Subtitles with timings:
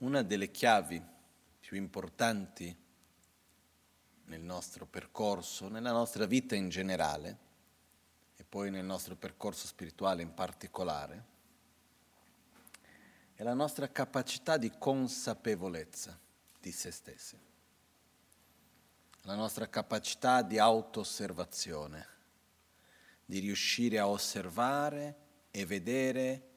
[0.00, 1.02] una delle chiavi
[1.60, 2.76] più importanti
[4.24, 7.38] nel nostro percorso, nella nostra vita in generale
[8.36, 11.24] e poi nel nostro percorso spirituale in particolare,
[13.34, 16.18] è la nostra capacità di consapevolezza
[16.60, 17.38] di se stessi,
[19.22, 22.06] la nostra capacità di auto-osservazione,
[23.24, 25.16] di riuscire a osservare
[25.50, 26.49] e vedere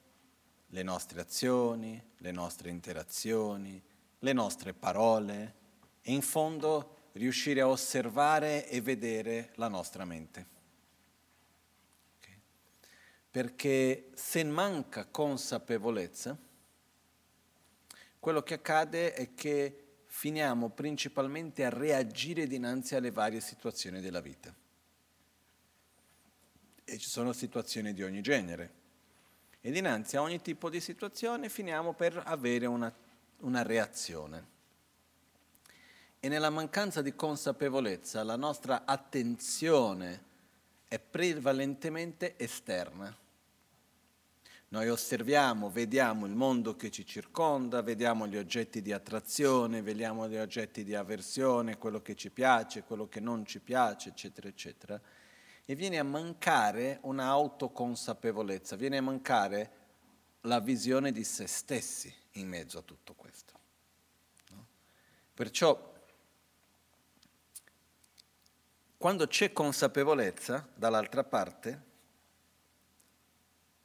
[0.74, 3.82] le nostre azioni, le nostre interazioni,
[4.20, 5.56] le nostre parole
[6.02, 10.48] e in fondo riuscire a osservare e vedere la nostra mente.
[12.18, 12.40] Okay.
[13.30, 16.36] Perché se manca consapevolezza,
[18.20, 24.52] quello che accade è che finiamo principalmente a reagire dinanzi alle varie situazioni della vita.
[26.84, 28.82] E ci sono situazioni di ogni genere.
[29.66, 32.94] E dinanzi a ogni tipo di situazione finiamo per avere una,
[33.38, 34.52] una reazione
[36.20, 40.24] e nella mancanza di consapevolezza la nostra attenzione
[40.90, 43.14] è prevalentemente esterna.
[44.68, 50.38] Noi osserviamo, vediamo il mondo che ci circonda, vediamo gli oggetti di attrazione, vediamo gli
[50.38, 55.02] oggetti di avversione, quello che ci piace, quello che non ci piace, eccetera, eccetera.
[55.66, 59.72] E viene a mancare un'autoconsapevolezza, viene a mancare
[60.42, 63.54] la visione di se stessi in mezzo a tutto questo.
[64.50, 64.66] No?
[65.34, 65.92] Perciò
[69.04, 71.82] Quando c'è consapevolezza dall'altra parte,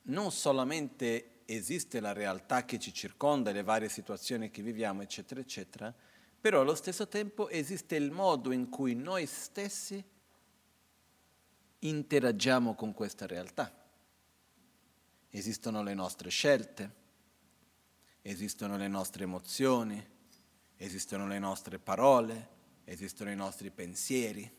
[0.02, 5.92] non solamente esiste la realtà che ci circonda, le varie situazioni che viviamo, eccetera, eccetera,
[6.40, 10.00] però allo stesso tempo esiste il modo in cui noi stessi
[11.80, 13.72] interagiamo con questa realtà.
[15.30, 16.90] Esistono le nostre scelte,
[18.22, 20.04] esistono le nostre emozioni,
[20.76, 22.48] esistono le nostre parole,
[22.84, 24.56] esistono i nostri pensieri.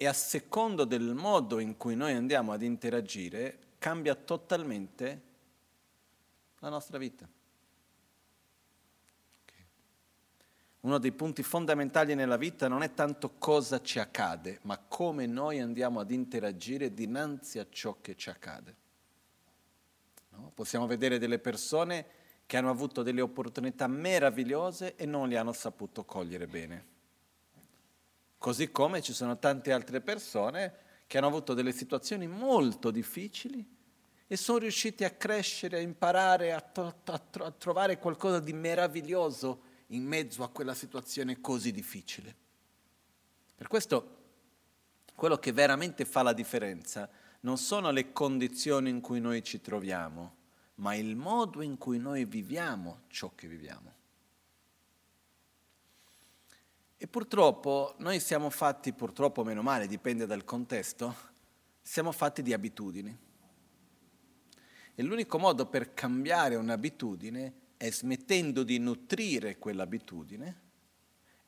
[0.00, 5.22] e a secondo del modo in cui noi andiamo ad interagire cambia totalmente
[6.60, 7.28] la nostra vita.
[10.80, 15.58] Uno dei punti fondamentali nella vita non è tanto cosa ci accade, ma come noi
[15.58, 18.76] andiamo ad interagire dinanzi a ciò che ci accade.
[20.30, 20.52] No?
[20.54, 22.06] Possiamo vedere delle persone
[22.46, 26.86] che hanno avuto delle opportunità meravigliose e non le hanno saputo cogliere bene.
[28.38, 33.66] Così come ci sono tante altre persone che hanno avuto delle situazioni molto difficili
[34.28, 38.52] e sono riusciti a crescere, a imparare, a, to- a, tro- a trovare qualcosa di
[38.52, 42.34] meraviglioso in mezzo a quella situazione così difficile.
[43.54, 44.16] Per questo
[45.14, 47.08] quello che veramente fa la differenza
[47.40, 50.36] non sono le condizioni in cui noi ci troviamo,
[50.76, 53.94] ma il modo in cui noi viviamo ciò che viviamo.
[56.96, 61.14] E purtroppo noi siamo fatti, purtroppo meno male, dipende dal contesto,
[61.80, 63.16] siamo fatti di abitudini.
[64.94, 70.60] E l'unico modo per cambiare un'abitudine è smettendo di nutrire quell'abitudine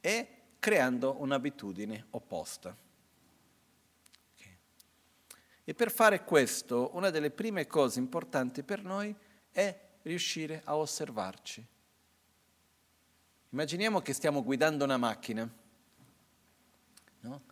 [0.01, 2.75] e creando un'abitudine opposta.
[4.35, 4.57] Okay.
[5.65, 9.15] E per fare questo, una delle prime cose importanti per noi
[9.51, 11.67] è riuscire a osservarci
[13.53, 15.49] Immaginiamo che stiamo guidando una macchina
[17.21, 17.43] no?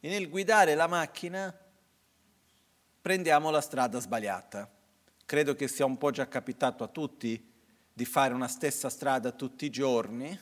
[0.00, 1.56] e nel guidare la macchina
[3.00, 4.68] prendiamo la strada sbagliata.
[5.24, 7.52] Credo che sia un po' già capitato a tutti
[7.94, 10.36] di fare una stessa strada tutti i giorni,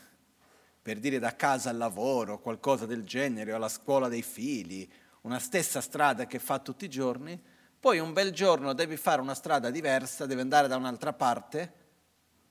[0.80, 4.90] per dire da casa al lavoro, qualcosa del genere, o alla scuola dei figli,
[5.22, 7.40] una stessa strada che fa tutti i giorni,
[7.78, 11.80] poi un bel giorno devi fare una strada diversa, devi andare da un'altra parte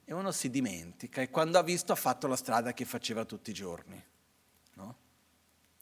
[0.06, 3.50] e uno si dimentica e quando ha visto ha fatto la strada che faceva tutti
[3.50, 4.02] i giorni.
[4.76, 4.96] No?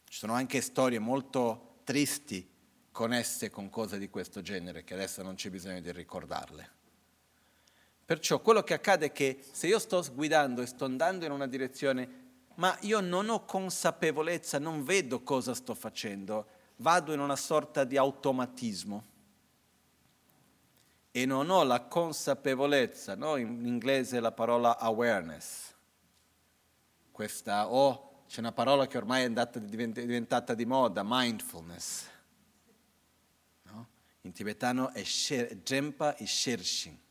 [0.05, 2.47] Ci sono anche storie molto tristi
[2.91, 6.77] connesse con cose di questo genere che adesso non c'è bisogno di ricordarle.
[8.09, 11.45] Perciò quello che accade è che se io sto guidando e sto andando in una
[11.45, 12.09] direzione,
[12.55, 16.47] ma io non ho consapevolezza, non vedo cosa sto facendo,
[16.77, 19.05] vado in una sorta di automatismo
[21.11, 23.35] e non ho la consapevolezza, no?
[23.35, 25.71] in inglese la parola awareness,
[27.11, 32.07] questa o oh, c'è una parola che ormai è andata, diventata di moda, mindfulness.
[33.65, 33.87] No?
[34.21, 37.07] In tibetano è Jempa e Shershin.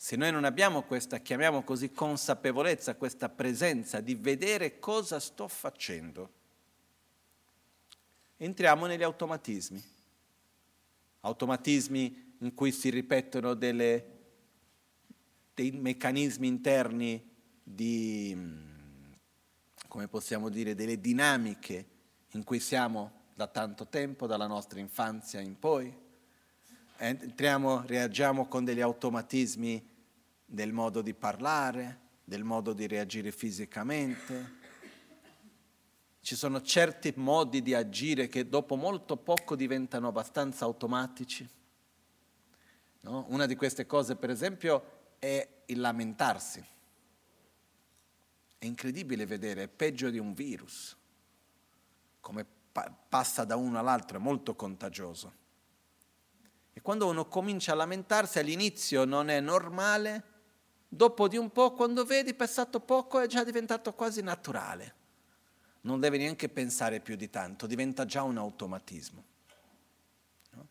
[0.00, 6.30] Se noi non abbiamo questa, chiamiamo così, consapevolezza, questa presenza di vedere cosa sto facendo,
[8.36, 9.82] entriamo negli automatismi.
[11.22, 14.16] Automatismi in cui si ripetono delle
[15.58, 17.20] dei meccanismi interni
[17.60, 18.36] di,
[19.88, 21.86] come possiamo dire, delle dinamiche
[22.32, 25.92] in cui siamo da tanto tempo, dalla nostra infanzia in poi.
[26.98, 29.87] Entriamo, reagiamo con degli automatismi
[30.50, 34.56] del modo di parlare, del modo di reagire fisicamente.
[36.22, 41.46] Ci sono certi modi di agire che dopo molto poco diventano abbastanza automatici.
[43.00, 43.26] No?
[43.28, 46.64] Una di queste cose, per esempio, è il lamentarsi.
[48.56, 50.96] È incredibile vedere, è peggio di un virus,
[52.20, 55.32] come pa- passa da uno all'altro, è molto contagioso.
[56.72, 60.27] E quando uno comincia a lamentarsi all'inizio non è normale,
[60.88, 64.94] dopo di un po', quando vedi passato poco, è già diventato quasi naturale.
[65.82, 69.24] Non deve neanche pensare più di tanto, diventa già un automatismo.
[70.52, 70.66] No?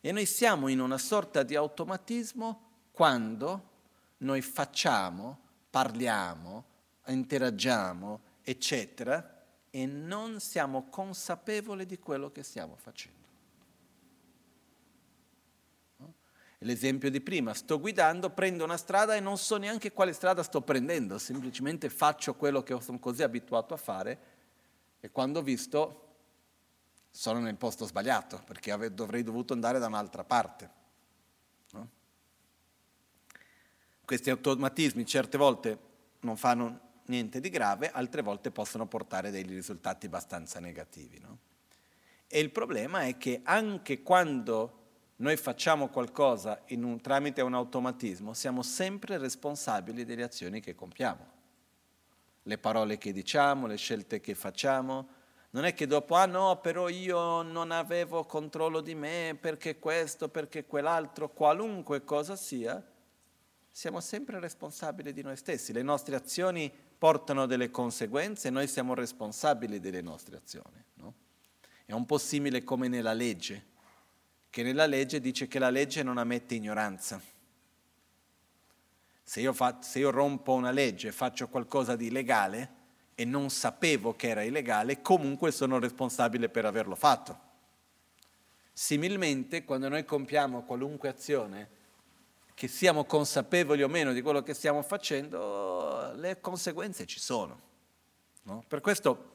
[0.00, 3.70] E noi siamo in una sorta di automatismo quando
[4.18, 6.64] noi facciamo, parliamo,
[7.06, 13.26] interagiamo, eccetera, e non siamo consapevoli di quello che stiamo facendo.
[15.96, 16.14] No?
[16.62, 20.60] L'esempio di prima, sto guidando, prendo una strada e non so neanche quale strada sto
[20.60, 24.18] prendendo, semplicemente faccio quello che sono così abituato a fare
[25.00, 25.98] e quando ho visto
[27.10, 30.70] sono nel posto sbagliato perché dovrei dovuto andare da un'altra parte.
[31.72, 31.88] No?
[34.04, 35.78] Questi automatismi certe volte
[36.20, 41.18] non fanno niente di grave, altre volte possono portare dei risultati abbastanza negativi.
[41.18, 41.38] No?
[42.28, 44.81] E il problema è che anche quando
[45.16, 51.40] noi facciamo qualcosa un, tramite un automatismo, siamo sempre responsabili delle azioni che compiamo.
[52.44, 55.20] Le parole che diciamo, le scelte che facciamo.
[55.50, 60.28] Non è che dopo, ah no, però io non avevo controllo di me perché questo,
[60.28, 62.84] perché quell'altro, qualunque cosa sia,
[63.70, 65.72] siamo sempre responsabili di noi stessi.
[65.72, 70.82] Le nostre azioni portano delle conseguenze e noi siamo responsabili delle nostre azioni.
[70.94, 71.14] No?
[71.84, 73.70] È un po' simile come nella legge,
[74.52, 77.18] che nella legge dice che la legge non ammette ignoranza.
[79.22, 82.74] Se io, fa, se io rompo una legge e faccio qualcosa di illegale
[83.14, 87.40] e non sapevo che era illegale, comunque sono responsabile per averlo fatto.
[88.74, 91.70] Similmente, quando noi compiamo qualunque azione,
[92.52, 97.58] che siamo consapevoli o meno di quello che stiamo facendo, le conseguenze ci sono.
[98.42, 98.62] No?
[98.68, 99.30] Per questo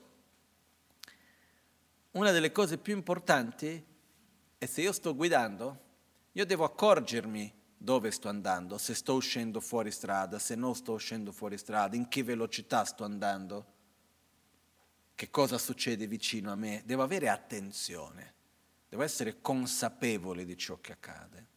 [2.12, 3.96] una delle cose più importanti
[4.58, 5.86] è se io sto guidando,
[6.32, 11.32] io devo accorgermi dove sto andando, se sto uscendo fuori strada, se non sto uscendo
[11.32, 13.66] fuori strada, in che velocità sto andando,
[15.14, 16.82] che cosa succede vicino a me.
[16.86, 18.34] Devo avere attenzione,
[18.90, 21.48] devo essere consapevole di ciò che accade.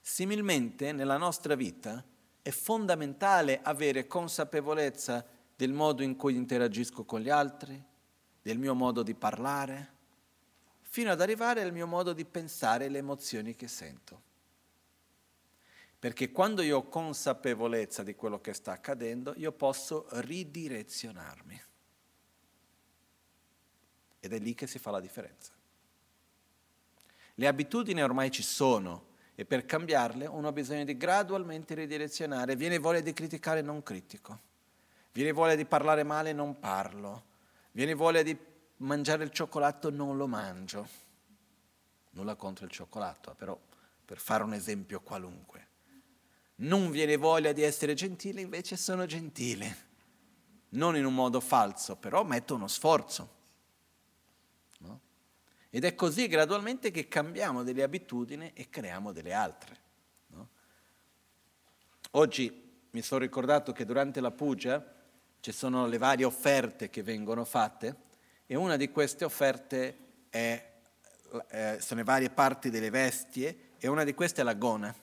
[0.00, 2.04] Similmente nella nostra vita
[2.40, 5.24] è fondamentale avere consapevolezza
[5.54, 7.82] del modo in cui interagisco con gli altri,
[8.40, 9.91] del mio modo di parlare,
[10.92, 14.20] fino ad arrivare al mio modo di pensare le emozioni che sento.
[15.98, 21.62] Perché quando io ho consapevolezza di quello che sta accadendo, io posso ridirezionarmi.
[24.20, 25.52] Ed è lì che si fa la differenza.
[27.36, 32.54] Le abitudini ormai ci sono, e per cambiarle uno ha bisogno di gradualmente ridirezionare.
[32.54, 34.38] Viene voglia di criticare, non critico.
[35.10, 37.24] Viene voglia di parlare male, non parlo.
[37.70, 38.36] Viene voglia di
[38.82, 40.86] mangiare il cioccolato, non lo mangio.
[42.10, 43.58] Nulla contro il cioccolato, però
[44.04, 45.68] per fare un esempio qualunque.
[46.56, 49.90] Non viene voglia di essere gentile, invece sono gentile.
[50.70, 53.40] Non in un modo falso, però metto uno sforzo.
[55.74, 59.80] Ed è così gradualmente che cambiamo delle abitudini e creiamo delle altre.
[60.26, 60.48] No?
[62.10, 64.84] Oggi mi sono ricordato che durante la puja
[65.40, 67.96] ci sono le varie offerte che vengono fatte
[68.46, 70.72] e una di queste offerte è,
[71.48, 74.94] eh, sono le varie parti delle vestie e una di queste è la gona.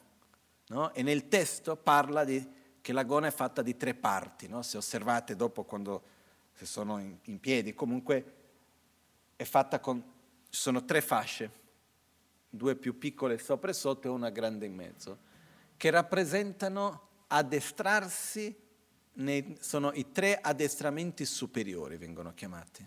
[0.67, 0.93] No?
[0.93, 2.47] E nel testo parla di,
[2.81, 4.47] che la gona è fatta di tre parti.
[4.47, 4.61] No?
[4.61, 6.03] Se osservate dopo quando
[6.53, 8.33] se sono in, in piedi, comunque
[9.35, 10.03] è fatta con
[10.49, 11.51] ci sono tre fasce,
[12.49, 15.19] due più piccole sopra e sotto e una grande in mezzo,
[15.77, 18.53] che rappresentano addestrarsi,
[19.13, 22.85] nei, sono i tre addestramenti superiori, vengono chiamati,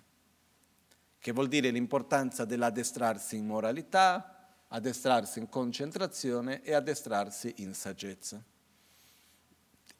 [1.22, 8.42] che vuol dire l'importanza dell'addestrarsi in moralità, addestrarsi in concentrazione e addestrarsi in saggezza.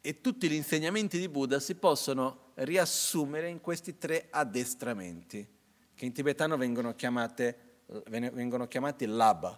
[0.00, 5.49] E tutti gli insegnamenti di Buddha si possono riassumere in questi tre addestramenti
[5.95, 9.57] che in tibetano vengono, chiamate, vengono chiamati laba.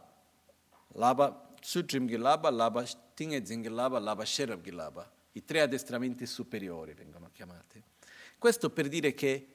[0.88, 5.10] Laba, Sutrim Gilaba, Laba Tinge Zingilaba, Laba Sherab Gilaba.
[5.32, 7.82] I tre addestramenti superiori vengono chiamati.
[8.36, 9.53] Questo per dire che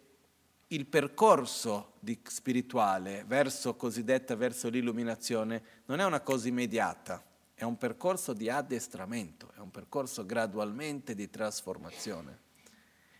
[0.71, 7.23] il percorso spirituale verso cosiddetta verso l'illuminazione non è una cosa immediata,
[7.55, 12.47] è un percorso di addestramento, è un percorso gradualmente di trasformazione.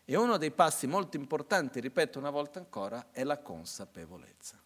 [0.05, 4.61] E uno dei passi molto importanti, ripeto una volta ancora, è la consapevolezza,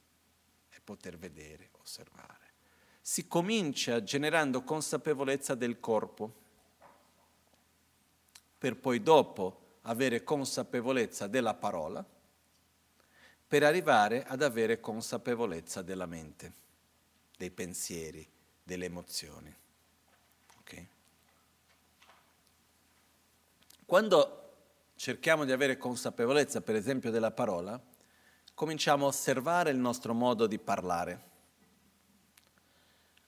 [0.67, 2.51] è poter vedere, osservare.
[2.99, 6.41] Si comincia generando consapevolezza del corpo,
[8.57, 12.05] per poi dopo avere consapevolezza della parola,
[13.53, 16.53] per arrivare ad avere consapevolezza della mente,
[17.37, 18.27] dei pensieri,
[18.63, 19.55] delle emozioni.
[20.61, 20.87] Okay?
[23.85, 24.53] Quando
[24.95, 27.79] cerchiamo di avere consapevolezza, per esempio, della parola,
[28.55, 31.21] cominciamo a osservare il nostro modo di parlare.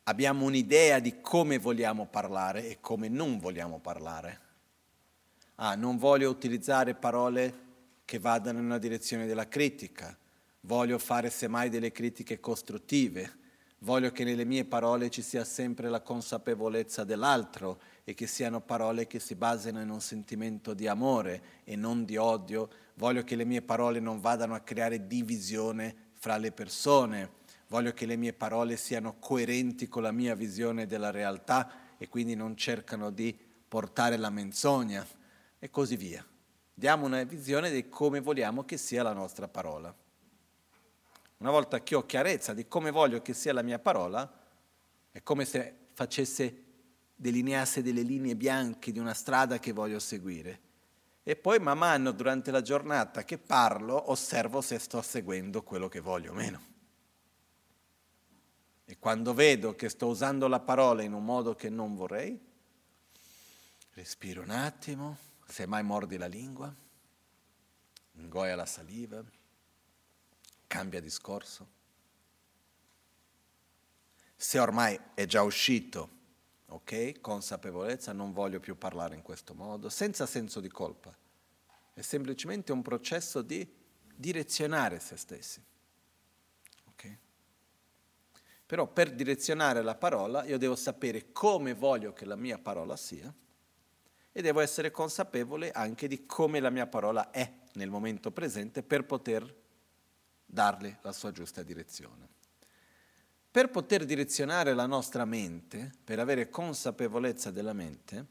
[0.06, 4.40] Abbiamo un'idea di come vogliamo parlare e come non vogliamo parlare.
[5.58, 7.65] Ah, non voglio utilizzare parole
[8.06, 10.16] che vadano una direzione della critica,
[10.62, 13.44] voglio fare semmai delle critiche costruttive,
[13.80, 19.08] voglio che nelle mie parole ci sia sempre la consapevolezza dell'altro e che siano parole
[19.08, 23.46] che si basino in un sentimento di amore e non di odio, voglio che le
[23.46, 28.78] mie parole non vadano a creare divisione fra le persone, voglio che le mie parole
[28.78, 33.36] siano coerenti con la mia visione della realtà e quindi non cercano di
[33.68, 35.06] portare la menzogna.
[35.58, 36.24] E così via
[36.78, 39.96] diamo una visione di come vogliamo che sia la nostra parola.
[41.38, 44.30] Una volta che ho chiarezza di come voglio che sia la mia parola,
[45.12, 46.64] è come se facesse,
[47.16, 50.60] delineasse delle linee bianche di una strada che voglio seguire.
[51.24, 56.02] E poi man mano durante la giornata che parlo osservo se sto seguendo quello che
[56.02, 56.74] voglio o meno.
[58.86, 62.40] E quando vedo che sto usando la parola in un modo che non vorrei,
[63.94, 66.74] respiro un attimo se mai mordi la lingua,
[68.14, 69.24] ingoia la saliva,
[70.68, 71.74] cambia discorso.
[74.36, 76.10] Se ormai è già uscito,
[76.68, 81.16] ok, consapevolezza, non voglio più parlare in questo modo, senza senso di colpa.
[81.94, 83.68] È semplicemente un processo di
[84.16, 85.64] direzionare se stessi.
[88.66, 93.32] Però per direzionare la parola io devo sapere come voglio che la mia parola sia
[94.38, 99.06] e devo essere consapevole anche di come la mia parola è nel momento presente per
[99.06, 99.62] poter
[100.46, 102.28] darle la sua giusta direzione.
[103.50, 108.26] Per poter direzionare la nostra mente, per avere consapevolezza della mente,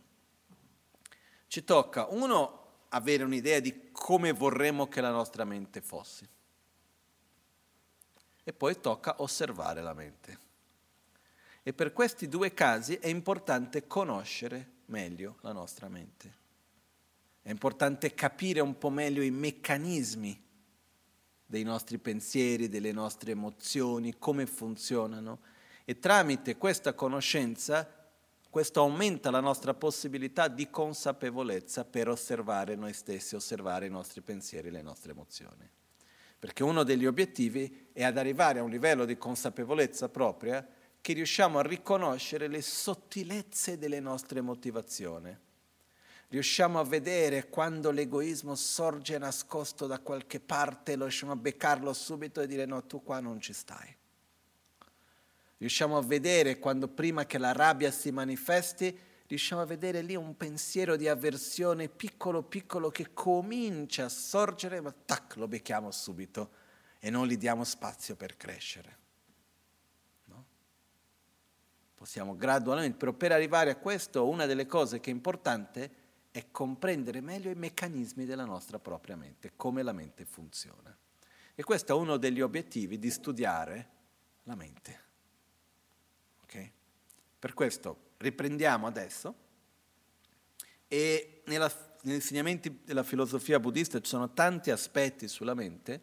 [1.46, 6.28] ci tocca, uno, avere un'idea di come vorremmo che la nostra mente fosse,
[8.44, 10.38] e poi tocca osservare la mente.
[11.62, 16.43] E per questi due casi è importante conoscere meglio la nostra mente.
[17.43, 20.43] È importante capire un po' meglio i meccanismi
[21.47, 25.41] dei nostri pensieri, delle nostre emozioni, come funzionano
[25.85, 28.03] e tramite questa conoscenza
[28.55, 34.71] questo aumenta la nostra possibilità di consapevolezza per osservare noi stessi, osservare i nostri pensieri,
[34.71, 35.69] le nostre emozioni.
[36.38, 40.64] Perché uno degli obiettivi è ad arrivare a un livello di consapevolezza propria
[41.04, 45.37] che riusciamo a riconoscere le sottilezze delle nostre motivazioni.
[46.28, 52.40] Riusciamo a vedere quando l'egoismo sorge nascosto da qualche parte, lo riusciamo a beccarlo subito
[52.40, 53.94] e dire no, tu qua non ci stai.
[55.58, 60.34] Riusciamo a vedere quando prima che la rabbia si manifesti, riusciamo a vedere lì un
[60.38, 66.50] pensiero di avversione piccolo piccolo che comincia a sorgere, ma tac, lo becchiamo subito
[66.99, 69.02] e non gli diamo spazio per crescere
[72.04, 75.90] possiamo gradualmente, però per arrivare a questo una delle cose che è importante
[76.32, 80.94] è comprendere meglio i meccanismi della nostra propria mente, come la mente funziona.
[81.54, 83.88] E questo è uno degli obiettivi di studiare
[84.42, 85.00] la mente.
[86.42, 86.70] Okay?
[87.38, 89.34] Per questo riprendiamo adesso
[90.87, 96.02] e nella, negli insegnamenti della filosofia buddista ci sono tanti aspetti sulla mente,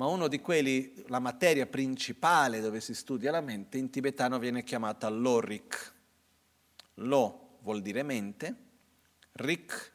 [0.00, 4.64] ma uno di quelli, la materia principale dove si studia la mente, in tibetano viene
[4.64, 5.92] chiamata lorik.
[6.94, 8.56] Lo vuol dire mente,
[9.32, 9.92] rik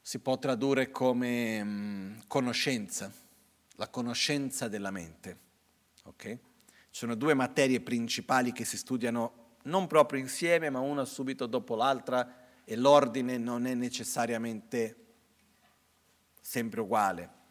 [0.00, 3.12] si può tradurre come mh, conoscenza,
[3.74, 5.38] la conoscenza della mente.
[6.04, 6.38] Okay?
[6.68, 11.74] Ci sono due materie principali che si studiano non proprio insieme, ma una subito dopo
[11.74, 14.96] l'altra e l'ordine non è necessariamente
[16.40, 17.42] sempre uguale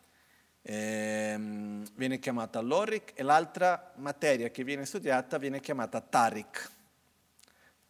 [0.63, 6.71] ehm, viene chiamata Lorik e l'altra materia che viene studiata viene chiamata Tarik.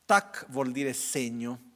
[0.06, 1.72] Tak vuol dire segno.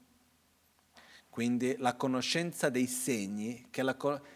[1.30, 3.84] quindi la conoscenza dei segni, che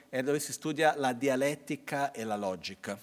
[0.10, 2.96] è dove si studia la dialettica e la logica.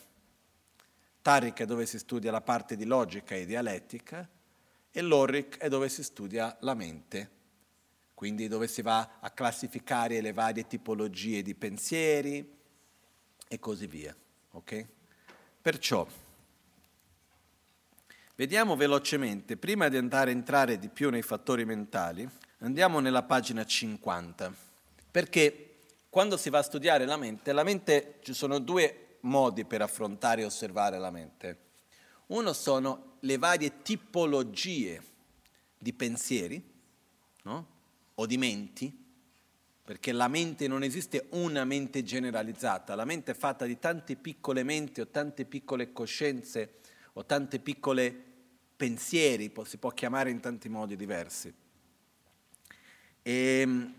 [1.21, 4.29] Tariq è dove si studia la parte di logica e dialettica
[4.93, 7.31] e l'Orric è dove si studia la mente,
[8.15, 12.58] quindi dove si va a classificare le varie tipologie di pensieri
[13.49, 14.15] e così via.
[14.53, 14.87] Okay?
[15.61, 16.07] Perciò,
[18.37, 22.29] vediamo velocemente, prima di andare a entrare di più nei fattori mentali,
[22.61, 24.53] Andiamo nella pagina 50,
[25.13, 25.77] perché
[26.11, 30.43] quando si va a studiare la mente, la mente ci sono due modi per affrontare
[30.43, 31.59] e osservare la mente.
[32.27, 35.01] Uno sono le varie tipologie
[35.79, 36.61] di pensieri
[37.43, 37.67] no?
[38.17, 39.08] o di menti,
[39.89, 44.63] perché la mente non esiste una mente generalizzata, la mente è fatta di tante piccole
[44.63, 46.81] menti o tante piccole coscienze
[47.15, 48.15] o tante piccole
[48.77, 51.51] pensieri, si può chiamare in tanti modi diversi.
[53.23, 53.95] E ehm,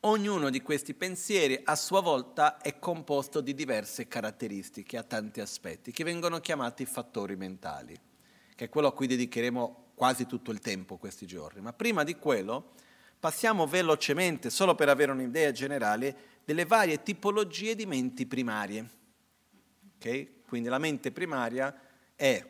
[0.00, 5.92] ognuno di questi pensieri a sua volta è composto di diverse caratteristiche, ha tanti aspetti,
[5.92, 7.96] che vengono chiamati fattori mentali,
[8.56, 11.60] che è quello a cui dedicheremo quasi tutto il tempo questi giorni.
[11.60, 12.72] Ma prima di quello
[13.24, 18.86] passiamo velocemente, solo per avere un'idea generale, delle varie tipologie di menti primarie.
[19.96, 20.42] Okay?
[20.46, 21.74] Quindi la mente primaria
[22.14, 22.46] è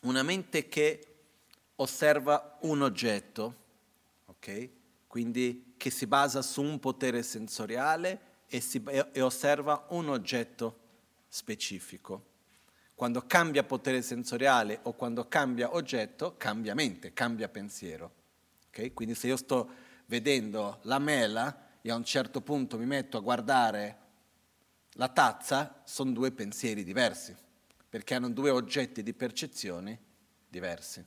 [0.00, 1.06] una mente che
[1.76, 3.56] osserva un oggetto,
[4.24, 4.72] okay?
[5.06, 8.82] quindi che si basa su un potere sensoriale e, si,
[9.12, 10.78] e osserva un oggetto
[11.28, 12.24] specifico.
[12.94, 18.17] Quando cambia potere sensoriale o quando cambia oggetto, cambia mente, cambia pensiero.
[18.68, 18.92] Okay?
[18.92, 19.70] Quindi se io sto
[20.06, 23.98] vedendo la mela e a un certo punto mi metto a guardare
[24.92, 27.34] la tazza, sono due pensieri diversi,
[27.88, 29.98] perché hanno due oggetti di percezione
[30.48, 31.04] diversi.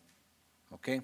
[0.69, 1.01] Okay?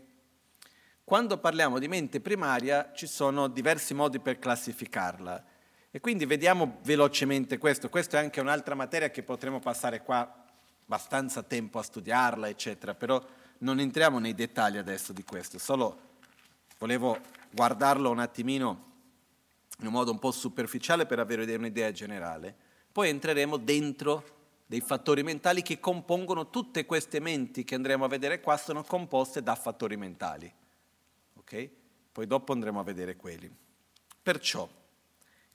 [1.04, 5.46] Quando parliamo di mente primaria ci sono diversi modi per classificarla
[5.90, 7.90] e quindi vediamo velocemente questo.
[7.90, 10.46] Questa è anche un'altra materia che potremo passare qua
[10.84, 13.26] abbastanza tempo a studiarla, eccetera, però
[13.60, 16.07] non entriamo nei dettagli adesso di questo, solo
[16.78, 17.20] volevo
[17.52, 18.86] guardarlo un attimino
[19.80, 22.56] in un modo un po' superficiale per avere un'idea generale.
[22.92, 24.36] Poi entreremo dentro
[24.66, 29.44] dei fattori mentali che compongono tutte queste menti che andremo a vedere qua, sono composte
[29.44, 30.52] da fattori mentali
[31.48, 31.70] ok?
[32.12, 33.50] Poi dopo andremo a vedere quelli.
[34.22, 34.68] Perciò,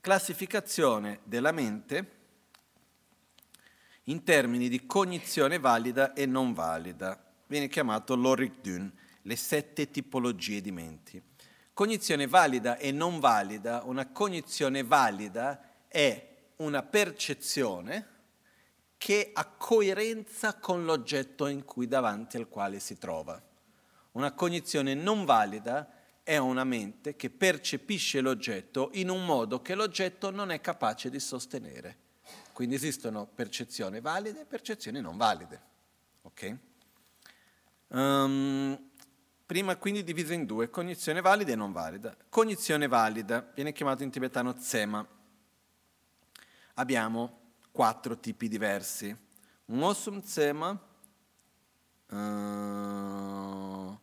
[0.00, 2.20] classificazione della mente
[4.04, 7.22] in termini di cognizione valida e non valida.
[7.46, 8.90] Viene chiamato l'Oric Dun,
[9.22, 11.22] le sette tipologie di menti.
[11.72, 18.08] Cognizione valida e non valida, una cognizione valida è una percezione
[18.98, 23.42] che ha coerenza con l'oggetto in cui davanti al quale si trova.
[24.12, 30.30] Una cognizione non valida è una mente che percepisce l'oggetto in un modo che l'oggetto
[30.30, 31.96] non è capace di sostenere.
[32.52, 35.60] Quindi esistono percezioni valide e percezioni non valide.
[36.22, 36.58] Okay?
[37.88, 38.91] Um,
[39.52, 42.16] prima quindi diviso in due, cognizione valida e non valida.
[42.30, 45.06] Cognizione valida viene chiamato in tibetano tsema.
[46.76, 49.14] Abbiamo quattro tipi diversi.
[49.66, 50.70] Un osum tsema,
[52.08, 53.98] uh,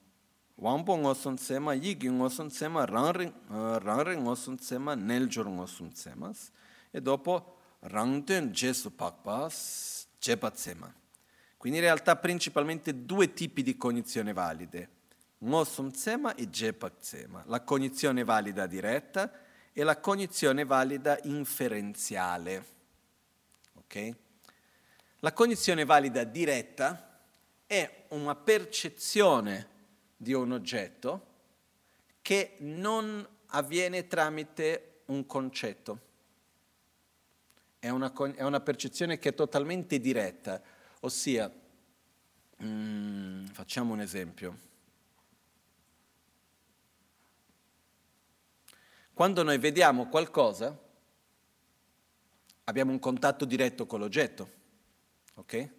[0.53, 6.51] wangpo ngosun tsema, yigi ngosun tsema, rangri, rangri ngosun tsema, neljur ngosun tsemas,
[6.91, 10.93] e dopo rangten jesu pakpas, jepa tsema.
[11.57, 14.97] Quindi in realtà principalmente due tipi di cognizione valide,
[15.39, 19.31] ngosum tsema e jepak tsema, la cognizione valida diretta
[19.71, 22.65] e la cognizione valida inferenziale.
[23.75, 24.13] Okay?
[25.19, 27.19] La cognizione valida diretta
[27.65, 29.67] è una percezione
[30.17, 31.27] di un oggetto
[32.21, 36.07] che non avviene tramite un concetto.
[37.79, 40.61] È una, è una percezione che è totalmente diretta,
[41.01, 41.49] ossia,
[42.61, 44.67] mm, facciamo un esempio.
[49.19, 50.73] Quando noi vediamo qualcosa,
[52.63, 54.49] abbiamo un contatto diretto con l'oggetto,
[55.33, 55.69] ok?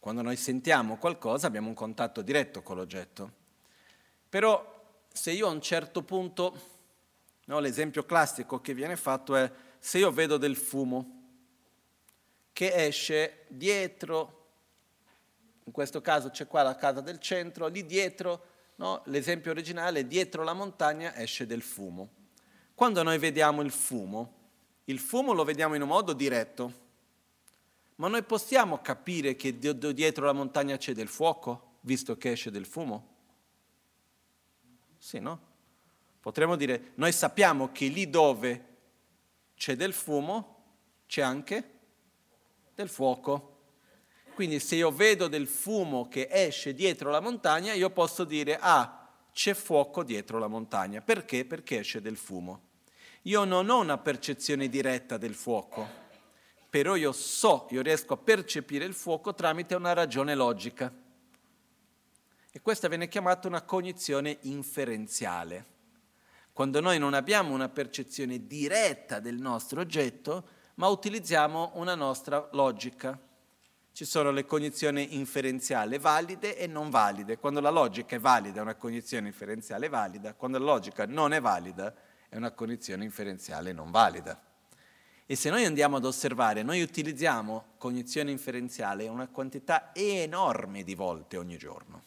[0.00, 3.32] Quando noi sentiamo qualcosa abbiamo un contatto diretto con l'oggetto.
[4.30, 6.58] Però se io a un certo punto,
[7.44, 11.22] no, l'esempio classico che viene fatto è se io vedo del fumo
[12.54, 14.46] che esce dietro,
[15.64, 18.46] in questo caso c'è qua la casa del centro, lì dietro,
[18.76, 22.22] no, l'esempio originale, dietro la montagna esce del fumo.
[22.74, 24.42] Quando noi vediamo il fumo,
[24.84, 26.82] il fumo lo vediamo in un modo diretto,
[27.96, 32.66] ma noi possiamo capire che dietro la montagna c'è del fuoco, visto che esce del
[32.66, 33.12] fumo?
[34.98, 35.52] Sì, no?
[36.18, 38.72] Potremmo dire, noi sappiamo che lì dove
[39.54, 40.62] c'è del fumo,
[41.06, 41.70] c'è anche
[42.74, 43.52] del fuoco.
[44.34, 49.03] Quindi se io vedo del fumo che esce dietro la montagna, io posso dire, ah,
[49.34, 51.02] c'è fuoco dietro la montagna.
[51.02, 51.44] Perché?
[51.44, 52.72] Perché esce del fumo.
[53.22, 55.86] Io non ho una percezione diretta del fuoco,
[56.70, 60.92] però io so, io riesco a percepire il fuoco tramite una ragione logica.
[62.50, 65.72] E questa viene chiamata una cognizione inferenziale.
[66.52, 73.18] Quando noi non abbiamo una percezione diretta del nostro oggetto, ma utilizziamo una nostra logica.
[73.94, 77.38] Ci sono le cognizioni inferenziali valide e non valide.
[77.38, 81.40] Quando la logica è valida è una cognizione inferenziale valida, quando la logica non è
[81.40, 81.94] valida
[82.28, 84.36] è una cognizione inferenziale non valida.
[85.24, 91.36] E se noi andiamo ad osservare, noi utilizziamo cognizione inferenziale una quantità enorme di volte
[91.36, 92.02] ogni giorno.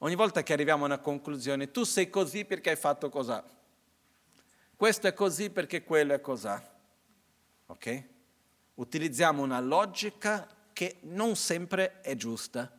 [0.00, 3.42] Ogni volta che arriviamo a una conclusione, tu sei così perché hai fatto cos'ha.
[4.76, 6.62] Questo è così perché quello è cos'ha.
[7.68, 8.12] Ok?
[8.74, 12.70] Utilizziamo una logica che non sempre è giusta,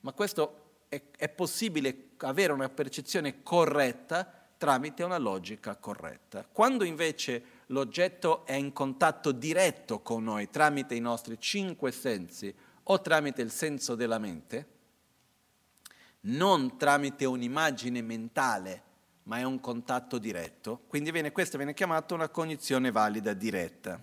[0.00, 6.46] ma questo è, è possibile avere una percezione corretta tramite una logica corretta.
[6.50, 13.00] Quando invece l'oggetto è in contatto diretto con noi tramite i nostri cinque sensi o
[13.00, 14.68] tramite il senso della mente,
[16.20, 18.82] non tramite un'immagine mentale,
[19.24, 24.02] ma è un contatto diretto, quindi viene, questa viene chiamata una cognizione valida diretta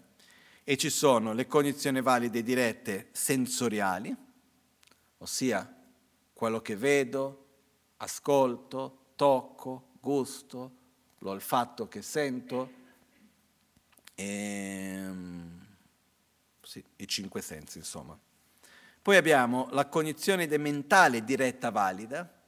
[0.64, 4.16] e ci sono le cognizioni valide dirette sensoriali,
[5.18, 5.76] ossia
[6.34, 7.46] quello che vedo,
[7.98, 10.72] ascolto, tocco, gusto,
[11.20, 12.80] l'olfatto che sento,
[14.16, 15.66] e, ehm,
[16.62, 18.18] sì, i cinque sensi insomma.
[19.02, 22.40] Poi abbiamo la cognizione mentale diretta valida,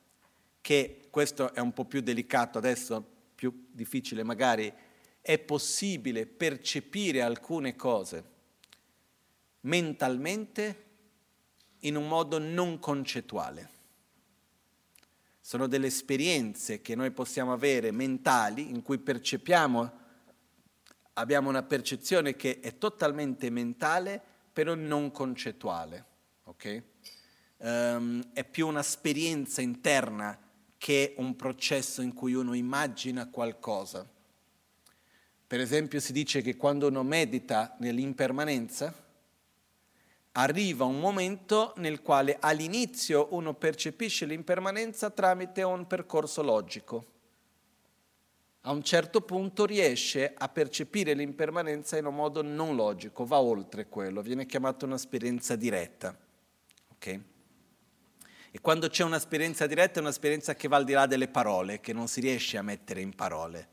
[0.62, 3.04] che questo è un po' più delicato adesso,
[3.36, 4.72] più difficile magari
[5.24, 8.32] è possibile percepire alcune cose
[9.62, 10.84] mentalmente
[11.80, 13.70] in un modo non concettuale.
[15.40, 19.92] Sono delle esperienze che noi possiamo avere mentali in cui percepiamo,
[21.14, 26.06] abbiamo una percezione che è totalmente mentale, però non concettuale.
[26.44, 26.84] Okay?
[27.60, 30.38] Um, è più un'esperienza interna
[30.78, 34.06] che un processo in cui uno immagina qualcosa.
[35.54, 38.92] Per esempio si dice che quando uno medita nell'impermanenza,
[40.32, 47.06] arriva un momento nel quale all'inizio uno percepisce l'impermanenza tramite un percorso logico.
[48.62, 53.88] A un certo punto riesce a percepire l'impermanenza in un modo non logico, va oltre
[53.88, 56.18] quello, viene chiamata un'esperienza diretta.
[56.96, 57.24] Okay?
[58.50, 61.94] E quando c'è un'esperienza diretta è un'esperienza che va al di là delle parole, che
[61.94, 63.73] non si riesce a mettere in parole.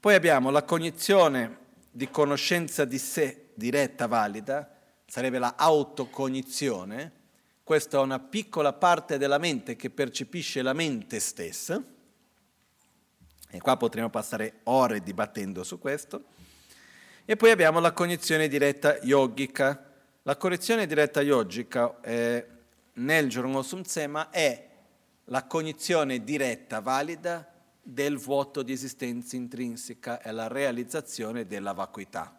[0.00, 1.58] Poi abbiamo la cognizione
[1.90, 7.12] di conoscenza di sé diretta, valida, sarebbe la autocognizione.
[7.62, 11.82] Questa è una piccola parte della mente che percepisce la mente stessa.
[13.50, 16.24] E qua potremo passare ore dibattendo su questo.
[17.26, 19.92] E poi abbiamo la cognizione diretta yogica.
[20.22, 22.46] La cognizione diretta yogica eh,
[22.94, 24.66] nel Giorno Sumsema è
[25.24, 27.46] la cognizione diretta, valida,
[27.82, 32.38] del vuoto di esistenza intrinseca e la realizzazione della vacuità.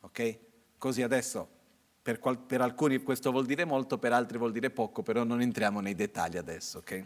[0.00, 0.38] Ok?
[0.78, 1.48] Così adesso
[2.00, 5.40] per, qual- per, alcuni questo vuol dire molto, per altri vuol dire poco, però non
[5.40, 7.04] entriamo nei dettagli adesso, ok?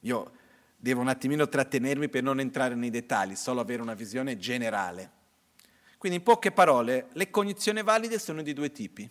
[0.00, 0.32] Io
[0.76, 5.18] devo un attimino trattenermi per non entrare nei dettagli, solo avere una visione generale.
[5.96, 9.08] Quindi in poche parole, le cognizioni valide sono di due tipi.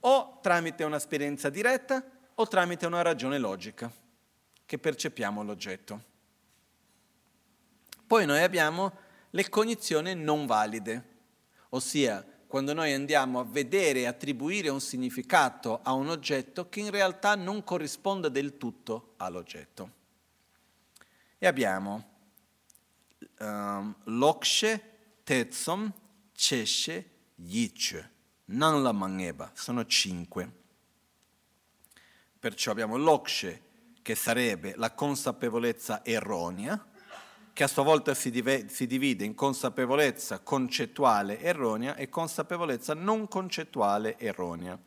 [0.00, 3.90] O tramite un'esperienza diretta o tramite una ragione logica
[4.66, 6.12] che percepiamo l'oggetto.
[8.06, 8.92] Poi noi abbiamo
[9.30, 11.12] le cognizioni non valide,
[11.70, 16.90] ossia quando noi andiamo a vedere e attribuire un significato a un oggetto che in
[16.90, 19.90] realtà non corrisponde del tutto all'oggetto.
[21.36, 22.10] E abbiamo
[23.40, 24.80] um, lokshe,
[25.24, 25.92] tetsom,
[26.32, 28.10] cesce, yiche,
[28.46, 30.62] non la maneba, sono cinque.
[32.38, 33.62] Perciò abbiamo lokshe,
[34.04, 36.78] che sarebbe la consapevolezza erronea,
[37.54, 43.26] che a sua volta si, div- si, divide in consapevolezza concettuale erronea e consapevolezza non
[43.28, 44.78] concettuale erronea.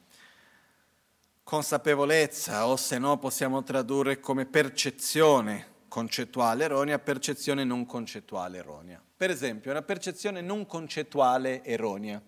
[1.41, 9.01] Consapevolezza, o se no possiamo tradurre come percezione concettuale erronea, percezione non concettuale erronea.
[9.17, 12.21] Per esempio, una percezione non concettuale erronea.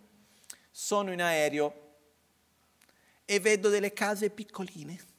[0.72, 1.98] Sono in aereo
[3.26, 5.18] e vedo delle case piccoline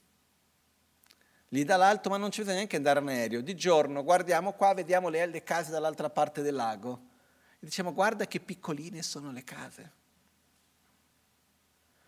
[1.51, 3.41] lì dall'alto, ma non ci bisogna neanche andare in aereo.
[3.41, 7.09] Di giorno guardiamo qua, vediamo le, le case dall'altra parte del lago.
[7.55, 9.93] E diciamo, guarda che piccoline sono le case.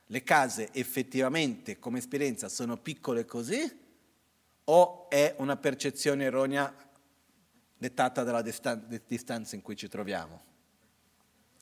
[0.07, 3.81] Le case effettivamente come esperienza sono piccole così
[4.65, 6.75] o è una percezione erronea
[7.77, 10.51] dettata dalla distanza in cui ci troviamo?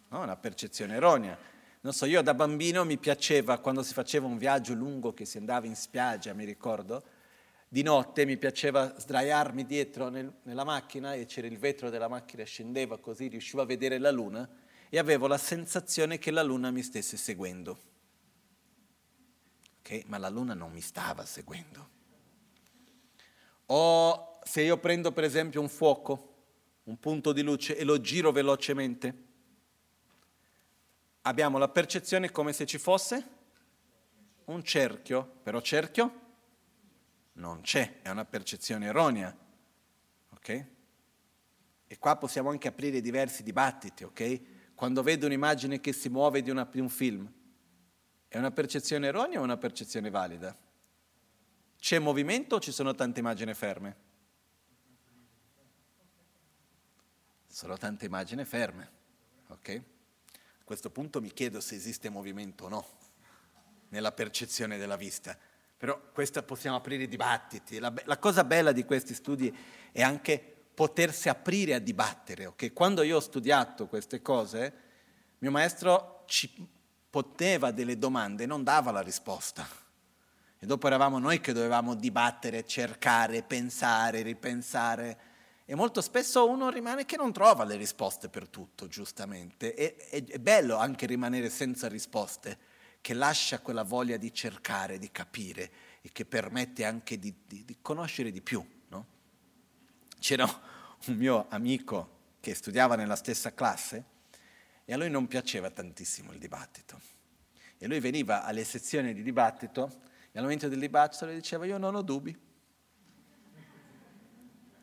[0.08, 1.38] No, una percezione erronea.
[1.82, 5.38] Non so, io da bambino mi piaceva, quando si faceva un viaggio lungo che si
[5.38, 7.02] andava in spiaggia, mi ricordo,
[7.72, 12.42] di notte mi piaceva sdraiarmi dietro nel, nella macchina e c'era il vetro della macchina,
[12.42, 14.48] scendeva così, riuscivo a vedere la luna
[14.88, 17.80] e avevo la sensazione che la luna mi stesse seguendo.
[19.78, 20.02] Ok?
[20.06, 21.88] Ma la luna non mi stava seguendo.
[23.66, 26.34] O se io prendo per esempio un fuoco,
[26.84, 29.26] un punto di luce e lo giro velocemente,
[31.22, 33.38] abbiamo la percezione come se ci fosse
[34.46, 36.29] un cerchio, però cerchio
[37.34, 39.36] non c'è, è una percezione erronea.
[40.30, 40.66] Ok?
[41.86, 44.74] E qua possiamo anche aprire diversi dibattiti, ok?
[44.74, 47.30] Quando vedo un'immagine che si muove di, una, di un film,
[48.28, 50.56] è una percezione erronea o una percezione valida?
[51.78, 53.96] C'è movimento o ci sono tante immagini ferme?
[57.46, 58.90] Sono tante immagini ferme,
[59.48, 59.82] ok?
[60.70, 62.86] questo punto mi chiedo se esiste movimento o no
[63.88, 65.36] nella percezione della vista.
[65.80, 67.78] Però questo possiamo aprire dibattiti.
[67.78, 69.50] La, la, cosa bella di questi studi
[69.90, 70.38] è anche
[70.74, 72.44] potersi aprire a dibattere.
[72.44, 72.74] Okay?
[72.74, 74.72] Quando io ho studiato queste cose,
[75.38, 76.68] mio maestro ci
[77.08, 79.66] poteva delle domande e non dava la risposta.
[80.58, 85.18] E dopo eravamo noi che dovevamo dibattere, cercare, pensare, ripensare.
[85.64, 89.74] E molto spesso uno rimane che non trova le risposte per tutto, giustamente.
[89.74, 92.58] E, è, è bello anche rimanere senza risposte,
[93.00, 95.70] che lascia quella voglia di cercare, di capire
[96.02, 98.64] e che permette anche di, di, di conoscere di più.
[98.88, 99.06] No?
[100.18, 100.44] C'era
[101.06, 104.04] un mio amico che studiava nella stessa classe
[104.84, 107.00] e a lui non piaceva tantissimo il dibattito.
[107.78, 110.00] E lui veniva alle sezioni di dibattito
[110.32, 112.38] e al momento del dibattito le diceva io non ho dubbi.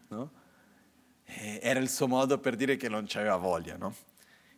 [0.09, 0.31] No?
[1.23, 3.93] Era il suo modo per dire che non c'aveva voglia, no?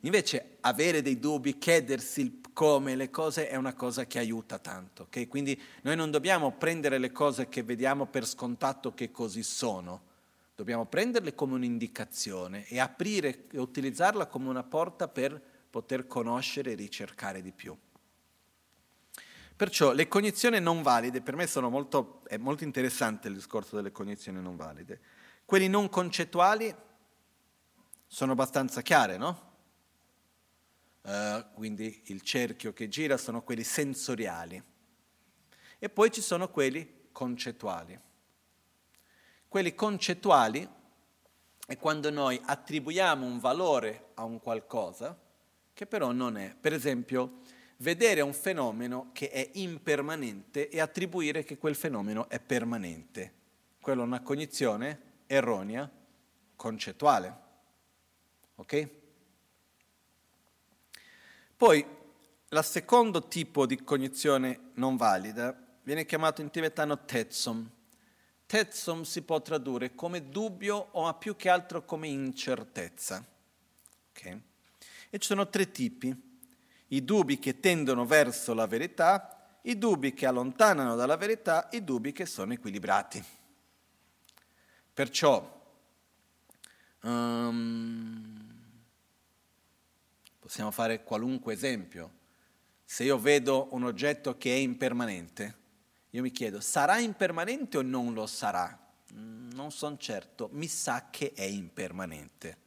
[0.01, 5.03] Invece avere dei dubbi, chiedersi il come le cose è una cosa che aiuta tanto,
[5.03, 5.29] okay?
[5.29, 10.01] Quindi noi non dobbiamo prendere le cose che vediamo per scontato che così sono,
[10.55, 16.75] dobbiamo prenderle come un'indicazione e aprire e utilizzarla come una porta per poter conoscere e
[16.75, 17.73] ricercare di più.
[19.55, 24.41] Perciò le cognizioni non valide, per me molto, è molto interessante il discorso delle cognizioni
[24.41, 24.99] non valide.
[25.45, 26.75] Quelli non concettuali
[28.05, 29.48] sono abbastanza chiare, no?
[31.01, 34.61] Uh, quindi il cerchio che gira sono quelli sensoriali.
[35.79, 37.99] E poi ci sono quelli concettuali.
[39.47, 40.67] Quelli concettuali
[41.65, 45.17] è quando noi attribuiamo un valore a un qualcosa
[45.73, 46.55] che però non è.
[46.59, 47.39] Per esempio,
[47.77, 53.33] vedere un fenomeno che è impermanente e attribuire che quel fenomeno è permanente.
[53.79, 55.89] Quello è una cognizione erronea
[56.55, 57.37] concettuale.
[58.55, 58.89] Ok?
[61.59, 61.85] Poi,
[62.47, 67.69] il secondo tipo di cognizione non valida viene chiamato in tibetano tetsom.
[68.45, 73.21] Tetsom si può tradurre come dubbio o ma più che altro come incertezza.
[74.11, 74.41] Okay?
[75.09, 76.15] E ci sono tre tipi.
[76.87, 82.13] I dubbi che tendono verso la verità, i dubbi che allontanano dalla verità, i dubbi
[82.13, 83.21] che sono equilibrati.
[84.93, 85.61] Perciò
[87.01, 88.48] um,
[90.49, 92.11] possiamo fare qualunque esempio.
[92.83, 95.57] Se io vedo un oggetto che è impermanente,
[96.09, 98.75] io mi chiedo, sarà impermanente o non lo sarà?
[99.13, 102.57] Mm, non sono certo, mi sa che è impermanente.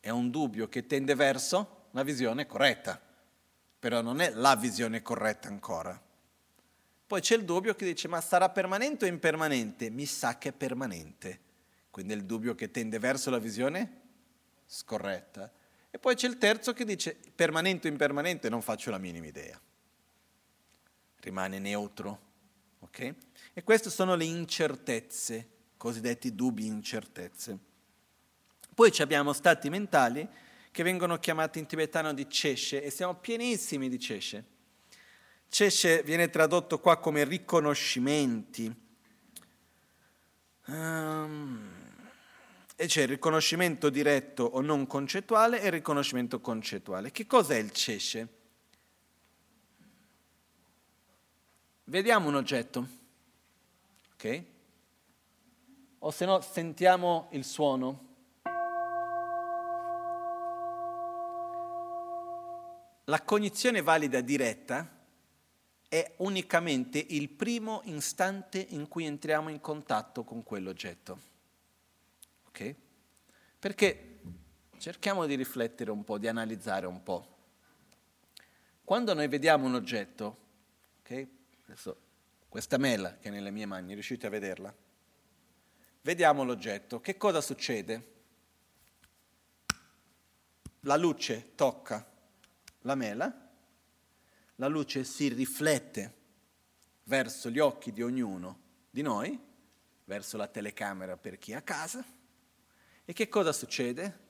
[0.00, 3.00] È un dubbio che tende verso la visione corretta,
[3.78, 6.02] però non è la visione corretta ancora.
[7.06, 9.88] Poi c'è il dubbio che dice, ma sarà permanente o impermanente?
[9.88, 11.40] Mi sa che è permanente.
[11.92, 14.00] Quindi è il dubbio che tende verso la visione
[14.66, 15.62] scorretta.
[15.94, 19.60] E poi c'è il terzo che dice permanente o impermanente non faccio la minima idea.
[21.20, 22.20] Rimane neutro.
[22.80, 23.14] ok?
[23.52, 27.56] E queste sono le incertezze, cosiddetti dubbi incertezze.
[28.74, 30.28] Poi abbiamo stati mentali
[30.72, 34.44] che vengono chiamati in tibetano di cesce e siamo pienissimi di cesce.
[35.48, 38.74] Cesce viene tradotto qua come riconoscimenti.
[40.66, 41.83] Um,
[42.76, 47.10] e c'è il riconoscimento diretto o non concettuale e il riconoscimento concettuale.
[47.10, 48.28] Che cos'è il cesce?
[51.84, 52.88] Vediamo un oggetto,
[54.14, 54.52] ok?
[56.06, 58.12] o se no sentiamo il suono.
[63.04, 64.86] La cognizione valida diretta
[65.88, 71.32] è unicamente il primo istante in cui entriamo in contatto con quell'oggetto.
[72.54, 72.74] Ok?
[73.58, 74.20] Perché
[74.78, 77.32] cerchiamo di riflettere un po', di analizzare un po'.
[78.84, 80.36] Quando noi vediamo un oggetto,
[81.00, 81.26] ok?
[81.64, 81.96] Adesso
[82.48, 84.72] questa mela che è nelle mie mani, riuscite a vederla?
[86.02, 88.12] Vediamo l'oggetto, che cosa succede?
[90.80, 92.06] La luce tocca
[92.82, 93.44] la mela
[94.56, 96.14] la luce si riflette
[97.04, 99.36] verso gli occhi di ognuno di noi,
[100.04, 102.04] verso la telecamera per chi è a casa,
[103.04, 104.22] e che cosa succede?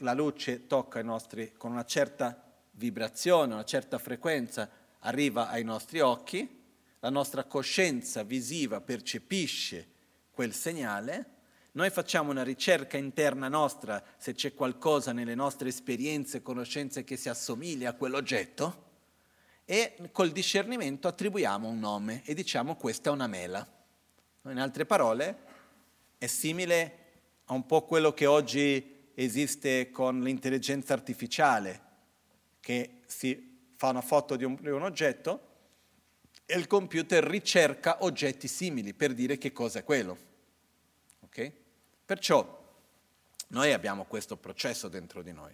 [0.00, 4.68] La luce tocca i nostri con una certa vibrazione, una certa frequenza,
[5.00, 6.58] arriva ai nostri occhi,
[7.00, 9.88] la nostra coscienza visiva percepisce
[10.30, 11.38] quel segnale,
[11.72, 17.16] noi facciamo una ricerca interna nostra se c'è qualcosa nelle nostre esperienze e conoscenze che
[17.16, 18.88] si assomiglia a quell'oggetto,
[19.64, 23.64] e col discernimento attribuiamo un nome e diciamo questa è una mela.
[24.46, 25.38] In altre parole,
[26.18, 26.99] è simile
[27.50, 31.82] a un po' quello che oggi esiste con l'intelligenza artificiale,
[32.60, 35.48] che si fa una foto di un, di un oggetto
[36.46, 40.16] e il computer ricerca oggetti simili per dire che cosa è quello.
[41.22, 41.52] Okay?
[42.04, 42.58] Perciò
[43.48, 45.52] noi abbiamo questo processo dentro di noi.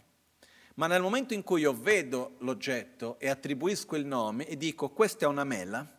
[0.75, 5.25] Ma nel momento in cui io vedo l'oggetto e attribuisco il nome e dico questa
[5.25, 5.91] è una mela,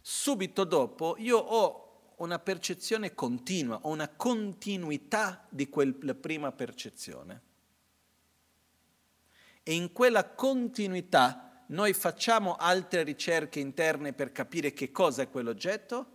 [0.00, 1.85] subito dopo io ho
[2.16, 7.42] una percezione continua, ho una continuità di quella prima percezione.
[9.62, 16.06] E in quella continuità noi facciamo altre ricerche interne per capire che cosa è quell'oggetto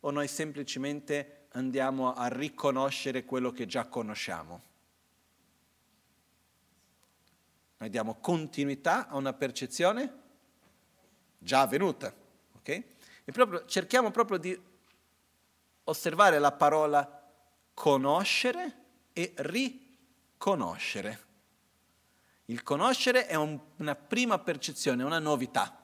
[0.00, 4.62] o noi semplicemente andiamo a riconoscere quello che già conosciamo?
[7.78, 10.18] Noi diamo continuità a una percezione
[11.38, 12.14] già avvenuta.
[12.58, 12.84] Okay?
[13.24, 14.68] E proprio, cerchiamo proprio di
[15.90, 17.20] osservare la parola
[17.74, 18.76] conoscere
[19.12, 21.28] e riconoscere.
[22.46, 25.76] Il conoscere è un, una prima percezione, una novità.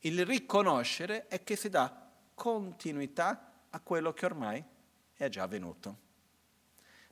[0.00, 4.64] Il riconoscere è che si dà continuità a quello che ormai
[5.14, 6.08] è già avvenuto.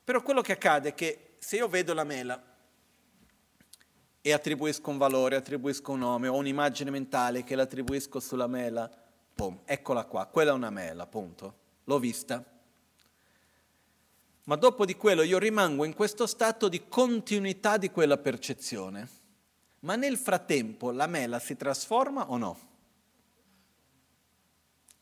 [0.03, 2.41] Però quello che accade è che se io vedo la mela
[4.21, 8.89] e attribuisco un valore, attribuisco un nome, ho un'immagine mentale che l'attribuisco sulla mela,
[9.35, 11.58] boom, eccola qua, quella è una mela, punto.
[11.89, 12.45] L'ho vista.
[14.43, 19.09] Ma dopo di quello io rimango in questo stato di continuità di quella percezione.
[19.79, 22.59] Ma nel frattempo la mela si trasforma o no?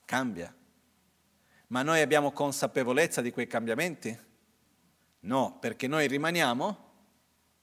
[0.06, 0.56] Cambia.
[1.68, 4.18] Ma noi abbiamo consapevolezza di quei cambiamenti?
[5.20, 6.86] No, perché noi rimaniamo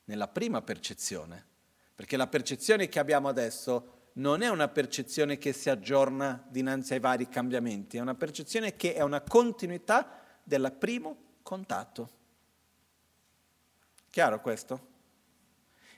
[0.04, 1.46] nella prima percezione,
[1.94, 7.00] perché la percezione che abbiamo adesso non è una percezione che si aggiorna dinanzi ai
[7.00, 12.10] vari cambiamenti, è una percezione che è una continuità del primo contatto.
[14.10, 14.92] Chiaro questo?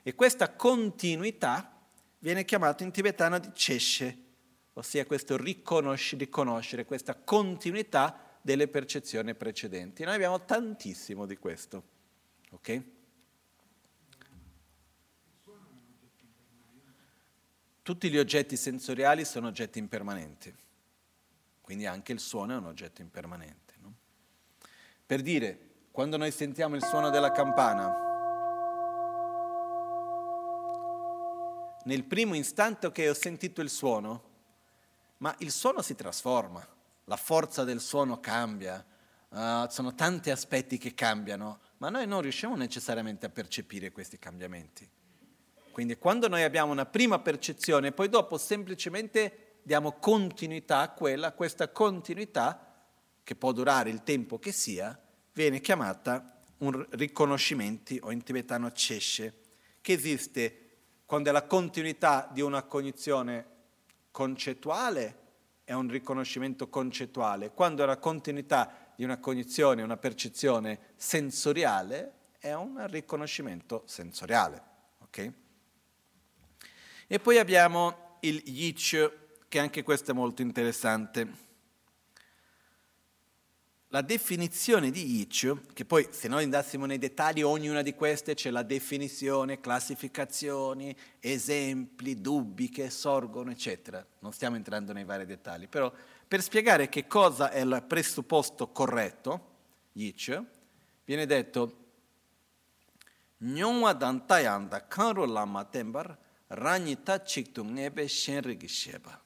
[0.01, 1.77] E questa continuità
[2.19, 4.17] viene chiamata in tibetano di cesce,
[4.73, 10.03] ossia questo riconoscere, riconoscere questa continuità delle percezioni precedenti.
[10.03, 11.83] Noi abbiamo tantissimo di questo.
[12.51, 12.95] ok?
[17.87, 20.53] Tutti gli oggetti sensoriali sono oggetti impermanenti,
[21.61, 23.75] quindi anche il suono è un oggetto impermanente.
[23.79, 23.93] No?
[25.05, 25.57] Per dire,
[25.91, 27.95] quando noi sentiamo il suono della campana,
[31.85, 34.23] nel primo istante che ho sentito il suono,
[35.19, 36.67] ma il suono si trasforma,
[37.05, 38.85] la forza del suono cambia,
[39.29, 44.95] uh, sono tanti aspetti che cambiano, ma noi non riusciamo necessariamente a percepire questi cambiamenti.
[45.77, 51.69] Quindi quando noi abbiamo una prima percezione, poi dopo semplicemente diamo continuità a quella, questa
[51.69, 52.83] continuità,
[53.23, 54.99] che può durare il tempo che sia,
[55.33, 59.41] viene chiamata un riconoscimento, o in tibetano cesce,
[59.79, 63.45] che esiste quando è la continuità di una cognizione
[64.09, 65.17] concettuale,
[65.63, 72.51] è un riconoscimento concettuale, quando è la continuità di una cognizione, una percezione sensoriale, è
[72.53, 74.63] un riconoscimento sensoriale.
[75.01, 75.45] Okay?
[77.09, 79.11] E poi abbiamo il Yich,
[79.47, 81.45] che anche questo è molto interessante.
[83.87, 88.49] La definizione di Yich, che poi se noi andassimo nei dettagli, ognuna di queste c'è
[88.49, 94.05] la definizione, classificazioni, esempi, dubbi che sorgono, eccetera.
[94.19, 95.89] Non stiamo entrando nei vari dettagli, però
[96.27, 99.55] Per spiegare che cosa è il presupposto corretto,
[99.93, 100.43] Yich,
[101.05, 101.85] viene detto
[103.37, 109.21] Nyongwa dantayanda kanro lama tembar ragni tachiktu ngebe shenrigi sheba.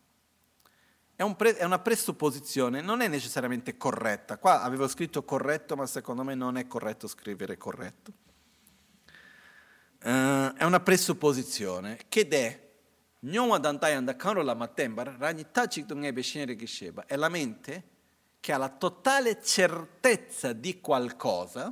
[1.15, 4.37] È, un pre- è una presupposizione, non è necessariamente corretta.
[4.37, 8.11] Qua avevo scritto corretto, ma secondo me non è corretto scrivere corretto.
[10.03, 12.69] Uh, è una presupposizione che è
[13.23, 17.05] Nyongwa dantayanda kanro lama tembar ragni tachiktu ngebe shenrigi sheba.
[17.05, 17.83] È la mente
[18.39, 21.71] che ha la totale certezza di qualcosa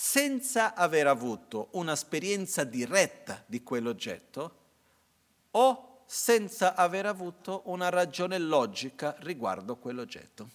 [0.00, 4.58] senza aver avuto un'esperienza diretta di quell'oggetto
[5.50, 10.50] o senza aver avuto una ragione logica riguardo quell'oggetto.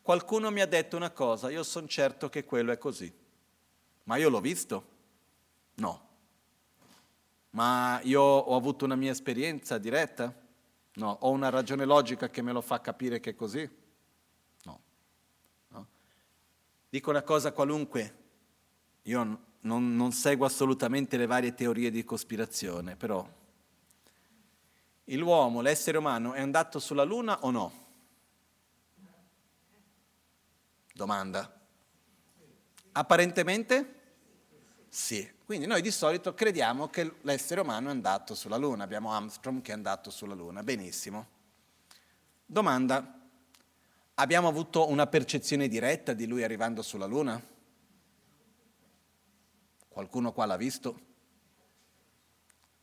[0.00, 3.14] Qualcuno mi ha detto una cosa, io sono certo che quello è così,
[4.04, 4.88] ma io l'ho visto?
[5.74, 6.08] No.
[7.50, 10.34] Ma io ho avuto una mia esperienza diretta?
[10.94, 13.82] No, ho una ragione logica che me lo fa capire che è così?
[14.62, 14.80] No.
[15.68, 15.86] no.
[16.94, 18.14] Dico una cosa qualunque,
[19.02, 23.28] io non, non seguo assolutamente le varie teorie di cospirazione, però
[25.06, 27.72] l'uomo, l'essere umano, è andato sulla Luna o no?
[30.92, 31.66] Domanda.
[32.92, 33.94] Apparentemente?
[34.88, 35.28] Sì.
[35.44, 39.72] Quindi noi di solito crediamo che l'essere umano è andato sulla Luna, abbiamo Armstrong che
[39.72, 41.26] è andato sulla Luna, benissimo.
[42.46, 43.23] Domanda,
[44.14, 47.42] abbiamo avuto una percezione diretta di lui arrivando sulla Luna?
[49.88, 51.00] Qualcuno qua l'ha visto?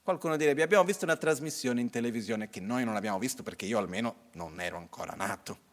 [0.04, 3.78] Qualcuno direbbe, abbiamo visto una trasmissione in televisione che noi non abbiamo visto perché io
[3.78, 5.70] almeno non ero ancora nato.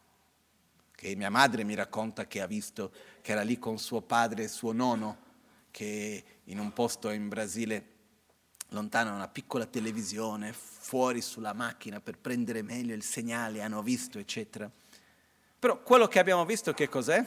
[0.95, 2.93] Che mia madre mi racconta che ha visto
[3.23, 5.27] che era lì con suo padre e suo nonno
[5.71, 7.97] che in un posto in Brasile
[8.71, 14.71] lontano una piccola televisione, fuori sulla macchina per prendere meglio il segnale, hanno visto, eccetera.
[15.59, 17.25] Però quello che abbiamo visto che cos'è?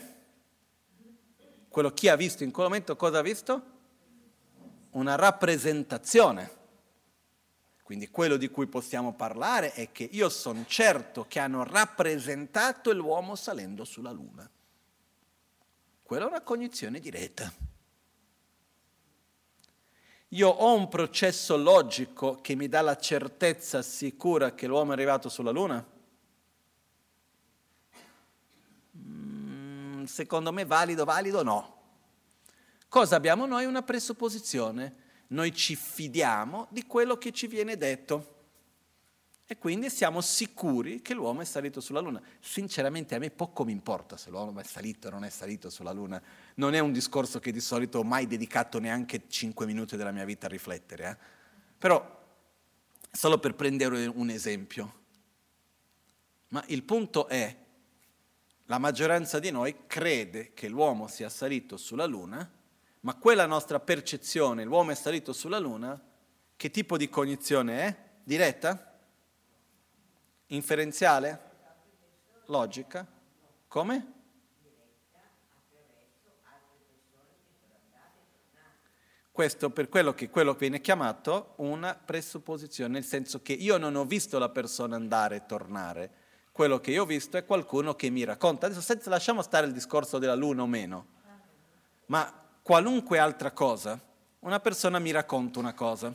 [1.68, 3.62] Quello chi ha visto in quel momento cosa ha visto?
[4.92, 6.60] Una rappresentazione.
[7.84, 13.36] Quindi quello di cui possiamo parlare è che io sono certo che hanno rappresentato l'uomo
[13.36, 14.50] salendo sulla luna.
[16.02, 17.52] Quella è una cognizione diretta.
[20.30, 25.28] Io ho un processo logico che mi dà la certezza sicura che l'uomo è arrivato
[25.28, 25.86] sulla Luna?
[30.08, 31.80] Secondo me valido, valido no.
[32.88, 33.66] Cosa abbiamo noi?
[33.66, 34.96] Una presupposizione.
[35.28, 38.40] Noi ci fidiamo di quello che ci viene detto.
[39.52, 42.22] E quindi siamo sicuri che l'uomo è salito sulla Luna.
[42.40, 45.92] Sinceramente a me poco mi importa se l'uomo è salito o non è salito sulla
[45.92, 46.22] Luna.
[46.56, 50.24] Non è un discorso che di solito ho mai dedicato neanche cinque minuti della mia
[50.24, 51.10] vita a riflettere.
[51.10, 51.18] Eh?
[51.78, 52.24] Però,
[53.12, 54.94] solo per prendere un esempio.
[56.48, 57.54] Ma il punto è,
[58.72, 62.50] la maggioranza di noi crede che l'uomo sia salito sulla Luna,
[63.02, 66.02] ma quella nostra percezione, l'uomo è salito sulla Luna,
[66.56, 67.98] che tipo di cognizione è?
[68.24, 68.98] Diretta?
[70.48, 71.42] Inferenziale?
[72.46, 73.06] Logica?
[73.68, 74.14] Come?
[79.34, 84.06] Questo per quello che, quello viene chiamato una presupposizione, nel senso che io non ho
[84.06, 86.21] visto la persona andare e tornare,
[86.52, 88.66] quello che io ho visto è qualcuno che mi racconta.
[88.66, 91.06] Adesso senza, lasciamo stare il discorso della luna o meno,
[92.08, 92.32] ma
[92.62, 94.00] qualunque altra cosa,
[94.40, 96.14] una persona mi racconta una cosa,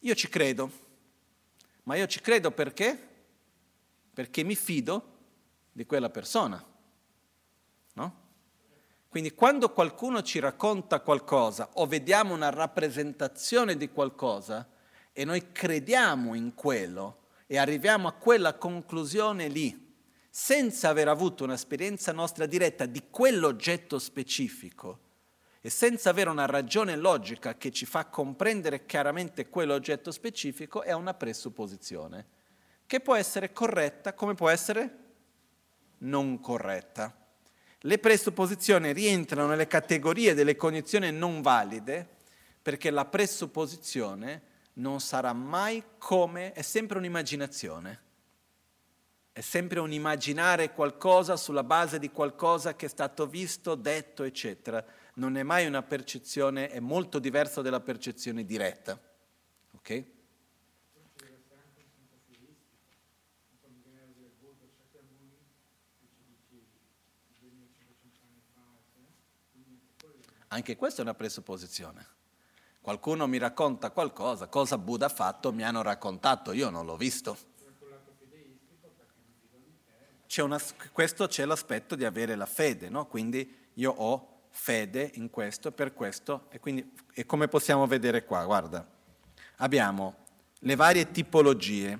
[0.00, 0.70] io ci credo,
[1.84, 3.12] ma io ci credo perché?
[4.12, 5.12] Perché mi fido
[5.72, 6.62] di quella persona.
[7.94, 8.22] No?
[9.08, 14.68] Quindi quando qualcuno ci racconta qualcosa o vediamo una rappresentazione di qualcosa
[15.12, 19.94] e noi crediamo in quello e arriviamo a quella conclusione lì,
[20.30, 25.00] senza aver avuto un'esperienza nostra diretta di quell'oggetto specifico,
[25.60, 31.14] e senza avere una ragione logica che ci fa comprendere chiaramente quell'oggetto specifico è una
[31.14, 32.26] presupposizione,
[32.86, 34.12] che può essere corretta?
[34.12, 34.98] Come può essere?
[35.98, 37.16] Non corretta.
[37.80, 42.08] Le presupposizioni rientrano nelle categorie delle cognizioni non valide
[42.60, 44.42] perché la presupposizione
[44.74, 48.02] non sarà mai come, è sempre un'immaginazione.
[49.32, 55.02] È sempre un immaginare qualcosa sulla base di qualcosa che è stato visto, detto, eccetera
[55.14, 59.00] non è mai una percezione, è molto diversa dalla percezione diretta.
[59.72, 60.12] Ok?
[70.48, 72.13] Anche questa è una presupposizione.
[72.84, 77.34] Qualcuno mi racconta qualcosa, cosa Buddha ha fatto, mi hanno raccontato, io non l'ho visto.
[80.26, 80.60] C'è una,
[80.92, 83.06] questo c'è l'aspetto di avere la fede, no?
[83.06, 88.44] quindi io ho fede in questo, per questo, e quindi e come possiamo vedere qua,
[88.44, 88.86] guarda,
[89.56, 90.16] abbiamo
[90.58, 91.98] le varie tipologie,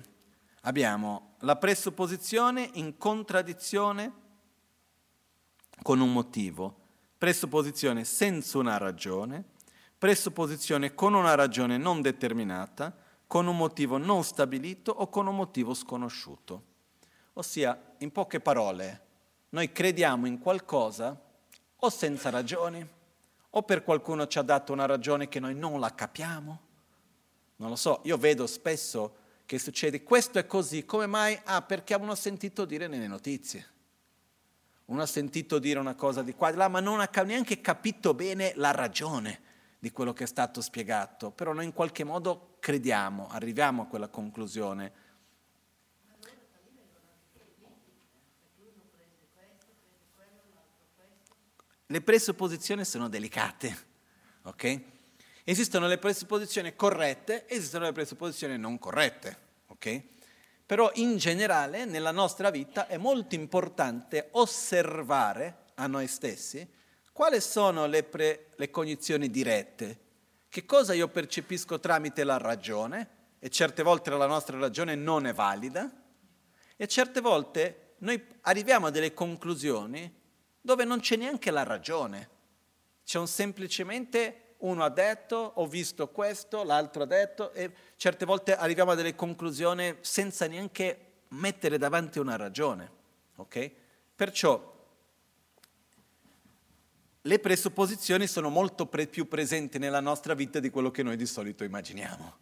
[0.61, 4.13] abbiamo la presupposizione in contraddizione
[5.81, 6.77] con un motivo,
[7.17, 9.53] presupposizione senza una ragione,
[10.05, 12.95] presupposizione con una ragione non determinata,
[13.25, 16.63] con un motivo non stabilito o con un motivo sconosciuto.
[17.33, 19.01] Ossia, in poche parole,
[19.49, 21.19] noi crediamo in qualcosa
[21.75, 22.87] o senza ragioni,
[23.49, 26.59] o per qualcuno ci ha dato una ragione che noi non la capiamo.
[27.55, 29.15] Non lo so, io vedo spesso
[29.47, 31.35] che succede questo è così, come mai?
[31.45, 33.67] Ah, perché abbiamo sentito dire nelle notizie.
[34.85, 37.59] Uno ha sentito dire una cosa di qua e di là, ma non ha neanche
[37.59, 39.44] capito bene la ragione
[39.85, 44.07] di quello che è stato spiegato, però noi in qualche modo crediamo, arriviamo a quella
[44.07, 44.91] conclusione.
[51.85, 53.77] Le presupposizioni sono delicate,
[54.41, 54.81] ok?
[55.43, 60.01] Esistono le presupposizioni corrette, esistono le presupposizioni non corrette, ok?
[60.65, 66.67] Però in generale nella nostra vita è molto importante osservare a noi stessi
[67.15, 69.99] quali sono le, pre, le cognizioni dirette?
[70.49, 73.07] Che cosa io percepisco tramite la ragione?
[73.39, 75.89] E certe volte la nostra ragione non è valida.
[76.75, 80.13] E certe volte noi arriviamo a delle conclusioni
[80.59, 82.29] dove non c'è neanche la ragione.
[83.05, 88.57] C'è un semplicemente uno ha detto, ho visto questo, l'altro ha detto, e certe volte
[88.57, 92.91] arriviamo a delle conclusioni senza neanche mettere davanti una ragione.
[93.37, 93.73] Okay?
[94.13, 94.74] Perciò
[97.25, 101.25] le presupposizioni sono molto pre- più presenti nella nostra vita di quello che noi di
[101.25, 102.37] solito immaginiamo.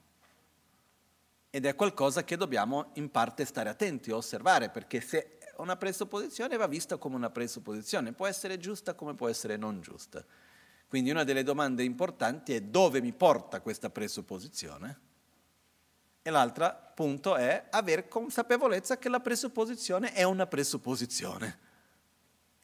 [1.49, 6.67] Ed è qualcosa che dobbiamo in parte stare attenti, osservare, perché se una presupposizione va
[6.67, 10.23] vista come una presupposizione, può essere giusta come può essere non giusta.
[10.87, 14.99] Quindi una delle domande importanti è dove mi porta questa presupposizione?
[16.21, 21.59] E l'altro punto è avere consapevolezza che la presupposizione è una presupposizione.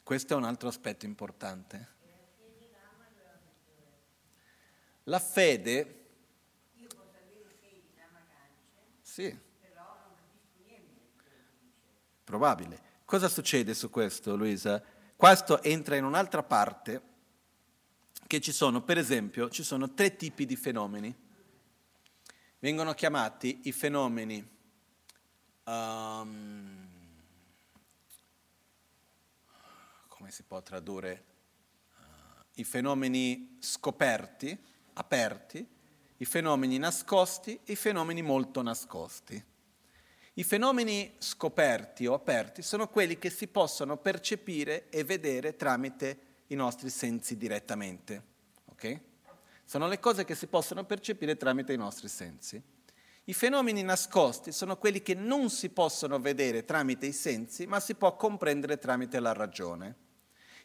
[0.03, 1.97] Questo è un altro aspetto importante.
[5.09, 6.05] La fede...
[6.75, 9.35] Io posso avere fede da vacanze, sì.
[9.59, 11.01] però non capisco niente.
[12.23, 12.81] Probabile.
[13.05, 14.83] Cosa succede su questo, Luisa?
[15.15, 17.01] Questo entra in un'altra parte
[18.27, 21.27] che ci sono, per esempio, ci sono tre tipi di fenomeni.
[22.59, 24.47] Vengono chiamati i fenomeni
[25.63, 26.87] um,
[30.07, 31.25] come si può tradurre?
[31.97, 35.65] Uh, I fenomeni scoperti, aperti,
[36.17, 39.41] i fenomeni nascosti e i fenomeni molto nascosti.
[40.33, 46.55] I fenomeni scoperti o aperti sono quelli che si possono percepire e vedere tramite i
[46.55, 48.23] nostri sensi direttamente.
[48.65, 49.01] Okay?
[49.63, 52.61] Sono le cose che si possono percepire tramite i nostri sensi.
[53.25, 57.95] I fenomeni nascosti sono quelli che non si possono vedere tramite i sensi, ma si
[57.95, 59.95] può comprendere tramite la ragione.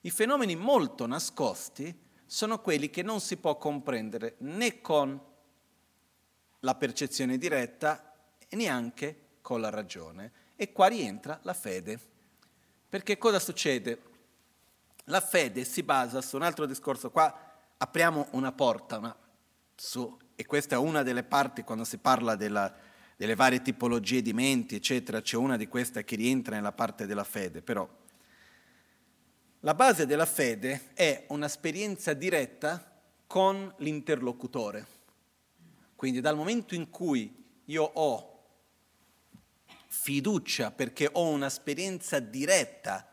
[0.02, 1.94] I fenomeni molto nascosti
[2.26, 5.20] sono quelli che non si può comprendere né con
[6.60, 8.14] la percezione diretta
[8.48, 10.32] e neanche con la ragione.
[10.56, 11.98] E qua rientra la fede.
[12.88, 14.12] Perché cosa succede?
[15.04, 17.10] La fede si basa su un altro discorso.
[17.10, 19.16] Qua apriamo una porta una,
[19.74, 22.72] su, e questa è una delle parti quando si parla della,
[23.16, 25.20] delle varie tipologie di menti, eccetera.
[25.20, 27.86] C'è una di queste che rientra nella parte della fede, però
[29.64, 34.86] la base della fede è un'esperienza diretta con l'interlocutore.
[35.96, 38.32] Quindi dal momento in cui io ho
[39.86, 43.08] fiducia perché ho un'esperienza diretta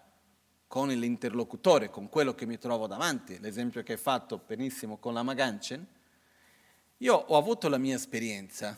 [0.67, 5.23] con l'interlocutore, con quello che mi trovo davanti, l'esempio che hai fatto benissimo con la
[5.23, 5.87] Maganchen,
[6.97, 8.77] io ho avuto la mia esperienza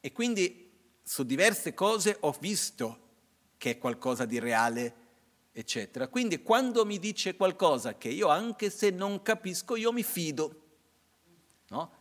[0.00, 0.70] e quindi
[1.02, 3.08] su diverse cose ho visto
[3.56, 4.99] che è qualcosa di reale
[5.60, 6.08] eccetera.
[6.08, 10.62] Quindi quando mi dice qualcosa che io anche se non capisco, io mi fido.
[11.68, 11.98] No?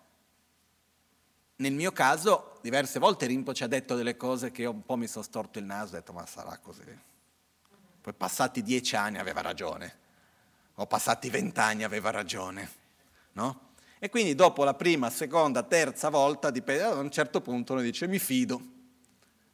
[1.57, 4.95] Nel mio caso, diverse volte Rimpo ci ha detto delle cose che io un po'
[4.95, 6.84] mi sono storto il naso e ho detto ma sarà così.
[8.01, 9.97] Poi passati dieci anni aveva ragione,
[10.76, 12.78] o passati vent'anni aveva ragione.
[13.34, 13.68] No?
[13.99, 18.07] E quindi dopo la prima, seconda, terza volta, dipende, a un certo punto uno dice
[18.07, 18.62] mi fido.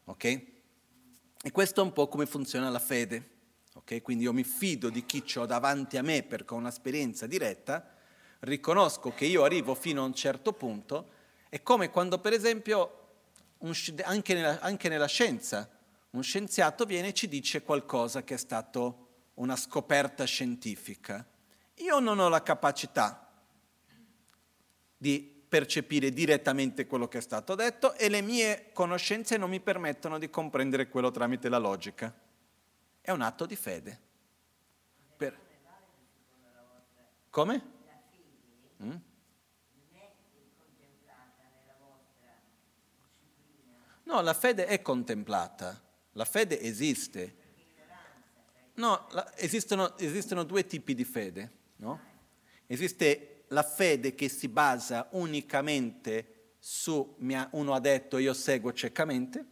[0.05, 0.23] Ok?
[0.23, 3.34] E questo è un po' come funziona la fede.
[3.77, 4.01] Okay?
[4.01, 7.93] Quindi io mi fido di chi ho davanti a me perché ho un'esperienza diretta
[8.39, 11.09] riconosco che io arrivo fino a un certo punto,
[11.49, 13.07] è come quando per esempio,
[13.59, 13.73] un,
[14.03, 15.69] anche, nella, anche nella scienza,
[16.11, 21.25] un scienziato viene e ci dice qualcosa che è stato una scoperta scientifica.
[21.79, 23.29] Io non ho la capacità
[24.97, 30.17] di percepire direttamente quello che è stato detto e le mie conoscenze non mi permettono
[30.17, 32.13] di comprendere quello tramite la logica.
[33.05, 33.99] È un atto di fede.
[35.15, 35.39] Per...
[37.29, 37.63] Come?
[38.81, 38.95] Mm?
[44.05, 45.79] No, la fede è contemplata,
[46.13, 47.35] la fede esiste.
[48.73, 51.51] No, la, esistono, esistono, due tipi di fede.
[51.75, 51.99] No?
[52.65, 57.17] Esiste la fede che si basa unicamente su,
[57.51, 59.45] uno ha detto io seguo ciecamente,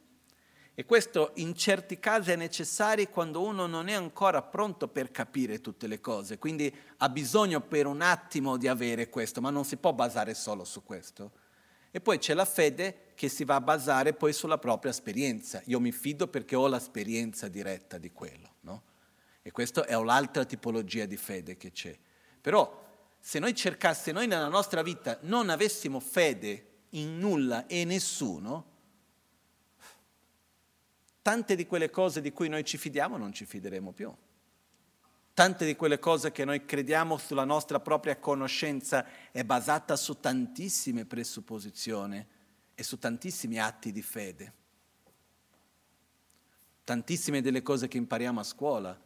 [0.76, 5.62] e questo in certi casi è necessario quando uno non è ancora pronto per capire
[5.62, 9.78] tutte le cose, quindi ha bisogno per un attimo di avere questo, ma non si
[9.78, 11.32] può basare solo su questo.
[11.92, 15.62] E poi c'è la fede che si va a basare poi sulla propria esperienza.
[15.66, 18.82] Io mi fido perché ho l'esperienza diretta di quello, no?
[19.44, 21.96] E questa è un'altra tipologia di fede che c'è.
[22.42, 22.82] Però
[23.20, 28.73] se noi cercassimo, noi nella nostra vita non avessimo fede in nulla e nessuno,
[31.24, 34.14] tante di quelle cose di cui noi ci fidiamo non ci fideremo più.
[35.34, 41.06] Tante di quelle cose che noi crediamo sulla nostra propria conoscenza è basata su tantissime
[41.06, 42.24] presupposizioni
[42.76, 44.54] e su tantissimi atti di fede.
[46.84, 49.02] Tantissime delle cose che impariamo a scuola,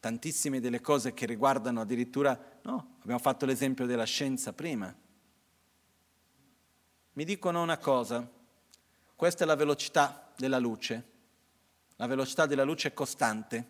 [0.00, 4.94] tantissime delle cose che riguardano addirittura, no, abbiamo fatto l'esempio della scienza prima.
[7.12, 8.28] Mi dicono una cosa,
[9.14, 11.18] questa è la velocità della luce,
[12.00, 13.68] la velocità della luce è costante.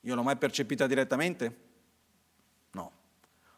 [0.00, 1.62] Io l'ho mai percepita direttamente?
[2.72, 2.92] No.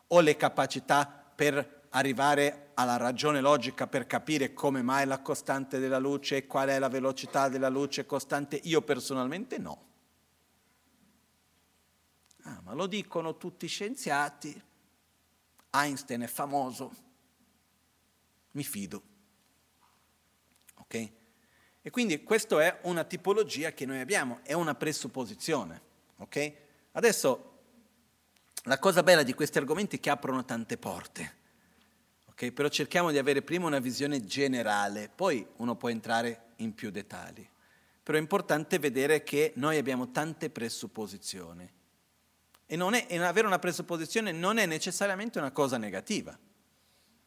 [0.06, 5.98] Ho le capacità per arrivare alla ragione logica per capire come mai la costante della
[5.98, 8.60] luce e qual è la velocità della luce costante?
[8.62, 9.84] Io personalmente no.
[12.42, 14.62] Ah, ma lo dicono tutti i scienziati.
[15.70, 16.94] Einstein è famoso.
[18.52, 19.02] Mi fido.
[20.76, 21.24] Ok?
[21.86, 25.80] E quindi questa è una tipologia che noi abbiamo, è una presupposizione.
[26.16, 26.52] Okay?
[26.90, 27.58] Adesso
[28.64, 31.34] la cosa bella di questi argomenti è che aprono tante porte.
[32.30, 32.50] Okay?
[32.50, 37.48] Però cerchiamo di avere prima una visione generale, poi uno può entrare in più dettagli.
[38.02, 41.72] Però è importante vedere che noi abbiamo tante presupposizioni.
[42.66, 46.36] E, è, e avere una presupposizione non è necessariamente una cosa negativa.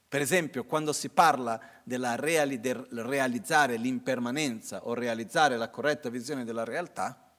[0.09, 6.43] Per esempio, quando si parla della reali, del realizzare l'impermanenza o realizzare la corretta visione
[6.43, 7.31] della realtà,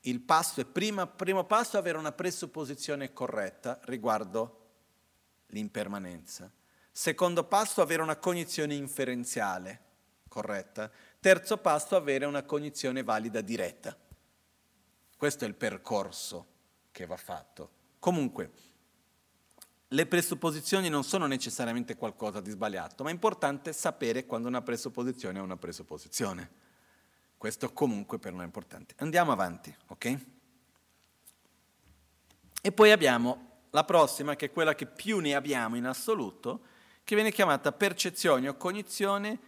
[0.00, 4.60] il passo è prima, primo passo avere una presupposizione corretta riguardo
[5.46, 6.52] l'impermanenza.
[6.92, 9.80] Secondo passo avere una cognizione inferenziale
[10.28, 10.90] corretta.
[11.20, 13.96] Terzo passo avere una cognizione valida diretta.
[15.16, 16.46] Questo è il percorso
[16.92, 17.70] che va fatto.
[17.98, 18.50] Comunque,
[19.88, 25.38] le presupposizioni non sono necessariamente qualcosa di sbagliato, ma è importante sapere quando una presupposizione
[25.38, 26.62] è una presupposizione.
[27.36, 28.94] Questo comunque per noi è importante.
[28.98, 30.18] Andiamo avanti, ok?
[32.62, 36.62] E poi abbiamo la prossima, che è quella che più ne abbiamo in assoluto,
[37.04, 39.38] che viene chiamata percezione o cognizione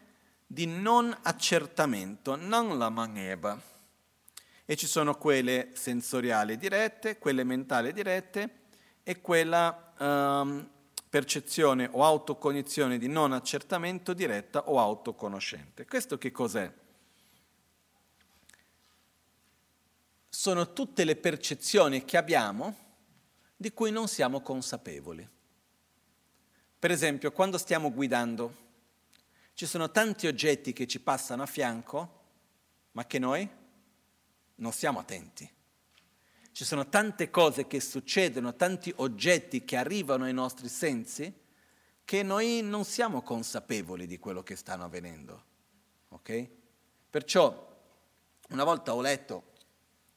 [0.46, 3.58] di non accertamento, non la maneva.
[4.64, 8.64] E ci sono quelle sensoriali dirette, quelle mentali dirette
[9.08, 10.68] e quella um,
[11.08, 15.84] percezione o autocognizione di non accertamento diretta o autoconoscente.
[15.84, 16.72] Questo che cos'è?
[20.28, 22.76] Sono tutte le percezioni che abbiamo
[23.54, 25.26] di cui non siamo consapevoli.
[26.76, 28.56] Per esempio, quando stiamo guidando,
[29.54, 32.24] ci sono tanti oggetti che ci passano a fianco,
[32.90, 33.48] ma che noi
[34.56, 35.54] non siamo attenti.
[36.56, 41.30] Ci sono tante cose che succedono, tanti oggetti che arrivano ai nostri sensi
[42.02, 45.44] che noi non siamo consapevoli di quello che stanno avvenendo.
[46.08, 46.48] Ok?
[47.10, 47.76] Perciò
[48.48, 49.52] una volta ho letto,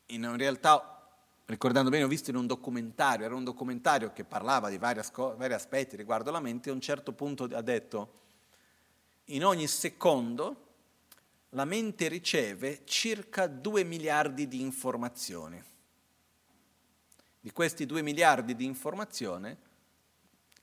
[0.06, 1.12] in realtà,
[1.44, 5.02] ricordando bene, ho visto in un documentario, era un documentario che parlava di vari,
[5.36, 8.22] vari aspetti riguardo la mente, e a un certo punto ha detto,
[9.26, 10.68] in ogni secondo
[11.50, 15.68] la mente riceve circa 2 miliardi di informazioni.
[17.40, 19.56] Di questi 2 miliardi di informazioni,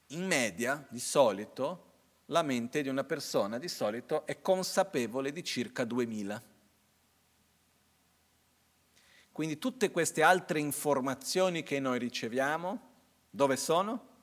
[0.08, 1.84] in media, di solito,
[2.26, 6.42] la mente di una persona di solito è consapevole di circa 2000.
[9.32, 12.80] Quindi tutte queste altre informazioni che noi riceviamo,
[13.30, 14.14] dove sono?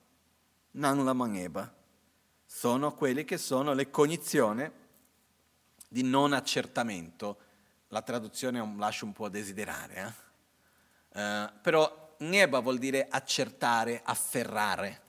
[0.74, 1.72] nan la maneba.
[2.46, 4.70] Sono quelli che sono le cognizioni
[5.88, 7.38] di non accertamento.
[7.90, 10.16] La traduzione lascia un po' a desiderare,
[11.12, 11.22] eh?
[11.22, 15.02] uh, però neba vuol dire accertare, afferrare.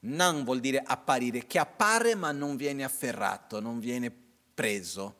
[0.00, 4.12] Nan vuol dire apparire, che appare ma non viene afferrato, non viene
[4.54, 5.16] preso.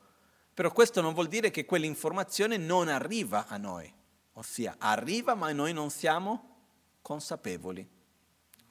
[0.53, 3.91] Però questo non vuol dire che quell'informazione non arriva a noi,
[4.33, 6.57] ossia arriva ma noi non siamo
[7.01, 7.87] consapevoli.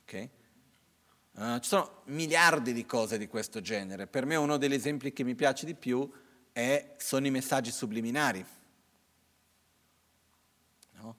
[0.03, 0.31] Okay?
[1.33, 4.07] Uh, ci sono miliardi di cose di questo genere.
[4.07, 6.11] Per me uno degli esempi che mi piace di più
[6.53, 8.45] è, sono i messaggi subliminari.
[10.93, 11.17] No?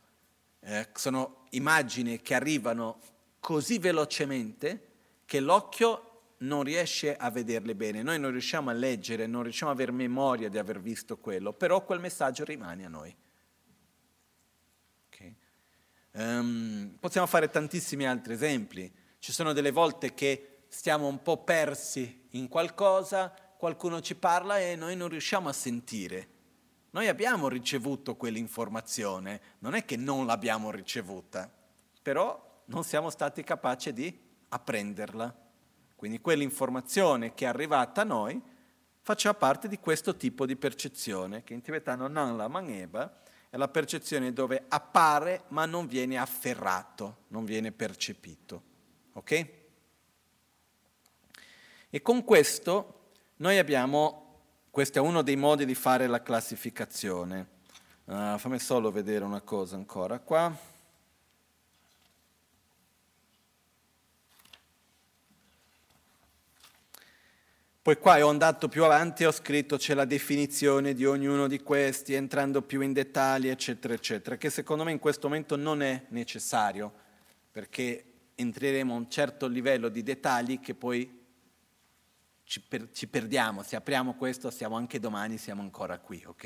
[0.61, 2.99] Eh, sono immagini che arrivano
[3.39, 4.87] così velocemente
[5.25, 9.73] che l'occhio non riesce a vederle bene, noi non riusciamo a leggere, non riusciamo a
[9.73, 13.15] avere memoria di aver visto quello, però quel messaggio rimane a noi.
[15.07, 15.35] Okay.
[16.11, 18.91] Um, possiamo fare tantissimi altri esempi.
[19.19, 24.75] Ci sono delle volte che stiamo un po' persi in qualcosa, qualcuno ci parla e
[24.75, 26.37] noi non riusciamo a sentire.
[26.91, 31.51] Noi abbiamo ricevuto quell'informazione, non è che non l'abbiamo ricevuta,
[32.01, 34.19] però non siamo stati capaci di
[34.49, 35.47] apprenderla.
[35.95, 38.41] Quindi quell'informazione che è arrivata a noi
[39.01, 43.67] faceva parte di questo tipo di percezione, che in tibetano non la maneba, è la
[43.67, 48.63] percezione dove appare ma non viene afferrato, non viene percepito.
[49.13, 49.47] Ok?
[51.89, 54.28] E con questo noi abbiamo,
[54.79, 57.47] questo è uno dei modi di fare la classificazione.
[58.05, 60.57] Uh, fammi solo vedere una cosa ancora qua.
[67.81, 71.59] Poi qua ho andato più avanti e ho scritto c'è la definizione di ognuno di
[71.61, 76.05] questi, entrando più in dettagli, eccetera, eccetera, che secondo me in questo momento non è
[76.07, 76.89] necessario,
[77.51, 81.18] perché entreremo a un certo livello di dettagli che poi
[82.49, 86.43] ci, per, ci perdiamo, se apriamo questo siamo anche domani, siamo ancora qui, ok?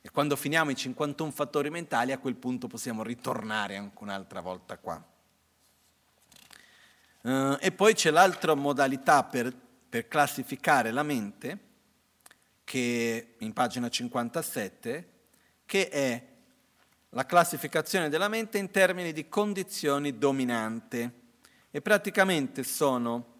[0.00, 4.78] E quando finiamo i 51 fattori mentali, a quel punto possiamo ritornare anche un'altra volta
[4.78, 5.04] qua.
[7.22, 9.54] Uh, e poi c'è l'altra modalità per
[9.90, 11.58] per classificare la mente,
[12.62, 15.10] che in pagina 57,
[15.66, 16.26] che è
[17.08, 21.12] la classificazione della mente in termini di condizioni dominante
[21.72, 23.39] e praticamente sono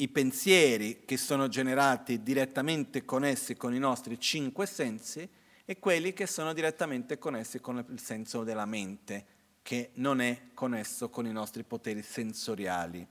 [0.00, 5.28] i pensieri che sono generati direttamente connessi con i nostri cinque sensi
[5.64, 9.26] e quelli che sono direttamente connessi con il senso della mente,
[9.62, 13.04] che non è connesso con i nostri poteri sensoriali.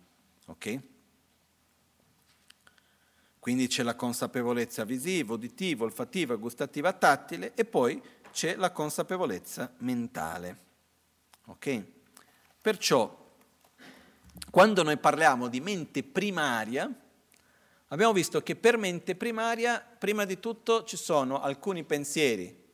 [0.45, 0.89] Okay?
[3.37, 10.57] Quindi c'è la consapevolezza visiva, uditiva, olfattiva, gustativa, tattile e poi c'è la consapevolezza mentale.
[11.45, 11.83] Ok?
[12.61, 13.16] Perciò,
[14.51, 16.91] quando noi parliamo di mente primaria,
[17.87, 22.65] abbiamo visto che per mente primaria, prima di tutto, ci sono alcuni pensieri,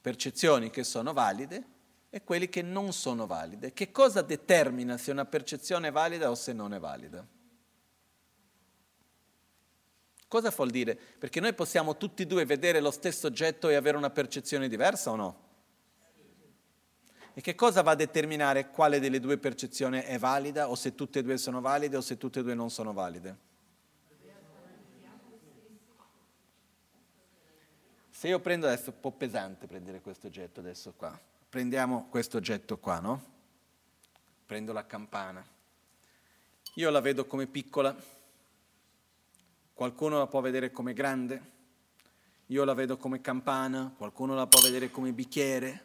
[0.00, 1.64] percezioni che sono valide
[2.10, 3.72] e quelli che non sono valide.
[3.72, 7.26] Che cosa determina se una percezione è valida o se non è valida?
[10.28, 10.96] Cosa vuol dire?
[10.96, 15.10] Perché noi possiamo tutti e due vedere lo stesso oggetto e avere una percezione diversa
[15.10, 15.45] o no?
[17.38, 21.18] E che cosa va a determinare quale delle due percezioni è valida o se tutte
[21.18, 23.36] e due sono valide o se tutte e due non sono valide?
[28.08, 31.20] Se io prendo adesso, è un po' pesante prendere questo oggetto adesso qua.
[31.50, 33.22] Prendiamo questo oggetto qua, no?
[34.46, 35.44] Prendo la campana.
[36.76, 37.94] Io la vedo come piccola
[39.76, 41.50] Qualcuno la può vedere come grande,
[42.46, 45.84] io la vedo come campana, qualcuno la può vedere come bicchiere,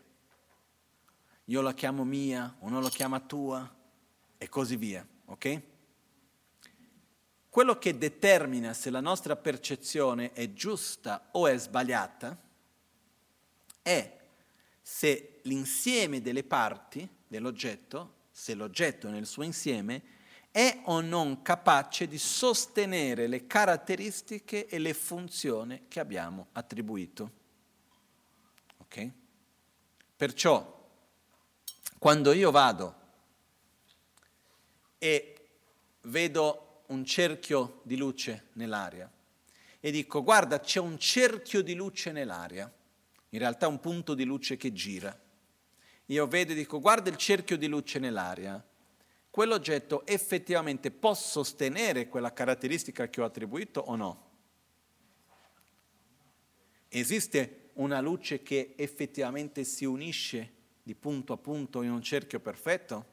[1.52, 3.70] io la chiamo mia, uno la chiama tua
[4.38, 5.62] e così via, ok?
[7.50, 12.42] Quello che determina se la nostra percezione è giusta o è sbagliata
[13.82, 14.20] è
[14.82, 20.04] se l'insieme delle parti dell'oggetto, se l'oggetto nel suo insieme
[20.52, 27.32] è o non capace di sostenere le caratteristiche e le funzioni che abbiamo attribuito.
[28.78, 29.12] Ok?
[30.16, 30.80] Perciò,
[32.02, 32.96] quando io vado
[34.98, 35.36] e
[36.06, 39.08] vedo un cerchio di luce nell'aria
[39.80, 42.74] e dico guarda c'è un cerchio di luce nell'aria,
[43.30, 45.16] in realtà un punto di luce che gira,
[46.06, 48.68] io vedo e dico guarda il cerchio di luce nell'aria,
[49.30, 54.30] quell'oggetto effettivamente può sostenere quella caratteristica che ho attribuito o no?
[56.90, 60.61] Esiste una luce che effettivamente si unisce
[60.92, 63.06] di punto a punto in un cerchio perfetto?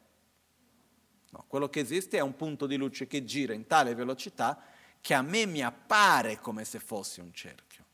[1.31, 4.61] No, quello che esiste è un punto di luce che gira in tale velocità
[5.01, 7.85] che a me mi appare come se fosse un cerchio.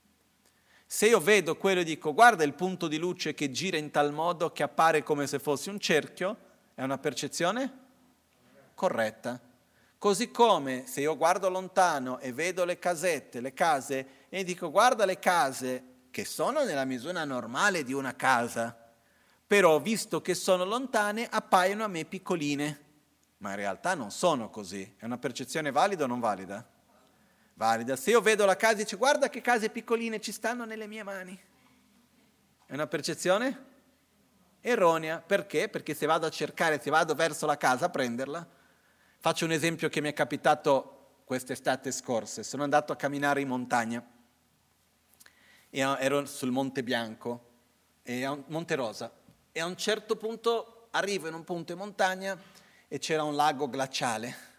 [0.86, 4.12] Se io vedo quello e dico guarda il punto di luce che gira in tal
[4.12, 6.36] modo che appare come se fosse un cerchio,
[6.74, 7.72] è una percezione
[8.74, 9.38] corretta.
[9.98, 15.04] Così come se io guardo lontano e vedo le casette, le case, e dico guarda
[15.04, 18.83] le case che sono nella misura normale di una casa,
[19.54, 22.80] però visto che sono lontane appaiono a me piccoline,
[23.36, 24.96] ma in realtà non sono così.
[24.98, 26.68] È una percezione valida o non valida?
[27.54, 27.94] Valida.
[27.94, 31.04] Se io vedo la casa e dico guarda che case piccoline ci stanno nelle mie
[31.04, 31.40] mani,
[32.66, 33.64] è una percezione
[34.60, 35.20] erronea.
[35.20, 35.68] Perché?
[35.68, 38.44] Perché se vado a cercare, se vado verso la casa a prenderla,
[39.20, 44.04] faccio un esempio che mi è capitato quest'estate scorsa, sono andato a camminare in montagna,
[45.70, 47.52] ero sul Monte Bianco,
[48.48, 49.22] Monte Rosa,
[49.56, 52.36] e a un certo punto arrivo in un punto in montagna
[52.88, 54.52] e c'era un lago glaciale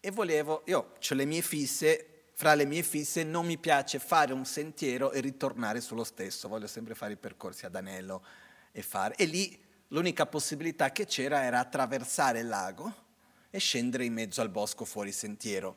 [0.00, 4.34] e volevo, io ho le mie fisse, fra le mie fisse non mi piace fare
[4.34, 8.22] un sentiero e ritornare sullo stesso, voglio sempre fare i percorsi ad anello
[8.70, 9.14] e fare.
[9.16, 9.58] E lì
[9.88, 13.06] l'unica possibilità che c'era era attraversare il lago
[13.48, 15.74] e scendere in mezzo al bosco fuori sentiero.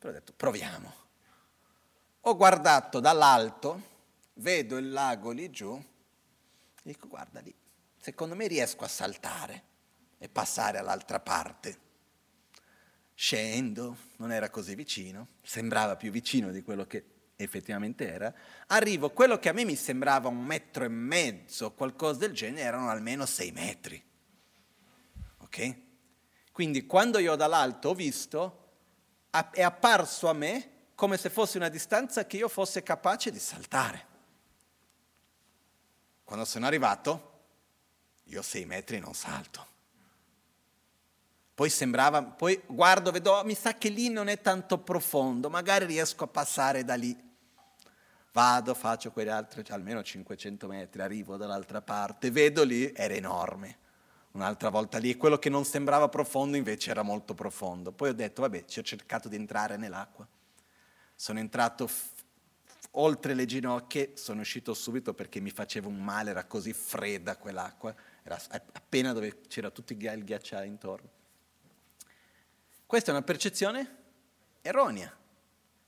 [0.00, 0.92] Però ho detto proviamo.
[2.22, 3.82] Ho guardato dall'alto,
[4.34, 5.80] vedo il lago lì giù,
[6.82, 7.54] dico guarda lì,
[8.08, 9.64] secondo me riesco a saltare
[10.16, 11.78] e passare all'altra parte.
[13.12, 17.04] Scendo, non era così vicino, sembrava più vicino di quello che
[17.36, 18.32] effettivamente era.
[18.68, 22.88] Arrivo, quello che a me mi sembrava un metro e mezzo, qualcosa del genere, erano
[22.88, 24.02] almeno sei metri.
[25.40, 25.76] Ok?
[26.50, 28.70] Quindi quando io dall'alto ho visto,
[29.50, 34.06] è apparso a me come se fosse una distanza che io fosse capace di saltare.
[36.24, 37.27] Quando sono arrivato,
[38.28, 39.66] io sei metri non salto.
[41.54, 45.86] Poi sembrava, poi guardo, vedo, oh, mi sa che lì non è tanto profondo, magari
[45.86, 47.16] riesco a passare da lì.
[48.32, 53.78] Vado, faccio quegli altri, cioè almeno 500 metri, arrivo dall'altra parte, vedo lì, era enorme.
[54.32, 57.90] Un'altra volta lì, quello che non sembrava profondo invece era molto profondo.
[57.90, 60.28] Poi ho detto, vabbè, ci ho cercato di entrare nell'acqua.
[61.16, 62.12] Sono entrato f-
[62.92, 67.92] oltre le ginocchia, sono uscito subito perché mi faceva un male, era così fredda quell'acqua
[68.28, 68.40] era
[68.72, 71.08] appena dove c'era tutto il ghiacciaio intorno.
[72.84, 73.96] Questa è una percezione
[74.60, 75.14] erronea,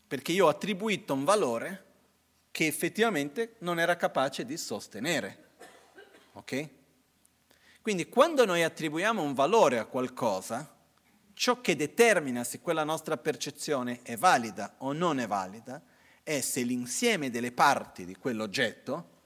[0.07, 1.85] perché io ho attribuito un valore
[2.51, 5.49] che effettivamente non era capace di sostenere.
[6.33, 6.69] Ok?
[7.83, 10.77] Quindi quando noi attribuiamo un valore a qualcosa,
[11.35, 15.83] ciò che determina se quella nostra percezione è valida o non è valida
[16.23, 19.19] è se l'insieme delle parti di quell'oggetto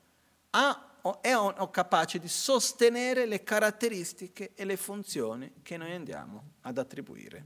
[0.50, 1.34] ha è
[1.70, 7.44] capace di sostenere le caratteristiche e le funzioni che noi andiamo ad attribuire.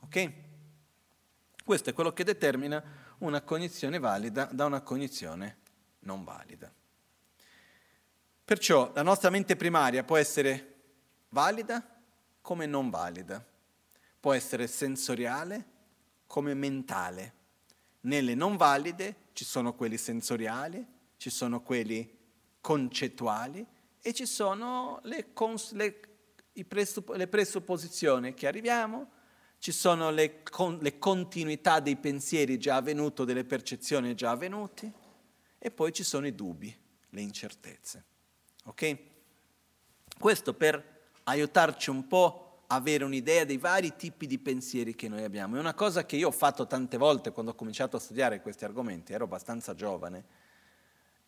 [0.00, 0.32] Ok?
[1.64, 2.82] Questo è quello che determina
[3.18, 5.58] una cognizione valida da una cognizione
[6.00, 6.72] non valida.
[8.44, 10.74] Perciò la nostra mente primaria può essere
[11.28, 11.86] valida
[12.40, 13.44] come non valida,
[14.18, 15.64] può essere sensoriale
[16.26, 17.34] come mentale.
[18.00, 20.84] Nelle non valide ci sono quelli sensoriali,
[21.16, 22.18] ci sono quelli
[22.62, 23.66] concettuali
[24.00, 26.00] e ci sono le, cons- le,
[26.66, 29.10] presupp- le presupposizioni che arriviamo,
[29.58, 34.92] ci sono le, con- le continuità dei pensieri già avvenuti, delle percezioni già avvenute
[35.58, 36.74] e poi ci sono i dubbi,
[37.10, 38.04] le incertezze.
[38.64, 38.98] Ok?
[40.18, 45.24] Questo per aiutarci un po' a avere un'idea dei vari tipi di pensieri che noi
[45.24, 45.56] abbiamo.
[45.56, 48.64] È una cosa che io ho fatto tante volte quando ho cominciato a studiare questi
[48.64, 50.41] argomenti, ero abbastanza giovane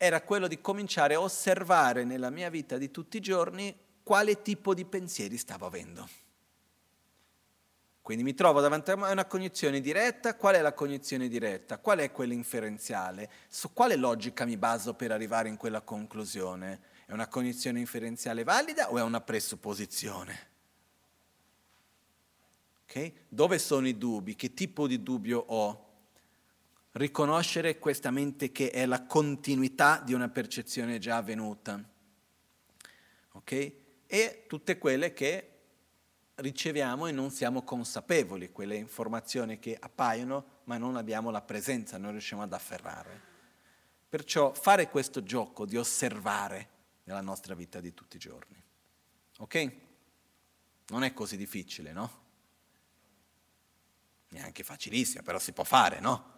[0.04, 4.74] era quello di cominciare a osservare nella mia vita di tutti i giorni quale tipo
[4.74, 6.06] di pensieri stavo avendo.
[8.02, 12.12] Quindi mi trovo davanti a una cognizione diretta, qual è la cognizione diretta, qual è
[12.12, 16.80] quella inferenziale, su quale logica mi baso per arrivare in quella conclusione?
[17.06, 20.50] È una cognizione inferenziale valida o è una presupposizione?
[22.82, 23.14] Okay?
[23.26, 24.36] Dove sono i dubbi?
[24.36, 25.83] Che tipo di dubbio ho?
[26.94, 31.82] Riconoscere questa mente che è la continuità di una percezione già avvenuta.
[33.32, 33.72] Ok?
[34.06, 35.50] E tutte quelle che
[36.36, 42.12] riceviamo e non siamo consapevoli, quelle informazioni che appaiono ma non abbiamo la presenza, non
[42.12, 43.32] riusciamo ad afferrare.
[44.08, 46.68] Perciò fare questo gioco di osservare
[47.04, 48.62] nella nostra vita di tutti i giorni.
[49.38, 49.72] Ok?
[50.86, 52.22] Non è così difficile, no?
[54.28, 56.33] Neanche facilissimo, però si può fare, no?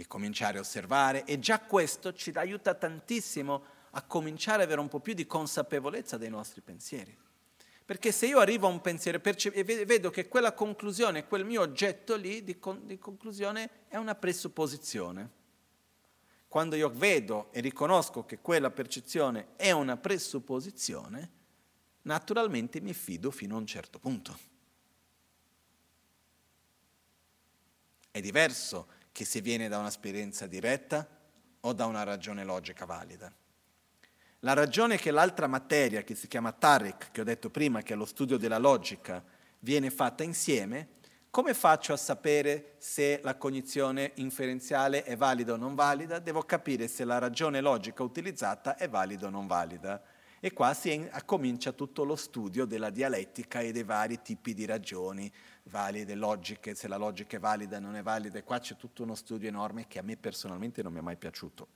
[0.00, 4.88] Di cominciare a osservare e già questo ci aiuta tantissimo a cominciare ad avere un
[4.88, 7.14] po' più di consapevolezza dei nostri pensieri.
[7.84, 12.16] Perché se io arrivo a un pensiero e vedo che quella conclusione, quel mio oggetto
[12.16, 15.30] lì di, con- di conclusione è una presupposizione.
[16.48, 21.30] Quando io vedo e riconosco che quella percezione è una presupposizione,
[22.02, 24.38] naturalmente mi fido fino a un certo punto.
[28.10, 31.06] È diverso che se viene da un'esperienza diretta
[31.60, 33.32] o da una ragione logica valida.
[34.40, 37.96] La ragione che l'altra materia, che si chiama Tarek, che ho detto prima, che è
[37.96, 39.22] lo studio della logica,
[39.58, 40.98] viene fatta insieme,
[41.30, 46.18] come faccio a sapere se la cognizione inferenziale è valida o non valida?
[46.18, 50.02] Devo capire se la ragione logica utilizzata è valida o non valida.
[50.40, 55.30] E qua si comincia tutto lo studio della dialettica e dei vari tipi di ragioni
[55.64, 58.38] valide, logiche, se la logica è valida o non è valida.
[58.38, 61.16] E qua c'è tutto uno studio enorme che a me personalmente non mi è mai
[61.16, 61.68] piaciuto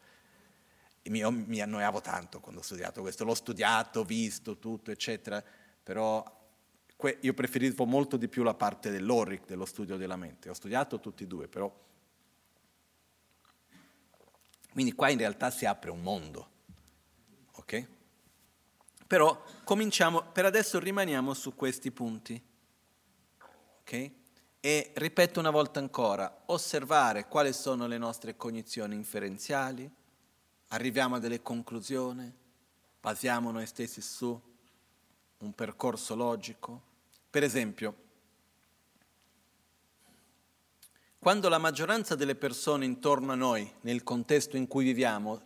[1.13, 5.43] io mi annoiavo tanto quando ho studiato questo, l'ho studiato, visto tutto, eccetera,
[5.83, 6.43] però
[7.21, 10.49] io preferivo molto di più la parte dell'ORIC, dello studio della mente.
[10.49, 11.83] Ho studiato tutti e due, però...
[14.73, 16.49] Quindi qua in realtà si apre un mondo,
[17.53, 17.87] ok?
[19.07, 22.43] Però cominciamo, per adesso rimaniamo su questi punti,
[23.81, 24.11] ok?
[24.61, 29.91] E ripeto una volta ancora, osservare quali sono le nostre cognizioni inferenziali,
[30.69, 32.33] arriviamo a delle conclusioni,
[32.99, 34.41] basiamo noi stessi su
[35.39, 36.81] un percorso logico.
[37.29, 37.95] Per esempio,
[41.19, 45.43] quando la maggioranza delle persone intorno a noi, nel contesto in cui viviamo,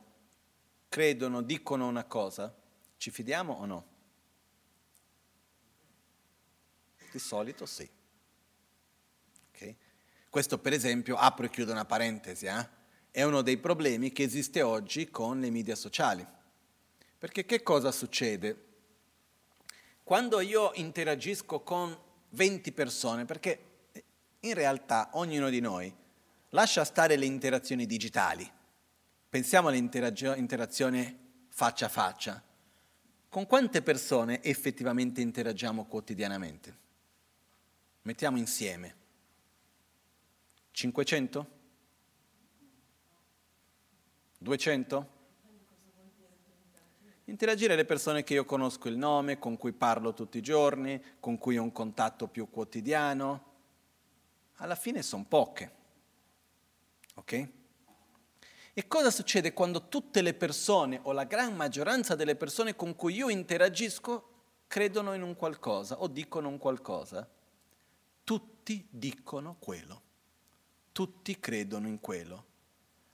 [0.88, 2.54] credono, dicono una cosa,
[2.98, 3.86] ci fidiamo o no?
[7.10, 7.88] Di solito sì.
[9.50, 9.76] Okay?
[10.28, 12.68] Questo per esempio, apro e chiudo una parentesi, eh?
[13.10, 16.26] è uno dei problemi che esiste oggi con le media sociali.
[17.18, 18.66] Perché che cosa succede?
[20.04, 21.96] Quando io interagisco con
[22.30, 23.64] 20 persone, perché
[24.40, 25.92] in realtà ognuno di noi
[26.50, 28.48] lascia stare le interazioni digitali,
[29.28, 31.18] pensiamo all'interazione
[31.48, 32.42] faccia a faccia,
[33.28, 36.76] con quante persone effettivamente interagiamo quotidianamente?
[38.02, 38.94] Mettiamo insieme.
[40.70, 41.46] 500?
[44.38, 45.16] 200?
[47.24, 51.36] Interagire le persone che io conosco il nome, con cui parlo tutti i giorni, con
[51.36, 53.44] cui ho un contatto più quotidiano.
[54.54, 55.72] Alla fine sono poche.
[57.16, 57.48] Ok?
[58.78, 63.14] E cosa succede quando tutte le persone o la gran maggioranza delle persone con cui
[63.14, 64.28] io interagisco
[64.68, 67.28] credono in un qualcosa o dicono un qualcosa?
[68.22, 70.02] Tutti dicono quello.
[70.92, 72.46] Tutti credono in quello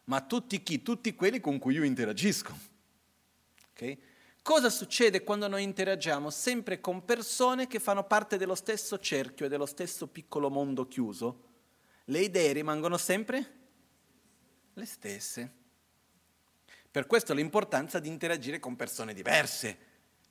[0.05, 0.83] ma tutti chi?
[0.83, 2.55] Tutti quelli con cui io interagisco.
[3.71, 3.99] Okay?
[4.43, 6.29] Cosa succede quando noi interagiamo?
[6.29, 11.53] Sempre con persone che fanno parte dello stesso cerchio e dello stesso piccolo mondo chiuso.
[12.05, 13.63] Le idee rimangono sempre
[14.75, 15.53] le stesse.
[16.91, 19.79] Per questo l'importanza di interagire con persone diverse,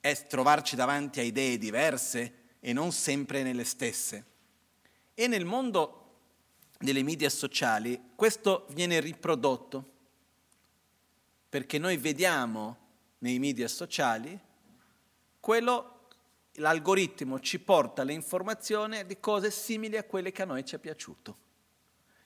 [0.00, 4.24] è trovarci davanti a idee diverse e non sempre nelle stesse.
[5.14, 6.00] E nel mondo
[6.78, 9.92] delle media sociali, questo viene riprodotto
[11.48, 12.76] perché noi vediamo
[13.18, 14.38] nei media sociali
[15.38, 16.08] quello,
[16.54, 21.36] l'algoritmo ci porta l'informazione di cose simili a quelle che a noi ci è piaciuto.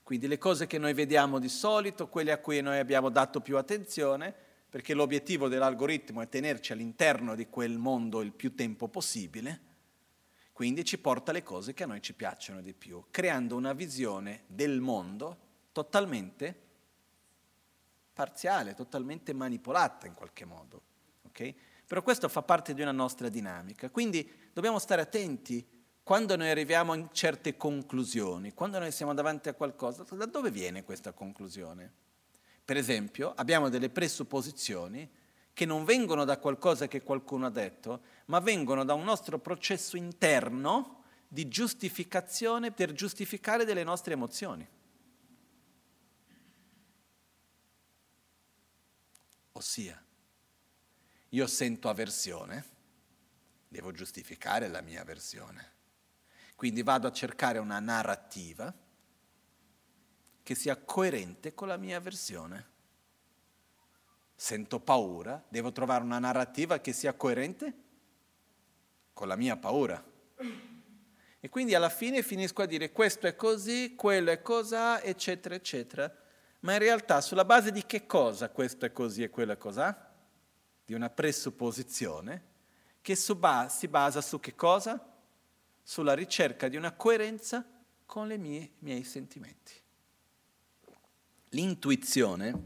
[0.08, 3.58] Quindi le cose che noi vediamo di solito, quelle a cui noi abbiamo dato più
[3.58, 4.34] attenzione,
[4.66, 9.60] perché l'obiettivo dell'algoritmo è tenerci all'interno di quel mondo il più tempo possibile,
[10.54, 14.44] quindi ci porta le cose che a noi ci piacciono di più, creando una visione
[14.46, 15.36] del mondo
[15.72, 16.58] totalmente
[18.14, 20.80] parziale, totalmente manipolata in qualche modo.
[21.26, 21.54] Okay?
[21.86, 25.77] Però questo fa parte di una nostra dinamica, quindi dobbiamo stare attenti
[26.08, 30.82] quando noi arriviamo a certe conclusioni, quando noi siamo davanti a qualcosa, da dove viene
[30.82, 31.92] questa conclusione?
[32.64, 35.06] Per esempio, abbiamo delle presupposizioni
[35.52, 39.98] che non vengono da qualcosa che qualcuno ha detto, ma vengono da un nostro processo
[39.98, 44.66] interno di giustificazione per giustificare delle nostre emozioni.
[49.52, 50.02] Ossia,
[51.28, 52.64] io sento avversione,
[53.68, 55.76] devo giustificare la mia avversione.
[56.58, 58.74] Quindi vado a cercare una narrativa
[60.42, 62.66] che sia coerente con la mia avversione
[64.40, 67.74] sento paura, devo trovare una narrativa che sia coerente
[69.12, 70.02] con la mia paura.
[71.40, 76.12] E quindi alla fine finisco a dire questo è così, quello è cos'ha, eccetera, eccetera.
[76.60, 80.12] Ma in realtà sulla base di che cosa questo è così e quello è cos'ha?
[80.84, 82.42] Di una presupposizione
[83.00, 83.36] che si
[83.88, 85.07] basa su che cosa?
[85.88, 87.66] Sulla ricerca di una coerenza
[88.04, 89.72] con i miei sentimenti.
[91.48, 92.62] L'intuizione,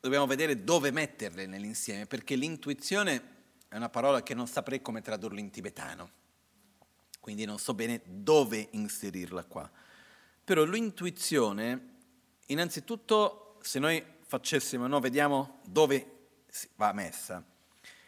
[0.00, 3.34] dobbiamo vedere dove metterle nell'insieme, perché l'intuizione
[3.68, 6.10] è una parola che non saprei come tradurla in tibetano,
[7.20, 9.70] quindi non so bene dove inserirla qua.
[10.42, 11.88] Però l'intuizione,
[12.46, 16.28] innanzitutto, se noi facessimo, no, vediamo dove
[16.76, 17.44] va messa,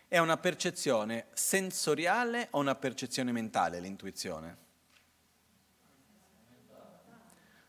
[0.08, 4.66] è una percezione sensoriale o una percezione mentale l'intuizione?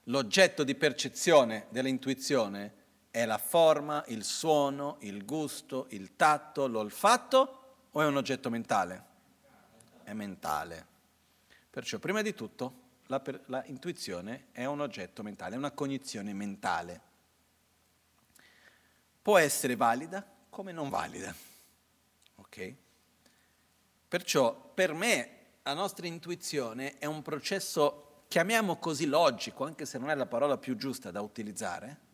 [0.04, 2.74] L'oggetto di percezione dell'intuizione
[3.12, 9.06] è la forma, il suono, il gusto, il tatto, l'olfatto o è un oggetto mentale?
[10.04, 10.88] È mentale.
[11.70, 17.02] Perciò prima di tutto la, la intuizione è un oggetto mentale, è una cognizione mentale.
[19.22, 21.49] Può essere valida come non valida.
[22.40, 22.74] Ok?
[24.08, 30.10] Perciò per me la nostra intuizione è un processo chiamiamo così logico, anche se non
[30.10, 32.08] è la parola più giusta da utilizzare,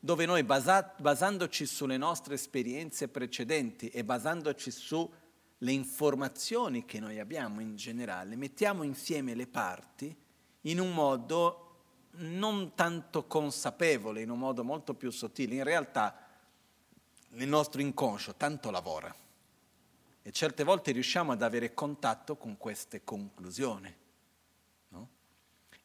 [0.00, 5.10] dove noi basa- basandoci sulle nostre esperienze precedenti e basandoci sulle
[5.72, 10.14] informazioni che noi abbiamo in generale, mettiamo insieme le parti
[10.62, 11.66] in un modo
[12.12, 15.54] non tanto consapevole, in un modo molto più sottile.
[15.54, 16.29] In realtà
[17.32, 19.14] il nostro inconscio tanto lavora
[20.22, 23.96] e certe volte riusciamo ad avere contatto con queste conclusioni.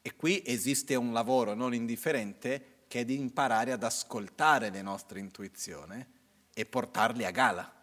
[0.08, 5.20] E qui esiste un lavoro non indifferente che è di imparare ad ascoltare le nostre
[5.20, 6.06] intuizioni
[6.54, 7.74] e portarle a gala,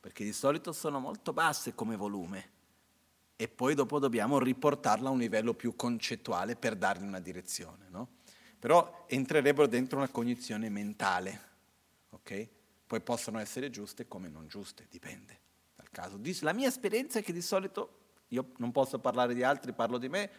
[0.00, 2.50] perché di solito sono molto basse come volume
[3.36, 7.86] e poi dopo dobbiamo riportarla a un livello più concettuale per dargli una direzione.
[7.88, 8.08] No?
[8.58, 11.40] Però entrerebbero dentro una cognizione mentale,
[12.10, 12.48] ok?
[12.88, 15.38] Poi possono essere giuste come non giuste, dipende
[15.76, 16.18] dal caso.
[16.40, 20.08] La mia esperienza è che di solito, io non posso parlare di altri, parlo di
[20.08, 20.30] me,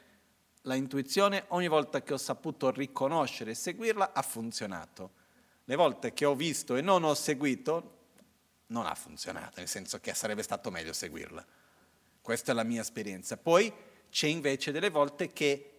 [0.63, 5.11] la intuizione ogni volta che ho saputo riconoscere e seguirla ha funzionato.
[5.63, 7.97] Le volte che ho visto e non ho seguito
[8.67, 11.45] non ha funzionato, nel senso che sarebbe stato meglio seguirla.
[12.19, 13.37] Questa è la mia esperienza.
[13.37, 13.71] Poi
[14.09, 15.78] c'è invece delle volte che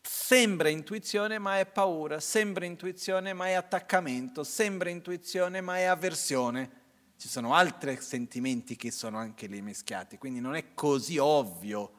[0.00, 6.78] sembra intuizione ma è paura, sembra intuizione ma è attaccamento, sembra intuizione ma è avversione.
[7.16, 11.92] Ci sono altri sentimenti che sono anche lì mischiati, quindi non è così ovvio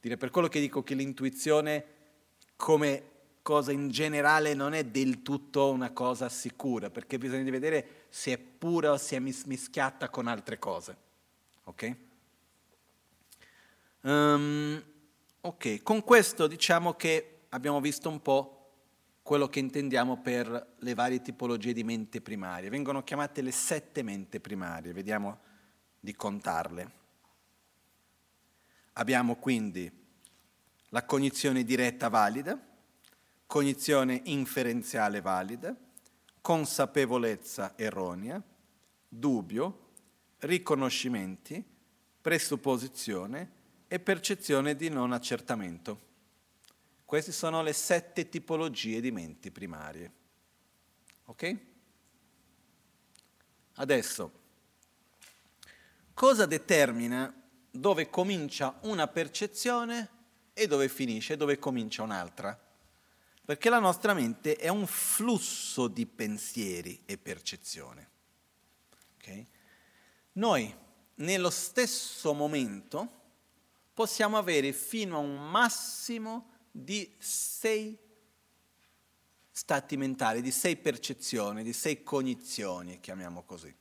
[0.00, 1.84] dire, per quello che dico che l'intuizione
[2.56, 3.10] come
[3.40, 8.38] cosa in generale non è del tutto una cosa sicura, perché bisogna vedere se è
[8.38, 10.96] pura o se è mischiata con altre cose.
[11.64, 11.96] Ok?
[14.02, 14.82] Um,
[15.46, 18.50] ok, con questo diciamo che abbiamo visto un po'
[19.22, 22.70] quello che intendiamo per le varie tipologie di mente primarie.
[22.70, 25.38] Vengono chiamate le sette mente primarie, vediamo
[26.00, 26.92] di contarle.
[28.94, 29.90] Abbiamo quindi
[30.88, 32.58] la cognizione diretta valida,
[33.46, 35.76] cognizione inferenziale valida,
[36.40, 38.42] consapevolezza erronea,
[39.08, 39.90] dubbio,
[40.38, 41.62] riconoscimenti,
[42.20, 46.12] presupposizione e percezione di non accertamento.
[47.04, 50.12] Queste sono le sette tipologie di menti primarie.
[51.26, 51.56] Ok?
[53.74, 54.32] Adesso,
[56.12, 57.32] cosa determina
[57.70, 60.08] dove comincia una percezione
[60.52, 62.58] e dove finisce, dove comincia un'altra?
[63.44, 68.08] Perché la nostra mente è un flusso di pensieri e percezione.
[69.16, 69.46] Okay?
[70.32, 70.74] Noi,
[71.16, 73.22] nello stesso momento,
[73.94, 77.96] possiamo avere fino a un massimo di sei
[79.50, 83.74] stati mentali, di sei percezioni, di sei cognizioni, chiamiamo così.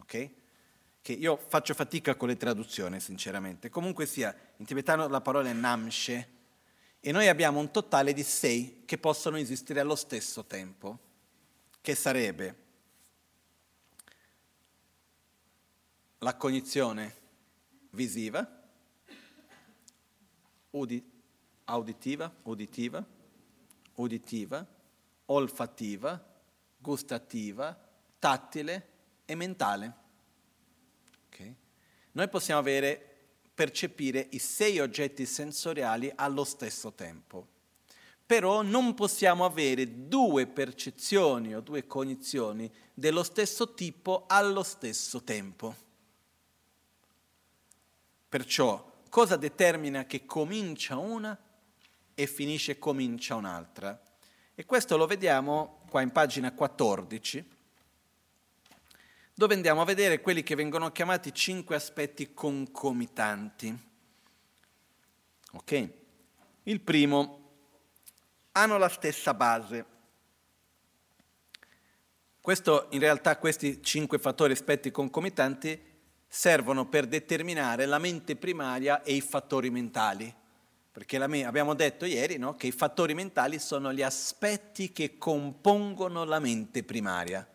[0.00, 0.30] Ok?
[1.06, 3.70] che io faccio fatica con le traduzioni, sinceramente.
[3.70, 6.28] Comunque sia, in tibetano la parola è namshe,
[6.98, 10.98] e noi abbiamo un totale di sei che possono esistere allo stesso tempo,
[11.80, 12.56] che sarebbe
[16.18, 17.14] la cognizione
[17.90, 18.55] visiva,
[20.76, 21.04] udi-
[21.64, 23.04] auditiva, uditiva,
[23.94, 24.66] uditiva,
[25.26, 26.24] olfattiva,
[26.78, 27.76] gustativa,
[28.18, 28.88] tattile
[29.24, 29.94] e mentale.
[31.26, 31.54] Okay?
[32.12, 33.14] Noi possiamo avere,
[33.54, 37.46] percepire i sei oggetti sensoriali allo stesso tempo,
[38.24, 45.74] però non possiamo avere due percezioni o due cognizioni dello stesso tipo allo stesso tempo.
[48.28, 51.38] Perciò cosa determina che comincia una
[52.14, 54.00] e finisce comincia un'altra?
[54.54, 57.54] E questo lo vediamo qua in pagina 14
[59.38, 63.78] dove andiamo a vedere quelli che vengono chiamati cinque aspetti concomitanti.
[65.52, 65.88] Ok?
[66.62, 67.50] Il primo,
[68.52, 69.84] hanno la stessa base.
[72.40, 75.95] Questo, in realtà questi cinque fattori aspetti concomitanti
[76.28, 80.34] servono per determinare la mente primaria e i fattori mentali.
[80.92, 86.24] Perché la, abbiamo detto ieri no, che i fattori mentali sono gli aspetti che compongono
[86.24, 87.46] la mente primaria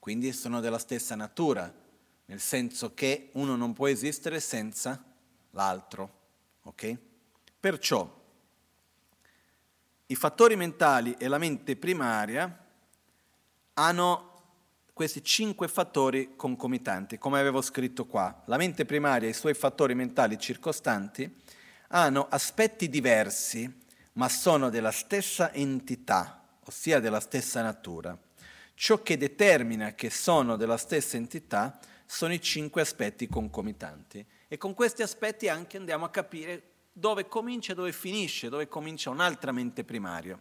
[0.00, 1.72] quindi sono della stessa natura,
[2.24, 5.04] nel senso che uno non può esistere senza
[5.50, 6.18] l'altro.
[6.62, 6.98] Okay?
[7.60, 8.18] Perciò
[10.06, 12.66] i fattori mentali e la mente primaria
[13.74, 14.29] hanno
[15.00, 18.42] questi cinque fattori concomitanti, come avevo scritto qua.
[18.44, 21.40] La mente primaria e i suoi fattori mentali circostanti
[21.88, 23.80] hanno aspetti diversi,
[24.12, 28.14] ma sono della stessa entità, ossia della stessa natura.
[28.74, 34.22] Ciò che determina che sono della stessa entità sono i cinque aspetti concomitanti.
[34.48, 36.62] E con questi aspetti anche andiamo a capire
[36.92, 40.38] dove comincia e dove finisce, dove comincia un'altra mente primaria.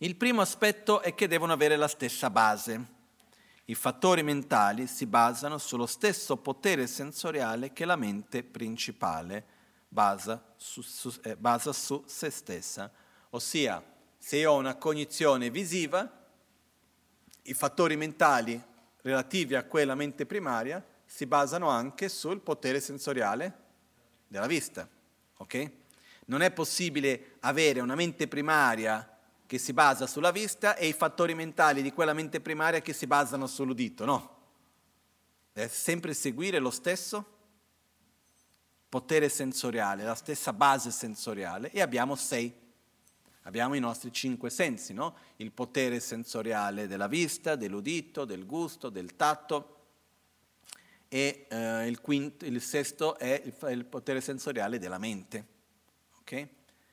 [0.00, 2.94] Il primo aspetto è che devono avere la stessa base.
[3.64, 9.44] I fattori mentali si basano sullo stesso potere sensoriale che la mente principale
[9.88, 12.92] basa su, su, eh, basa su se stessa.
[13.30, 13.82] Ossia,
[14.18, 16.26] se io ho una cognizione visiva,
[17.44, 18.62] i fattori mentali
[19.00, 23.60] relativi a quella mente primaria si basano anche sul potere sensoriale
[24.28, 24.86] della vista.
[25.38, 25.70] ok?
[26.26, 29.15] Non è possibile avere una mente primaria
[29.46, 33.06] che si basa sulla vista e i fattori mentali di quella mente primaria che si
[33.06, 34.34] basano sull'udito, no.
[35.52, 37.34] Deve sempre seguire lo stesso
[38.88, 42.64] potere sensoriale, la stessa base sensoriale e abbiamo sei
[43.46, 45.14] Abbiamo i nostri cinque sensi, no?
[45.36, 49.74] il potere sensoriale della vista, dell'udito, del gusto, del tatto
[51.06, 55.46] e eh, il, quinto, il, sesto è il, il, potere sensoriale della mente.
[56.22, 56.48] Okay?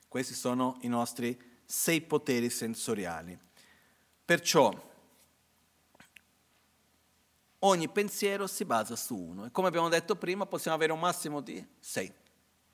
[0.08, 1.36] Questi sono i nostri
[1.76, 3.36] sei poteri sensoriali.
[4.24, 4.72] Perciò
[7.58, 11.42] ogni pensiero si basa su uno e come abbiamo detto prima possiamo avere un massimo
[11.42, 12.14] di sei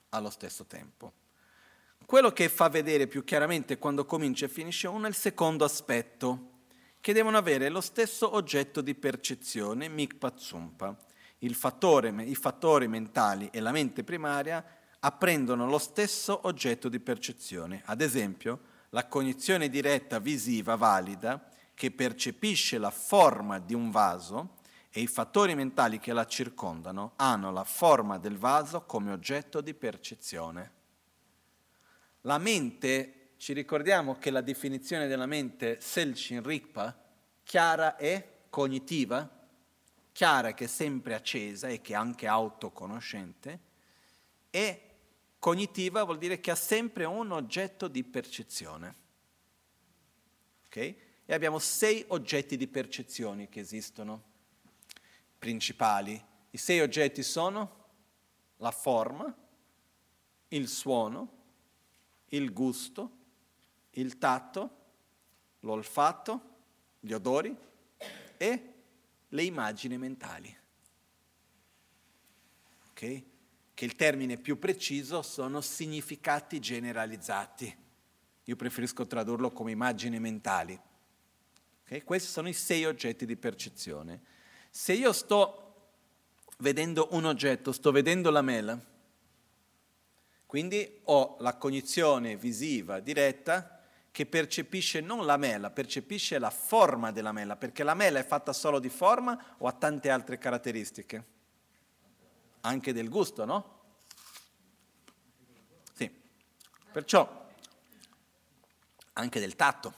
[0.10, 1.14] allo stesso tempo.
[2.06, 6.58] Quello che fa vedere più chiaramente quando comincia e finisce uno è il secondo aspetto,
[7.00, 10.98] che devono avere lo stesso oggetto di percezione, mikpatsumpa.
[11.40, 14.62] Il fattore, I fattori mentali e la mente primaria
[15.00, 17.82] apprendono lo stesso oggetto di percezione.
[17.86, 24.58] Ad esempio, la cognizione diretta visiva valida, che percepisce la forma di un vaso,
[24.92, 29.74] e i fattori mentali che la circondano hanno la forma del vaso come oggetto di
[29.74, 30.72] percezione.
[32.22, 36.98] La mente, ci ricordiamo che la definizione della mente Selchin Rikpa,
[37.44, 39.30] chiara e cognitiva,
[40.12, 43.60] chiara che è sempre accesa e che è anche autoconoscente,
[44.50, 44.89] e
[45.40, 48.96] cognitiva vuol dire che ha sempre un oggetto di percezione.
[50.66, 50.98] Okay?
[51.26, 54.24] E abbiamo sei oggetti di percezione che esistono,
[55.38, 56.22] principali.
[56.52, 57.88] I sei oggetti sono
[58.58, 59.34] la forma,
[60.50, 61.38] il suono,
[62.28, 63.18] il gusto,
[63.92, 64.78] il tatto,
[65.62, 66.58] l'olfatto,
[67.00, 67.56] gli odori
[68.38, 68.74] e
[69.28, 70.58] le immagini mentali.
[72.90, 73.24] Ok?
[73.80, 77.74] Che il termine più preciso sono significati generalizzati.
[78.44, 80.78] Io preferisco tradurlo come immagini mentali.
[81.84, 82.04] Okay?
[82.04, 84.22] Questi sono i sei oggetti di percezione.
[84.70, 85.92] Se io sto
[86.58, 88.78] vedendo un oggetto, sto vedendo la mela,
[90.46, 93.82] quindi ho la cognizione visiva diretta
[94.12, 98.52] che percepisce non la mela, percepisce la forma della mela, perché la mela è fatta
[98.52, 101.38] solo di forma o ha tante altre caratteristiche?
[102.62, 103.80] Anche del gusto, no?
[105.94, 106.12] Sì.
[106.92, 107.38] Perciò
[109.14, 109.94] anche del tatto,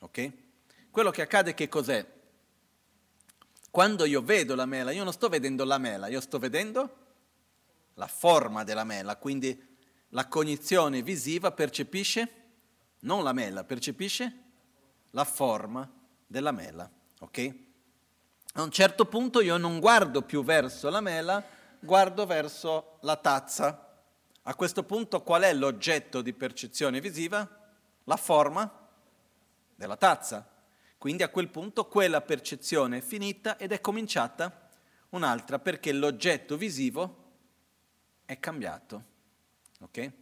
[0.00, 0.32] ok?
[0.90, 2.18] Quello che accade che cos'è?
[3.70, 6.96] Quando io vedo la mela, io non sto vedendo la mela, io sto vedendo
[7.94, 9.68] la forma della mela, quindi
[10.10, 12.34] la cognizione visiva percepisce
[13.00, 14.42] non la mela, percepisce
[15.10, 15.88] la forma
[16.26, 16.90] della mela.
[17.20, 17.54] Ok?
[18.54, 21.42] A un certo punto io non guardo più verso la mela,
[21.80, 23.88] guardo verso la tazza.
[24.42, 27.48] A questo punto qual è l'oggetto di percezione visiva?
[28.04, 28.88] La forma
[29.74, 30.48] della tazza.
[30.98, 34.68] Quindi a quel punto quella percezione è finita ed è cominciata
[35.10, 37.16] un'altra perché l'oggetto visivo
[38.26, 39.04] è cambiato.
[39.80, 40.12] Ok?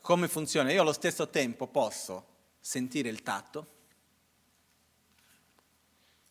[0.00, 0.70] Come funziona?
[0.72, 3.66] Io allo stesso tempo posso sentire il tatto,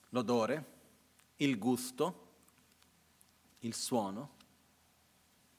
[0.10, 0.66] l'odore,
[1.38, 2.26] il gusto,
[3.60, 4.36] il suono,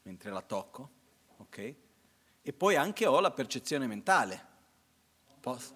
[0.08, 0.90] mentre la tocco,
[1.36, 1.74] ok?
[2.40, 4.46] E poi anche ho la percezione mentale,
[5.38, 5.74] Posso?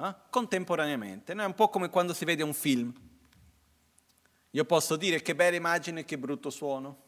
[0.00, 0.14] Eh?
[0.30, 1.32] contemporaneamente.
[1.32, 1.42] No?
[1.42, 2.92] È un po' come quando si vede un film.
[4.50, 7.06] Io posso dire che bella immagine, che brutto suono.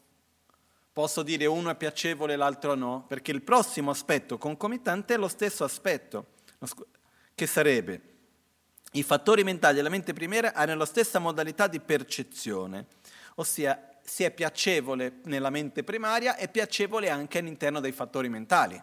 [0.93, 5.65] Posso dire uno è piacevole l'altro no, perché il prossimo aspetto concomitante è lo stesso
[5.65, 6.33] aspetto,
[7.35, 8.01] che sarebbe
[8.93, 12.87] i fattori mentali della mente primaria hanno la stessa modalità di percezione,
[13.35, 18.81] ossia se è piacevole nella mente primaria è piacevole anche all'interno dei fattori mentali.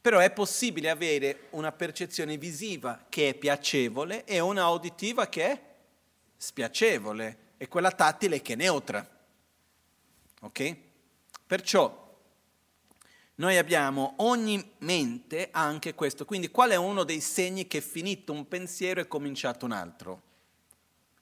[0.00, 5.62] Però è possibile avere una percezione visiva che è piacevole e una auditiva che è
[6.36, 9.06] spiacevole e quella tattile che è neutra.
[10.40, 10.76] Ok?
[11.46, 12.08] Perciò
[13.40, 16.24] noi abbiamo ogni mente anche questo.
[16.24, 20.22] Quindi qual è uno dei segni che finito un pensiero è cominciato un altro?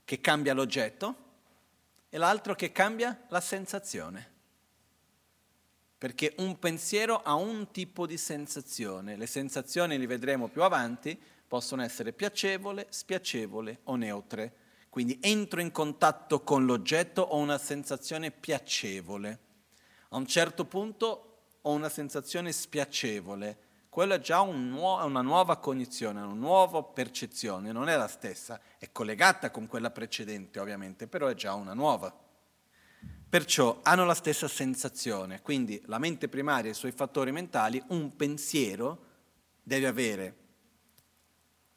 [0.05, 1.27] Che cambia l'oggetto
[2.09, 4.37] e l'altro che cambia la sensazione.
[5.99, 11.83] Perché un pensiero ha un tipo di sensazione, le sensazioni, li vedremo più avanti, possono
[11.83, 14.55] essere piacevole, spiacevole o neutre.
[14.89, 19.41] Quindi entro in contatto con l'oggetto, ho una sensazione piacevole.
[20.11, 23.59] A un certo punto ho una sensazione spiacevole,
[23.89, 28.61] quella è già un nuo- una nuova cognizione, una nuova percezione, non è la stessa,
[28.79, 32.15] è collegata con quella precedente ovviamente, però è già una nuova.
[33.29, 38.15] Perciò hanno la stessa sensazione, quindi la mente primaria e i suoi fattori mentali, un
[38.17, 39.07] pensiero
[39.63, 40.37] deve avere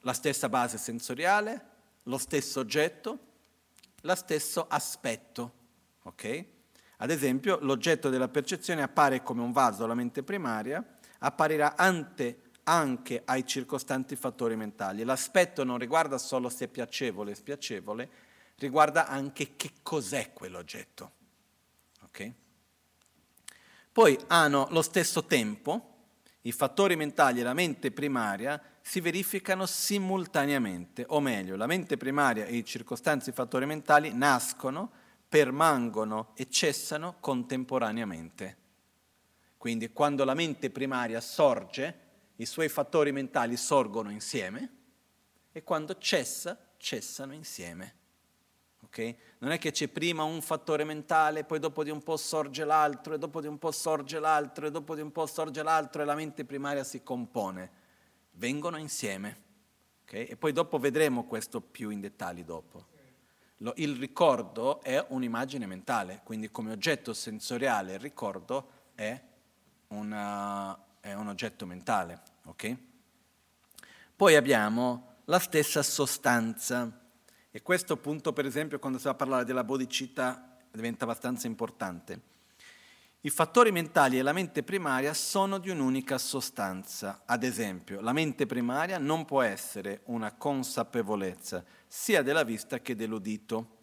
[0.01, 1.69] la stessa base sensoriale,
[2.03, 3.19] lo stesso oggetto,
[4.01, 5.53] lo stesso aspetto.
[6.03, 6.45] Ok?
[6.97, 10.85] Ad esempio, l'oggetto della percezione appare come un vaso alla mente primaria,
[11.23, 15.03] apparirà ante anche ai circostanti fattori mentali.
[15.03, 18.09] L'aspetto non riguarda solo se è piacevole o spiacevole,
[18.57, 21.11] riguarda anche che cos'è quell'oggetto.
[22.03, 22.33] Okay?
[23.91, 25.87] Poi hanno lo stesso tempo,
[26.41, 32.45] i fattori mentali e la mente primaria si verificano simultaneamente, o meglio, la mente primaria
[32.45, 34.91] e i circostanti fattori mentali nascono,
[35.27, 38.57] permangono e cessano contemporaneamente.
[39.61, 41.99] Quindi quando la mente primaria sorge,
[42.37, 44.71] i suoi fattori mentali sorgono insieme
[45.51, 47.95] e quando cessa, cessano insieme.
[48.85, 49.15] Okay?
[49.37, 53.13] Non è che c'è prima un fattore mentale, poi dopo di un po' sorge l'altro,
[53.13, 56.05] e dopo di un po' sorge l'altro, e dopo di un po' sorge l'altro, e
[56.05, 57.71] la mente primaria si compone.
[58.31, 59.43] Vengono insieme.
[60.05, 60.25] Okay?
[60.25, 62.87] E poi dopo vedremo questo più in dettagli dopo.
[63.57, 69.29] Lo, il ricordo è un'immagine mentale, quindi come oggetto sensoriale il ricordo è
[69.91, 72.21] una, è un oggetto mentale.
[72.45, 72.77] Okay?
[74.15, 76.99] Poi abbiamo la stessa sostanza.
[77.49, 82.29] E questo punto, per esempio, quando si va a parlare della bodicità, diventa abbastanza importante.
[83.23, 87.21] I fattori mentali e la mente primaria sono di un'unica sostanza.
[87.25, 93.79] Ad esempio, la mente primaria non può essere una consapevolezza sia della vista che dell'udito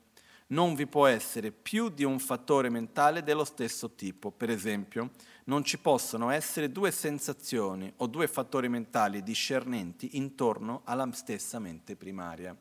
[0.48, 4.30] non vi può essere più di un fattore mentale dello stesso tipo.
[4.30, 5.10] Per esempio,
[5.49, 11.97] non ci possono essere due sensazioni o due fattori mentali discernenti intorno alla stessa mente
[11.97, 12.57] primaria.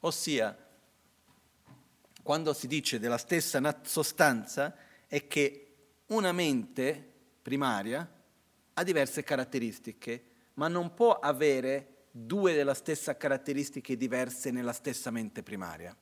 [0.00, 0.56] Ossia,
[2.22, 4.76] quando si dice della stessa sostanza
[5.06, 5.76] è che
[6.06, 8.08] una mente primaria
[8.74, 10.24] ha diverse caratteristiche,
[10.54, 15.96] ma non può avere due della stessa caratteristiche diverse nella stessa mente primaria.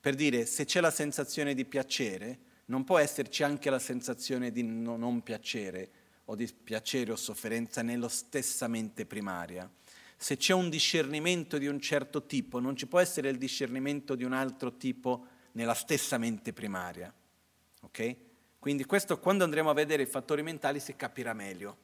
[0.00, 4.62] Per dire, se c'è la sensazione di piacere, non può esserci anche la sensazione di
[4.62, 5.90] non piacere
[6.26, 9.70] o di piacere o sofferenza nella stessa mente primaria.
[10.16, 14.24] Se c'è un discernimento di un certo tipo, non ci può essere il discernimento di
[14.24, 17.12] un altro tipo nella stessa mente primaria.
[17.82, 18.16] Ok?
[18.58, 21.76] Quindi questo quando andremo a vedere i fattori mentali si capirà meglio.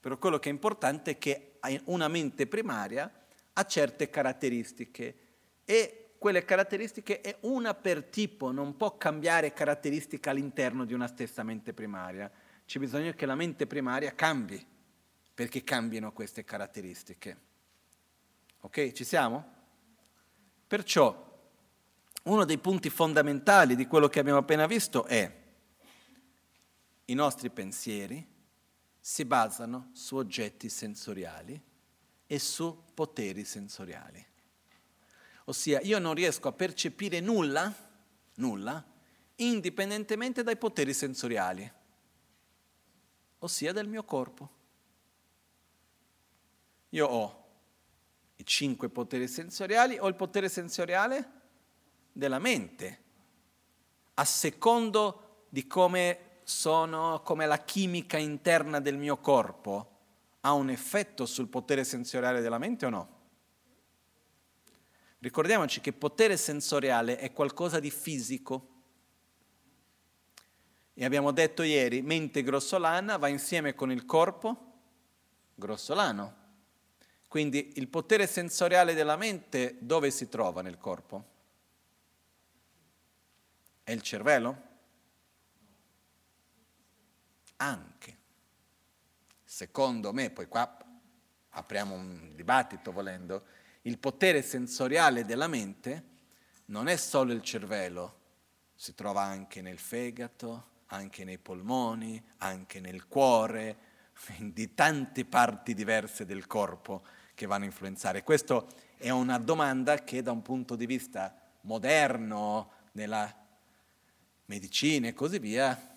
[0.00, 3.10] Però quello che è importante è che una mente primaria
[3.54, 5.16] ha certe caratteristiche
[5.64, 11.42] e quelle caratteristiche è una per tipo, non può cambiare caratteristica all'interno di una stessa
[11.42, 12.30] mente primaria.
[12.66, 14.64] C'è bisogno che la mente primaria cambi
[15.32, 17.36] perché cambino queste caratteristiche.
[18.60, 19.56] Ok, ci siamo?
[20.66, 21.26] Perciò
[22.24, 25.32] uno dei punti fondamentali di quello che abbiamo appena visto è
[27.06, 28.26] i nostri pensieri
[29.00, 31.58] si basano su oggetti sensoriali
[32.26, 34.27] e su poteri sensoriali.
[35.48, 37.74] Ossia, io non riesco a percepire nulla,
[38.34, 38.84] nulla,
[39.36, 41.72] indipendentemente dai poteri sensoriali,
[43.38, 44.50] ossia del mio corpo.
[46.90, 47.46] Io ho
[48.36, 51.30] i cinque poteri sensoriali, ho il potere sensoriale
[52.12, 53.02] della mente,
[54.14, 59.96] a secondo di come sono, come la chimica interna del mio corpo,
[60.40, 63.16] ha un effetto sul potere sensoriale della mente o no?
[65.20, 68.76] Ricordiamoci che potere sensoriale è qualcosa di fisico.
[70.94, 74.66] E abbiamo detto ieri, mente grossolana va insieme con il corpo
[75.54, 76.36] grossolano.
[77.26, 81.36] Quindi il potere sensoriale della mente dove si trova nel corpo?
[83.82, 84.62] È il cervello?
[87.56, 88.16] Anche.
[89.44, 90.78] Secondo me, poi qua
[91.50, 93.44] apriamo un dibattito volendo,
[93.88, 96.04] il potere sensoriale della mente
[96.66, 98.16] non è solo il cervello,
[98.74, 103.76] si trova anche nel fegato, anche nei polmoni, anche nel cuore,
[104.38, 107.02] di tante parti diverse del corpo
[107.34, 108.22] che vanno a influenzare.
[108.22, 108.62] Questa
[108.98, 113.34] è una domanda che da un punto di vista moderno, nella
[114.46, 115.96] medicina e così via,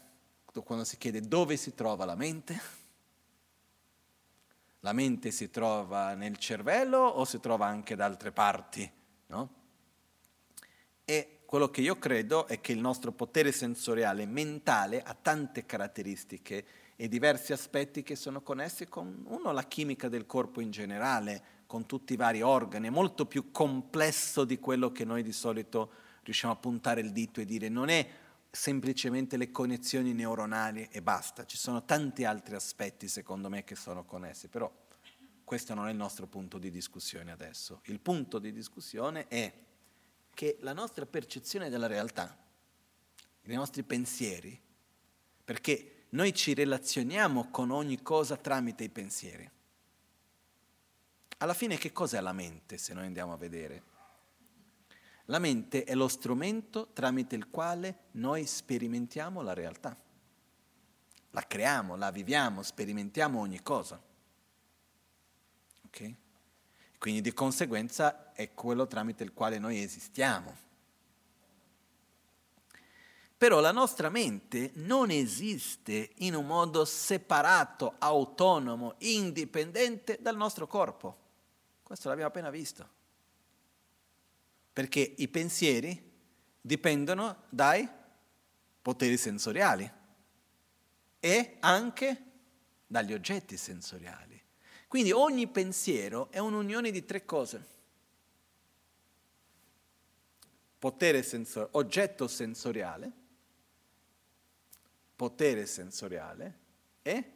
[0.64, 2.80] quando si chiede dove si trova la mente,
[4.82, 8.90] la mente si trova nel cervello o si trova anche da altre parti,
[9.28, 9.50] no?
[11.06, 16.66] E quello che io credo è che il nostro potere sensoriale mentale ha tante caratteristiche
[16.96, 21.86] e diversi aspetti che sono connessi con, uno, la chimica del corpo in generale, con
[21.86, 25.92] tutti i vari organi, è molto più complesso di quello che noi di solito
[26.24, 28.08] riusciamo a puntare il dito e dire non è
[28.52, 34.04] semplicemente le connessioni neuronali e basta, ci sono tanti altri aspetti secondo me che sono
[34.04, 34.70] connessi, però
[35.46, 37.82] questo non è il nostro punto di discussione adesso.
[37.86, 39.54] Il punto di discussione è
[40.34, 42.38] che la nostra percezione della realtà,
[43.44, 44.60] i nostri pensieri,
[45.44, 49.50] perché noi ci relazioniamo con ogni cosa tramite i pensieri.
[51.38, 53.91] Alla fine che cos'è la mente se noi andiamo a vedere?
[55.26, 59.96] La mente è lo strumento tramite il quale noi sperimentiamo la realtà.
[61.32, 64.02] La creiamo, la viviamo, sperimentiamo ogni cosa.
[65.86, 66.14] Ok?
[66.98, 70.70] Quindi di conseguenza è quello tramite il quale noi esistiamo.
[73.38, 81.18] Però la nostra mente non esiste in un modo separato, autonomo, indipendente dal nostro corpo.
[81.82, 83.00] Questo l'abbiamo appena visto.
[84.74, 86.10] Perché i pensieri
[86.62, 87.88] dipendono dai
[88.82, 89.90] poteri sensoriali
[91.20, 92.24] e anche
[92.88, 94.40] dagli oggetti sensoriali.
[94.88, 97.68] Quindi ogni pensiero è un'unione di tre cose.
[100.78, 103.12] Potere sensor- oggetto sensoriale,
[105.16, 106.60] potere sensoriale
[107.04, 107.32] e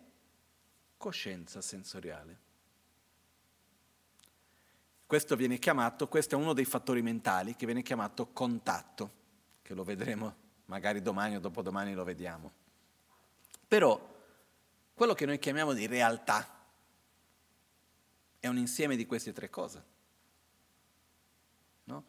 [0.97, 2.44] coscienza sensoriale.
[5.05, 9.11] Questo viene chiamato, questo è uno dei fattori mentali che viene chiamato contatto,
[9.61, 12.51] che lo vedremo magari domani o dopodomani lo vediamo.
[13.67, 14.13] Però
[14.93, 16.55] quello che noi chiamiamo di realtà,
[18.39, 19.83] è un insieme di queste tre cose.
[21.85, 22.03] No?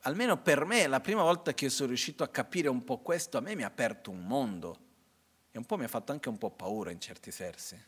[0.00, 3.40] Almeno per me, la prima volta che sono riuscito a capire un po' questo, a
[3.40, 4.78] me mi ha aperto un mondo
[5.50, 7.80] e un po' mi ha fatto anche un po' paura in certi versi.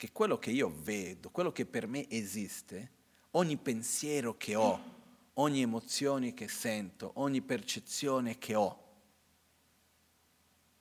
[0.00, 2.90] Che quello che io vedo, quello che per me esiste,
[3.32, 4.82] ogni pensiero che ho,
[5.34, 8.84] ogni emozione che sento, ogni percezione che ho,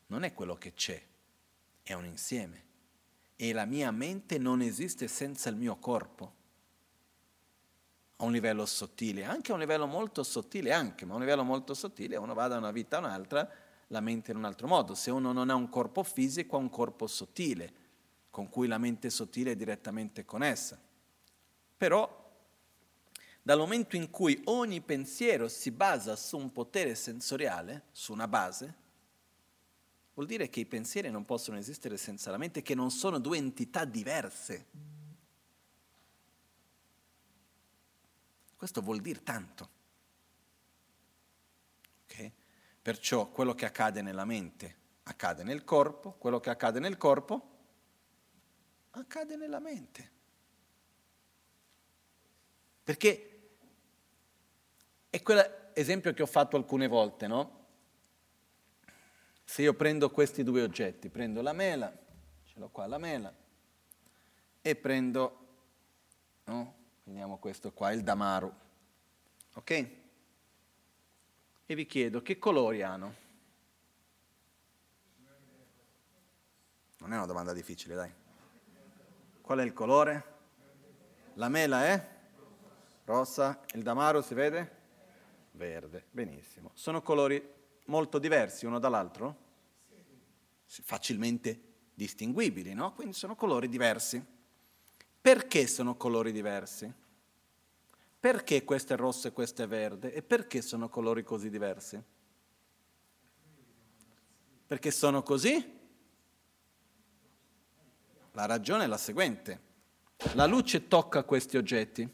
[0.06, 1.06] non è quello che c'è,
[1.84, 2.64] è un insieme
[3.36, 6.34] e la mia mente non esiste senza il mio corpo.
[8.16, 11.44] A un livello sottile, anche a un livello molto sottile, anche, ma a un livello
[11.44, 13.52] molto sottile uno va da una vita a un'altra,
[13.88, 14.96] la mente in un altro modo.
[14.96, 17.88] Se uno non ha un corpo fisico, ha un corpo sottile,
[18.30, 20.80] con cui la mente sottile è direttamente connessa.
[21.78, 22.28] Però,
[23.42, 28.88] dal momento in cui ogni pensiero si basa su un potere sensoriale, su una base,
[30.20, 33.38] Vuol dire che i pensieri non possono esistere senza la mente, che non sono due
[33.38, 34.66] entità diverse.
[38.58, 39.70] Questo vuol dire tanto.
[42.04, 42.34] Okay?
[42.82, 47.49] Perciò quello che accade nella mente accade nel corpo, quello che accade nel corpo
[49.00, 50.12] accade nella mente.
[52.84, 53.30] Perché
[55.10, 57.58] è quell'esempio che ho fatto alcune volte, no?
[59.44, 61.92] Se io prendo questi due oggetti, prendo la mela,
[62.46, 63.34] ce l'ho qua la mela,
[64.62, 65.48] e prendo,
[66.46, 66.76] no?
[67.04, 68.54] Prendiamo questo qua, il damaru,
[69.54, 69.90] ok?
[71.66, 73.16] E vi chiedo che colori hanno?
[76.98, 78.12] Non è una domanda difficile, dai.
[79.50, 80.24] Qual è il colore?
[81.34, 82.08] La mela è?
[83.04, 83.60] Rossa.
[83.74, 84.78] Il damaro si vede?
[85.54, 86.06] verde.
[86.12, 86.70] Benissimo.
[86.76, 87.44] Sono colori
[87.86, 89.36] molto diversi uno dall'altro?
[90.66, 91.60] Facilmente
[91.96, 92.94] distinguibili, no?
[92.94, 94.24] Quindi sono colori diversi.
[95.20, 96.94] Perché sono colori diversi?
[98.20, 100.14] Perché questo è rosso e questo è verde?
[100.14, 102.00] E perché sono colori così diversi?
[104.68, 105.79] Perché sono così?
[108.40, 109.60] La ragione è la seguente.
[110.36, 112.10] La luce tocca questi oggetti.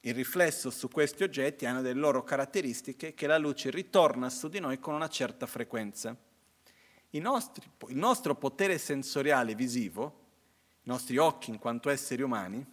[0.00, 4.58] Il riflesso su questi oggetti ha delle loro caratteristiche che la luce ritorna su di
[4.58, 6.16] noi con una certa frequenza.
[7.10, 10.18] Nostri, il nostro potere sensoriale visivo,
[10.82, 12.66] i nostri occhi in quanto esseri umani,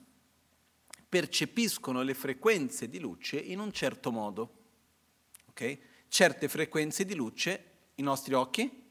[1.07, 4.53] percepiscono le frequenze di luce in un certo modo.
[5.49, 5.79] Okay?
[6.07, 8.83] Certe frequenze di luce i nostri occhi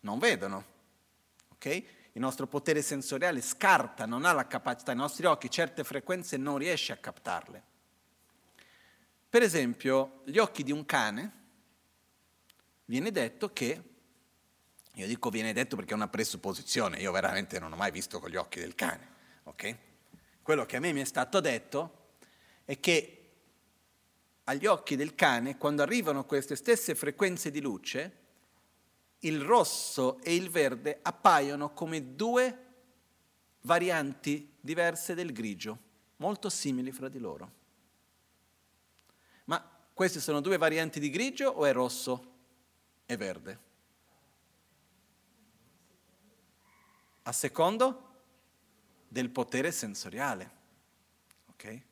[0.00, 0.74] non vedono.
[1.58, 1.86] Okay?
[2.12, 6.56] Il nostro potere sensoriale scarta, non ha la capacità, i nostri occhi certe frequenze non
[6.56, 7.62] riesce a captarle.
[9.28, 11.32] Per esempio, gli occhi di un cane,
[12.86, 13.82] viene detto che
[14.92, 18.30] io dico viene detto perché è una presupposizione, io veramente non ho mai visto con
[18.30, 19.08] gli occhi del cane,
[19.44, 19.76] ok?
[20.42, 22.14] Quello che a me mi è stato detto
[22.64, 23.30] è che
[24.44, 28.27] agli occhi del cane, quando arrivano queste stesse frequenze di luce,
[29.20, 32.66] il rosso e il verde appaiono come due
[33.62, 35.78] varianti diverse del grigio,
[36.16, 37.52] molto simili fra di loro.
[39.44, 39.62] Ma
[39.92, 42.32] queste sono due varianti di grigio o è rosso
[43.06, 43.66] e verde?
[47.28, 48.06] a secondo
[49.06, 50.50] del potere sensoriale.
[51.50, 51.82] Okay?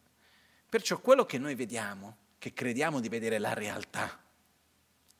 [0.69, 4.19] Perciò quello che noi vediamo, che crediamo di vedere la realtà,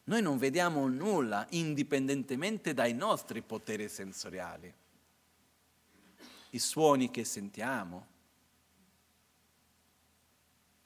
[0.09, 4.73] noi non vediamo nulla indipendentemente dai nostri poteri sensoriali.
[6.51, 8.07] I suoni che sentiamo,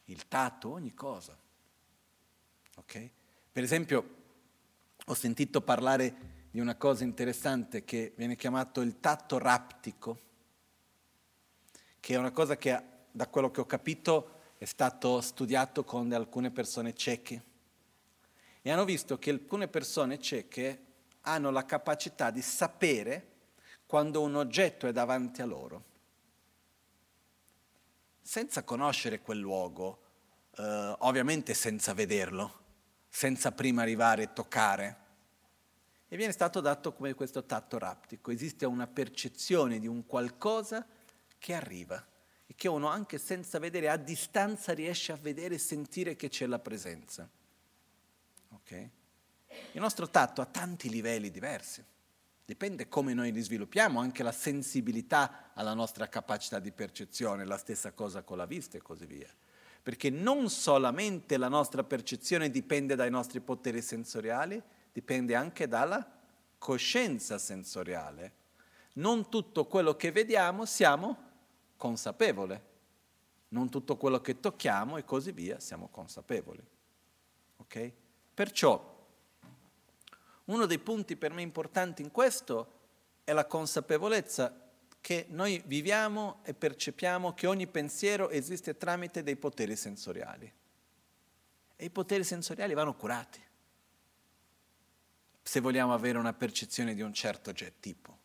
[0.05, 1.37] il tatto, ogni cosa.
[2.77, 3.11] Okay?
[3.53, 4.17] Per esempio,
[5.05, 10.19] ho sentito parlare di una cosa interessante che viene chiamato il tatto raptico,
[12.01, 16.51] che è una cosa che da quello che ho capito è stato studiato con alcune
[16.51, 17.49] persone cieche
[18.63, 20.87] e hanno visto che alcune persone cieche
[21.23, 23.29] hanno la capacità di sapere
[23.87, 25.85] quando un oggetto è davanti a loro,
[28.23, 30.01] senza conoscere quel luogo,
[30.57, 32.59] eh, ovviamente senza vederlo,
[33.09, 35.01] senza prima arrivare e toccare
[36.13, 38.33] e viene stato dato come questo tatto raptico.
[38.33, 40.85] Esiste una percezione di un qualcosa
[41.39, 42.05] che arriva
[42.47, 46.47] e che uno anche senza vedere a distanza riesce a vedere e sentire che c'è
[46.47, 47.31] la presenza.
[48.71, 48.91] Okay?
[49.73, 51.85] Il nostro tatto ha tanti livelli diversi,
[52.45, 57.93] dipende come noi li sviluppiamo, anche la sensibilità alla nostra capacità di percezione, la stessa
[57.93, 59.29] cosa con la vista e così via.
[59.83, 66.19] Perché non solamente la nostra percezione dipende dai nostri poteri sensoriali, dipende anche dalla
[66.59, 68.35] coscienza sensoriale.
[68.95, 71.29] Non tutto quello che vediamo siamo
[71.77, 72.61] consapevoli,
[73.49, 76.63] non tutto quello che tocchiamo e così via siamo consapevoli.
[77.57, 77.95] Okay?
[78.41, 79.07] Perciò
[80.47, 82.79] uno dei punti per me importanti in questo
[83.23, 89.77] è la consapevolezza che noi viviamo e percepiamo che ogni pensiero esiste tramite dei poteri
[89.77, 90.51] sensoriali.
[91.77, 93.47] E i poteri sensoriali vanno curati
[95.43, 98.19] se vogliamo avere una percezione di un certo tipo.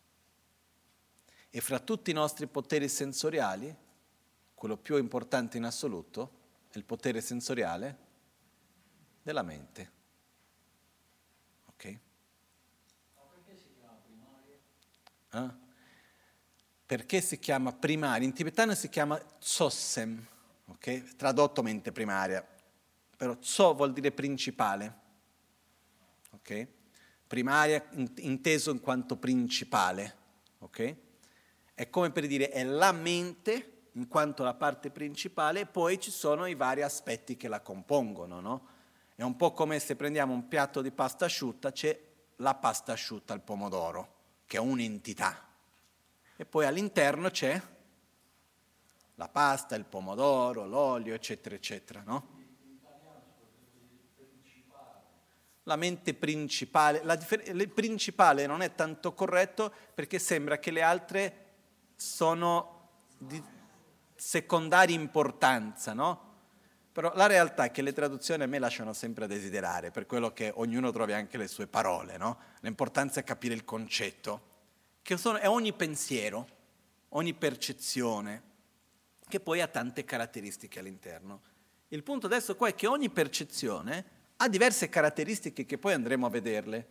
[1.50, 3.76] E fra tutti i nostri poteri sensoriali,
[4.54, 6.30] quello più importante in assoluto
[6.70, 7.98] è il potere sensoriale
[9.20, 9.95] della mente.
[11.76, 11.98] Ok?
[13.44, 14.58] perché si chiama primaria?
[15.30, 15.64] Eh?
[16.86, 18.26] Perché si chiama primaria?
[18.26, 20.26] In tibetano si chiama tsossem,
[20.66, 21.16] ok?
[21.16, 22.46] Tradotto mente primaria.
[23.16, 25.04] Però tso vuol dire principale.
[26.30, 26.68] Ok?
[27.26, 27.84] primaria
[28.18, 30.16] inteso in quanto principale,
[30.58, 30.96] ok?
[31.74, 36.10] È come per dire è la mente in quanto la parte principale e poi ci
[36.10, 38.66] sono i vari aspetti che la compongono, no?
[39.16, 41.98] È un po' come se prendiamo un piatto di pasta asciutta, c'è
[42.36, 44.14] la pasta asciutta al pomodoro,
[44.46, 45.42] che è un'entità.
[46.36, 47.60] E poi all'interno c'è
[49.14, 52.34] la pasta, il pomodoro, l'olio, eccetera, eccetera, no?
[55.62, 57.02] la mente principale.
[57.02, 61.44] La differ- principale non è tanto corretto perché sembra che le altre
[61.96, 63.42] sono di
[64.14, 66.25] secondaria importanza, no?
[66.96, 70.32] Però la realtà è che le traduzioni a me lasciano sempre a desiderare, per quello
[70.32, 72.38] che ognuno trovi anche le sue parole, no?
[72.60, 74.40] L'importanza è capire il concetto,
[75.02, 76.48] che sono, è ogni pensiero,
[77.10, 78.42] ogni percezione,
[79.28, 81.42] che poi ha tante caratteristiche all'interno.
[81.88, 84.04] Il punto adesso qua è che ogni percezione
[84.38, 86.88] ha diverse caratteristiche che poi andremo a vederle,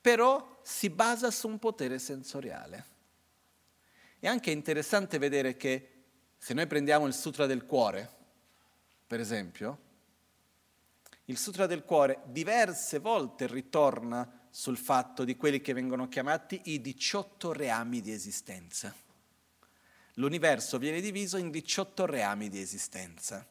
[0.00, 2.84] però si basa su un potere sensoriale.
[4.20, 5.88] È anche interessante vedere che
[6.38, 8.13] se noi prendiamo il Sutra del Cuore,
[9.14, 9.78] per esempio,
[11.26, 16.80] il Sutra del Cuore diverse volte ritorna sul fatto di quelli che vengono chiamati i
[16.80, 18.92] 18 reami di esistenza.
[20.14, 23.46] L'universo viene diviso in 18 reami di esistenza.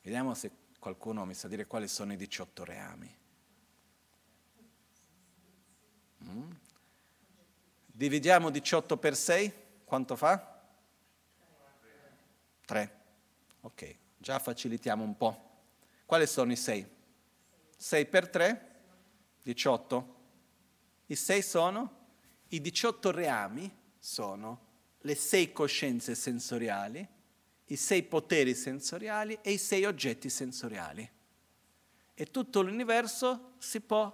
[0.00, 3.16] Vediamo se qualcuno mi sa dire quali sono i 18 reami.
[6.24, 6.50] Mm.
[7.84, 9.52] Dividiamo 18 per 6,
[9.84, 10.66] quanto fa?
[12.64, 13.00] 3.
[13.60, 13.96] Ok,
[14.26, 15.40] già facilitiamo un po'.
[16.04, 16.84] Quali sono i 6?
[17.76, 18.74] 6 per 3,
[19.44, 20.16] 18.
[21.06, 22.06] I 6 sono?
[22.48, 24.64] I 18 reami sono
[25.02, 27.06] le 6 coscienze sensoriali,
[27.66, 31.08] i 6 poteri sensoriali e i 6 oggetti sensoriali.
[32.12, 34.12] E tutto l'universo si può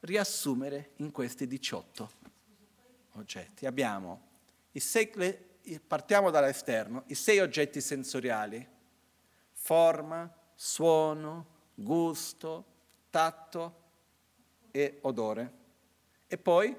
[0.00, 2.10] riassumere in questi 18
[3.12, 3.64] oggetti.
[3.64, 4.28] Abbiamo
[4.72, 8.72] i 6, le, partiamo dall'esterno, i 6 oggetti sensoriali,
[9.64, 12.64] forma, suono, gusto,
[13.08, 13.82] tatto
[14.70, 15.52] e odore.
[16.26, 16.76] E poi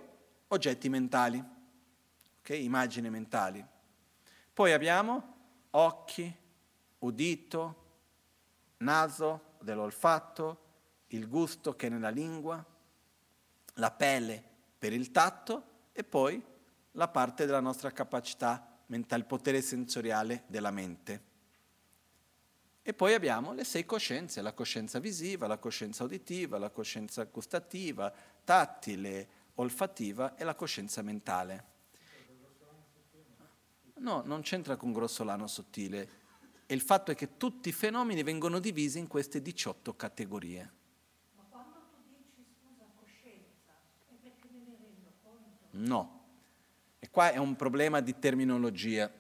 [0.50, 1.44] oggetti mentali,
[2.42, 2.64] okay?
[2.64, 3.66] immagini mentali.
[4.54, 5.34] Poi abbiamo
[5.72, 6.32] occhi,
[7.00, 7.84] udito,
[8.78, 10.60] naso dell'olfatto,
[11.08, 12.64] il gusto che è nella lingua,
[13.74, 14.44] la pelle
[14.78, 16.40] per il tatto e poi
[16.92, 21.34] la parte della nostra capacità mentale, il potere sensoriale della mente.
[22.88, 28.14] E poi abbiamo le sei coscienze, la coscienza visiva, la coscienza uditiva, la coscienza gustativa,
[28.44, 31.66] tattile, olfattiva e la coscienza mentale.
[33.96, 36.10] No, non c'entra con grossolano sottile.
[36.68, 40.72] E il fatto è che tutti i fenomeni vengono divisi in queste 18 categorie.
[41.38, 43.74] Ma quando tu dici, scusa, coscienza,
[44.10, 45.70] è perché me ne rendo conto?
[45.72, 46.26] No.
[47.00, 49.12] E qua è un problema di terminologia.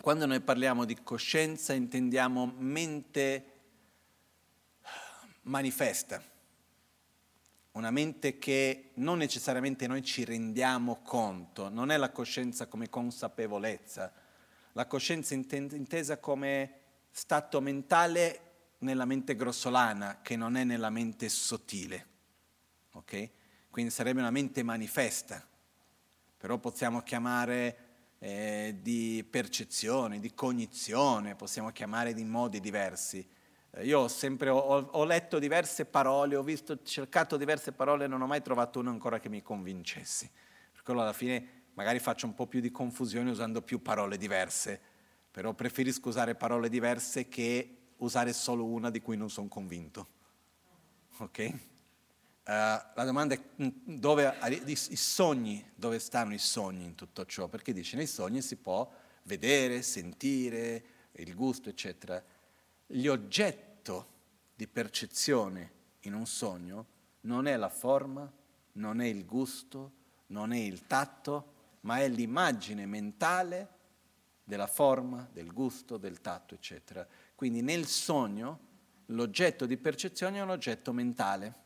[0.00, 3.52] Quando noi parliamo di coscienza intendiamo mente
[5.42, 6.22] manifesta,
[7.72, 14.12] una mente che non necessariamente noi ci rendiamo conto, non è la coscienza come consapevolezza,
[14.72, 18.40] la coscienza intesa come stato mentale
[18.78, 22.06] nella mente grossolana, che non è nella mente sottile.
[22.92, 23.30] Okay?
[23.70, 25.44] Quindi sarebbe una mente manifesta,
[26.36, 27.85] però possiamo chiamare
[28.18, 33.26] eh, di percezione, di cognizione, possiamo chiamare in modi diversi.
[33.72, 38.08] Eh, io ho sempre ho, ho, letto diverse parole, ho visto, cercato diverse parole e
[38.08, 40.30] non ho mai trovato una ancora che mi convincessi.
[40.72, 44.80] Per quello alla fine magari faccio un po' più di confusione usando più parole diverse,
[45.30, 50.08] però preferisco usare parole diverse che usare solo una di cui non sono convinto.
[51.18, 51.54] Ok?
[52.46, 53.68] Uh, la domanda è mm,
[53.98, 54.32] dove,
[54.66, 57.48] i, sogni, dove stanno i sogni in tutto ciò?
[57.48, 58.88] Perché dice nei sogni si può
[59.24, 62.22] vedere, sentire, il gusto, eccetera.
[62.86, 64.14] Gli oggetto
[64.54, 66.86] di percezione in un sogno
[67.22, 68.32] non è la forma,
[68.74, 69.92] non è il gusto,
[70.28, 73.68] non è il tatto, ma è l'immagine mentale
[74.44, 77.04] della forma, del gusto, del tatto, eccetera.
[77.34, 78.60] Quindi nel sogno
[79.06, 81.64] l'oggetto di percezione è un oggetto mentale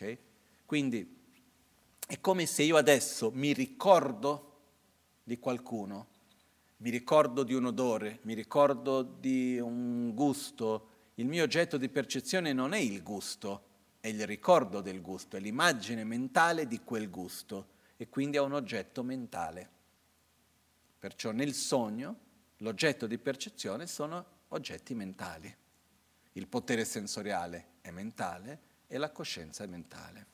[0.00, 0.18] Okay?
[0.64, 1.18] Quindi
[2.06, 4.46] è come se io adesso mi ricordo
[5.22, 6.06] di qualcuno,
[6.78, 10.88] mi ricordo di un odore, mi ricordo di un gusto.
[11.16, 13.64] Il mio oggetto di percezione non è il gusto,
[14.00, 18.54] è il ricordo del gusto, è l'immagine mentale di quel gusto e quindi è un
[18.54, 19.68] oggetto mentale.
[20.98, 22.18] Perciò nel sogno
[22.58, 25.54] l'oggetto di percezione sono oggetti mentali.
[26.32, 30.26] Il potere sensoriale è mentale, e la coscienza mentale.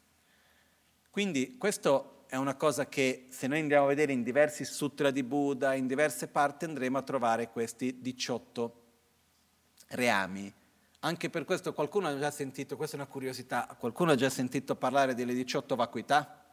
[1.11, 5.23] Quindi questo è una cosa che se noi andiamo a vedere in diversi sutra di
[5.23, 8.83] Buddha, in diverse parti andremo a trovare questi 18
[9.89, 10.53] reami.
[11.01, 14.75] Anche per questo qualcuno ha già sentito, questa è una curiosità, qualcuno ha già sentito
[14.75, 16.45] parlare delle 18 vacuità?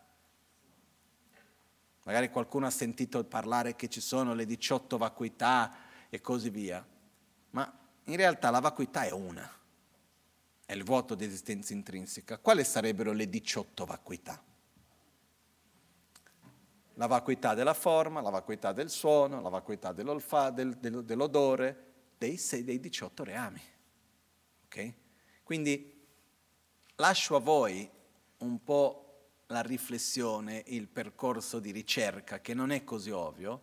[2.04, 5.74] Magari qualcuno ha sentito parlare che ci sono le 18 vacuità
[6.10, 6.86] e così via.
[7.52, 9.62] Ma in realtà la vacuità è una
[10.74, 14.44] è il vuoto di esistenza intrinseca, quali sarebbero le 18 vacuità?
[16.96, 20.20] La vacuità della forma, la vacuità del suono, la vacuità del,
[20.80, 23.62] del, dell'odore, dei, dei 18 reami.
[24.66, 24.96] Okay?
[25.44, 26.08] Quindi
[26.96, 27.88] lascio a voi
[28.38, 33.62] un po' la riflessione, il percorso di ricerca, che non è così ovvio,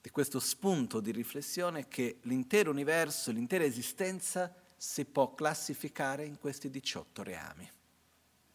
[0.00, 6.70] di questo spunto di riflessione che l'intero universo, l'intera esistenza si può classificare in questi
[6.70, 7.68] 18 reami.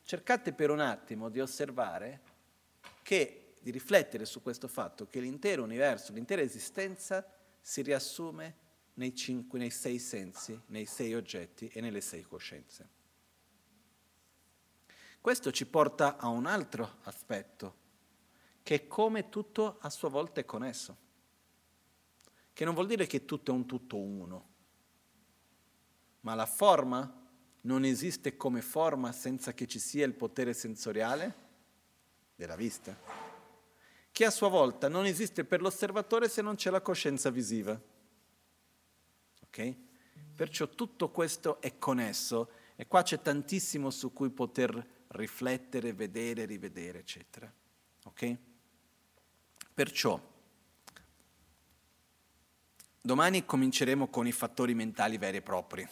[0.03, 2.21] Cercate per un attimo di osservare
[3.01, 7.29] che, di riflettere su questo fatto che l'intero universo, l'intera esistenza
[7.59, 8.55] si riassume
[8.93, 13.01] nei, cinque, nei sei sensi, nei sei oggetti e nelle sei coscienze.
[15.19, 17.81] Questo ci porta a un altro aspetto,
[18.63, 20.97] che è come tutto a sua volta è connesso,
[22.53, 24.52] che non vuol dire che tutto è un tutto uno,
[26.23, 27.21] ma la forma
[27.61, 31.41] non esiste come forma senza che ci sia il potere sensoriale
[32.35, 32.97] della vista,
[34.11, 37.79] che a sua volta non esiste per l'osservatore se non c'è la coscienza visiva.
[39.43, 39.75] Ok?
[40.35, 46.99] Perciò tutto questo è connesso e qua c'è tantissimo su cui poter riflettere, vedere, rivedere,
[46.99, 47.51] eccetera.
[48.05, 48.37] Ok?
[49.73, 50.19] Perciò
[53.01, 55.87] domani cominceremo con i fattori mentali veri e propri.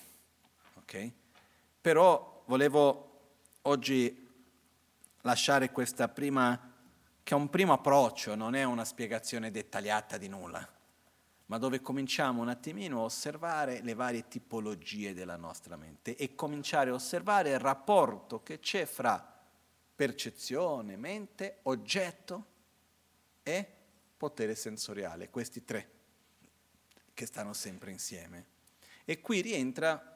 [0.91, 1.11] Ok?
[1.80, 3.19] Però volevo
[3.61, 4.27] oggi
[5.22, 6.73] lasciare questa prima,
[7.23, 10.80] che è un primo approccio, non è una spiegazione dettagliata di nulla
[11.51, 16.91] ma dove cominciamo un attimino a osservare le varie tipologie della nostra mente e cominciare
[16.91, 19.43] a osservare il rapporto che c'è fra
[19.93, 22.45] percezione, mente, oggetto
[23.43, 23.68] e
[24.15, 25.89] potere sensoriale, questi tre
[27.13, 28.45] che stanno sempre insieme.
[29.03, 30.10] E qui rientra,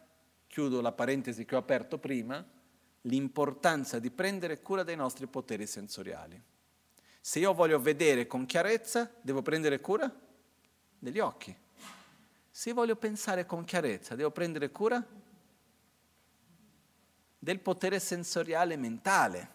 [0.55, 2.41] chiudo la parentesi che ho aperto prima,
[3.01, 6.41] l'importanza di prendere cura dei nostri poteri sensoriali.
[7.19, 10.09] Se io voglio vedere con chiarezza, devo prendere cura
[10.97, 11.53] degli occhi.
[12.49, 15.05] Se voglio pensare con chiarezza, devo prendere cura
[17.37, 19.49] del potere sensoriale mentale.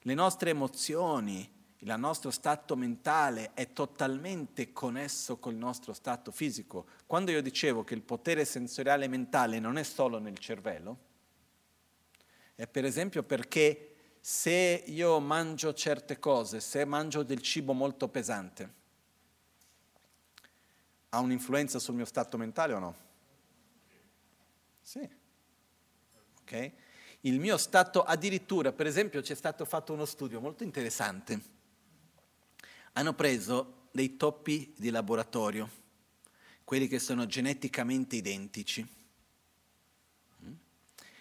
[0.00, 1.55] Le nostre emozioni,
[1.94, 6.86] il nostro stato mentale è totalmente connesso col nostro stato fisico.
[7.06, 10.98] Quando io dicevo che il potere sensoriale mentale non è solo nel cervello,
[12.56, 18.74] è per esempio perché se io mangio certe cose, se mangio del cibo molto pesante,
[21.10, 22.96] ha un'influenza sul mio stato mentale o no?
[24.82, 25.08] Sì.
[26.40, 26.72] Ok?
[27.20, 31.54] Il mio stato, addirittura, per esempio, c'è stato fatto uno studio molto interessante.
[32.98, 35.68] Hanno preso dei topi di laboratorio,
[36.64, 38.86] quelli che sono geneticamente identici,
[40.44, 40.52] mm?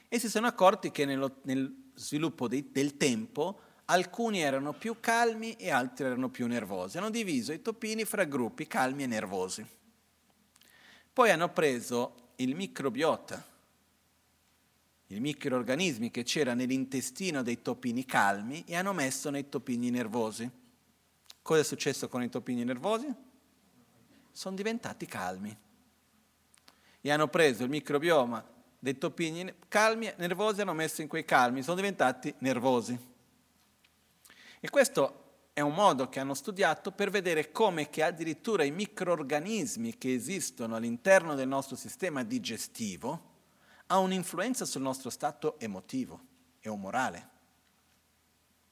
[0.08, 5.56] e si sono accorti che nello, nel sviluppo dei, del tempo alcuni erano più calmi
[5.56, 6.98] e altri erano più nervosi.
[6.98, 9.66] Hanno diviso i topini fra gruppi calmi e nervosi.
[11.12, 13.46] Poi hanno preso il microbiota,
[15.08, 20.64] i microorganismi che c'era nell'intestino dei topini calmi e hanno messo nei topini nervosi.
[21.46, 23.06] Cosa è successo con i topini nervosi?
[24.32, 25.56] Sono diventati calmi.
[27.02, 28.44] E hanno preso il microbioma
[28.80, 32.98] dei topini calmi, nervosi, hanno messo in quei calmi, sono diventati nervosi.
[34.60, 40.00] E questo è un modo che hanno studiato per vedere come che addirittura i microorganismi
[40.00, 43.34] che esistono all'interno del nostro sistema digestivo
[43.86, 46.20] ha un'influenza sul nostro stato emotivo
[46.60, 47.34] e umorale.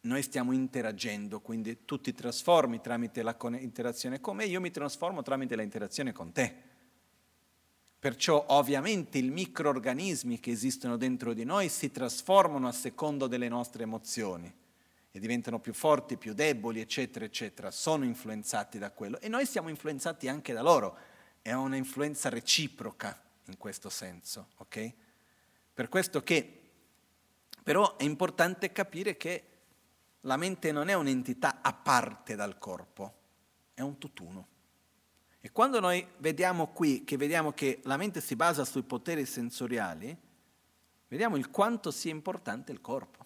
[0.05, 5.55] Noi stiamo interagendo, quindi tu ti trasformi tramite l'interazione con me, io mi trasformo tramite
[5.55, 6.71] l'interazione con te.
[7.99, 13.83] Perciò ovviamente i microorganismi che esistono dentro di noi si trasformano a secondo delle nostre
[13.83, 14.53] emozioni
[15.09, 19.69] e diventano più forti, più deboli, eccetera, eccetera, sono influenzati da quello e noi siamo
[19.69, 20.97] influenzati anche da loro.
[21.41, 24.91] È una influenza reciproca in questo senso, ok?
[25.73, 26.59] Per questo che
[27.63, 29.43] però è importante capire che
[30.25, 33.13] la mente non è un'entità a parte dal corpo,
[33.73, 34.47] è un tutt'uno.
[35.39, 40.15] E quando noi vediamo qui, che vediamo che la mente si basa sui poteri sensoriali,
[41.09, 43.21] vediamo il quanto sia importante il corpo.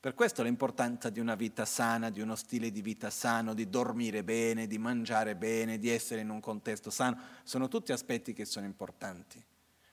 [0.00, 4.24] Per questo l'importanza di una vita sana, di uno stile di vita sano, di dormire
[4.24, 8.66] bene, di mangiare bene, di essere in un contesto sano, sono tutti aspetti che sono
[8.66, 9.44] importanti.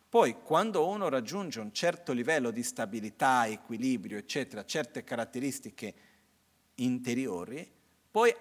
[0.10, 5.94] Poi, quando uno raggiunge un certo livello di stabilità, equilibrio, eccetera, certe caratteristiche
[6.78, 7.70] interiori,
[8.10, 8.36] poi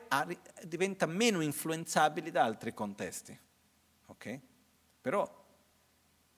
[0.63, 3.39] diventa meno influenzabile da altri contesti.
[4.07, 4.41] Okay?
[5.01, 5.45] Però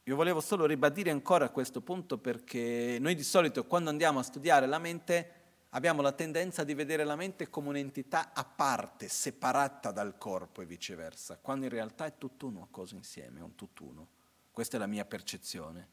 [0.05, 4.67] io volevo solo ribadire ancora questo punto perché noi di solito quando andiamo a studiare
[4.67, 5.33] la mente
[5.71, 10.67] abbiamo la tendenza di vedere la mente come un'entità a parte, separata dal corpo e
[10.67, 14.09] viceversa, quando in realtà è tutt'uno, cosa insieme, è un tutt'uno.
[14.51, 15.89] Questa è la mia percezione.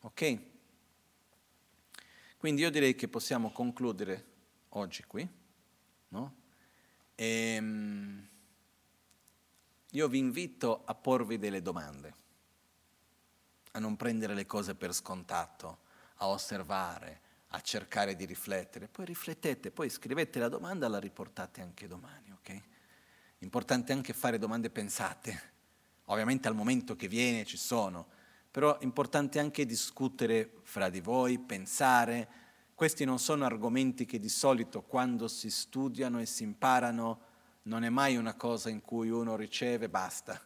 [0.00, 0.40] Ok?
[2.36, 4.32] Quindi io direi che possiamo concludere
[4.76, 5.28] oggi qui,
[6.08, 6.34] no?
[7.14, 8.28] E, ehm,
[9.90, 12.14] io vi invito a porvi delle domande,
[13.72, 15.78] a non prendere le cose per scontato,
[16.16, 18.88] a osservare, a cercare di riflettere.
[18.88, 22.62] Poi riflettete, poi scrivete la domanda e la riportate anche domani, ok?
[23.38, 25.52] Importante anche fare domande pensate.
[26.06, 28.08] Ovviamente al momento che viene ci sono,
[28.50, 32.42] però è importante anche discutere fra di voi, pensare.
[32.74, 37.32] Questi non sono argomenti che di solito quando si studiano e si imparano
[37.62, 40.40] non è mai una cosa in cui uno riceve e basta.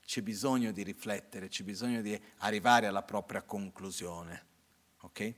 [0.00, 4.46] C'è bisogno di riflettere, c'è bisogno di arrivare alla propria conclusione.
[5.02, 5.34] Ok?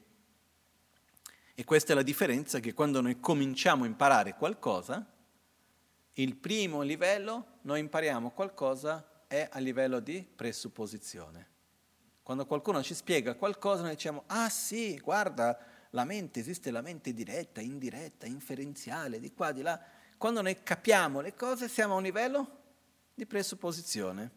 [1.54, 5.04] E questa è la differenza che quando noi cominciamo a imparare qualcosa,
[6.14, 11.50] il primo livello, noi impariamo qualcosa, è a livello di presupposizione.
[12.22, 15.58] Quando qualcuno ci spiega qualcosa, noi diciamo, ah sì, guarda,
[15.94, 19.80] la mente, esiste la mente diretta, indiretta, inferenziale, di qua, di là
[20.22, 22.60] quando noi capiamo le cose siamo a un livello
[23.12, 24.30] di presupposizione.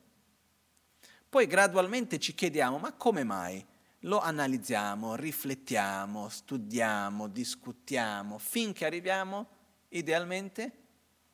[1.29, 3.63] Poi gradualmente ci chiediamo, ma come mai?
[3.99, 9.47] Lo analizziamo, riflettiamo, studiamo, discutiamo, finché arriviamo
[9.89, 10.71] idealmente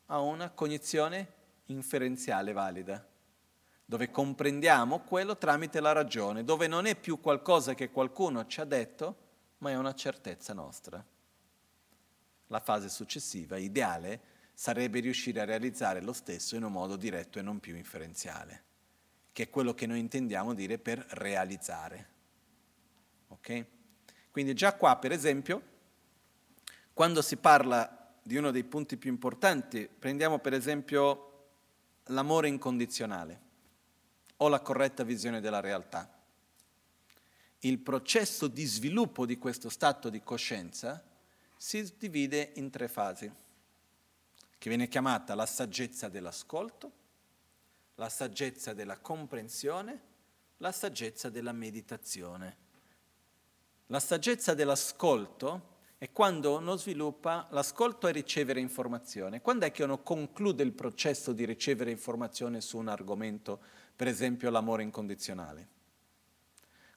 [0.06, 1.32] a una cognizione
[1.66, 3.02] inferenziale valida,
[3.86, 8.64] dove comprendiamo quello tramite la ragione, dove non è più qualcosa che qualcuno ci ha
[8.64, 9.16] detto,
[9.62, 11.04] ma è una certezza nostra.
[12.48, 14.20] La fase successiva, ideale,
[14.52, 18.64] sarebbe riuscire a realizzare lo stesso in un modo diretto e non più inferenziale,
[19.32, 22.08] che è quello che noi intendiamo dire per realizzare.
[23.28, 23.66] Ok?
[24.32, 25.70] Quindi già qua, per esempio,
[26.92, 31.28] quando si parla di uno dei punti più importanti, prendiamo per esempio
[32.06, 33.40] l'amore incondizionale
[34.38, 36.21] o la corretta visione della realtà.
[37.64, 41.00] Il processo di sviluppo di questo stato di coscienza
[41.56, 43.30] si divide in tre fasi
[44.58, 46.92] che viene chiamata la saggezza dell'ascolto,
[47.96, 50.00] la saggezza della comprensione,
[50.56, 52.56] la saggezza della meditazione.
[53.86, 59.40] La saggezza dell'ascolto è quando uno sviluppa l'ascolto e ricevere informazione.
[59.40, 63.60] Quando è che uno conclude il processo di ricevere informazione su un argomento,
[63.94, 65.81] per esempio l'amore incondizionale?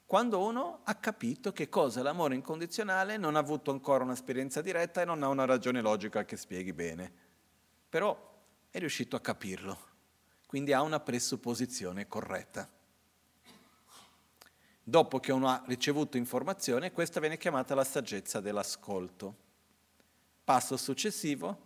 [0.06, 5.02] Quando uno ha capito che cosa è l'amore incondizionale, non ha avuto ancora un'esperienza diretta
[5.02, 7.24] e non ha una ragione logica che spieghi bene
[7.96, 8.34] però
[8.70, 9.78] è riuscito a capirlo,
[10.46, 12.68] quindi ha una presupposizione corretta.
[14.82, 19.34] Dopo che uno ha ricevuto informazione, questa viene chiamata la saggezza dell'ascolto.
[20.44, 21.58] Passo successivo,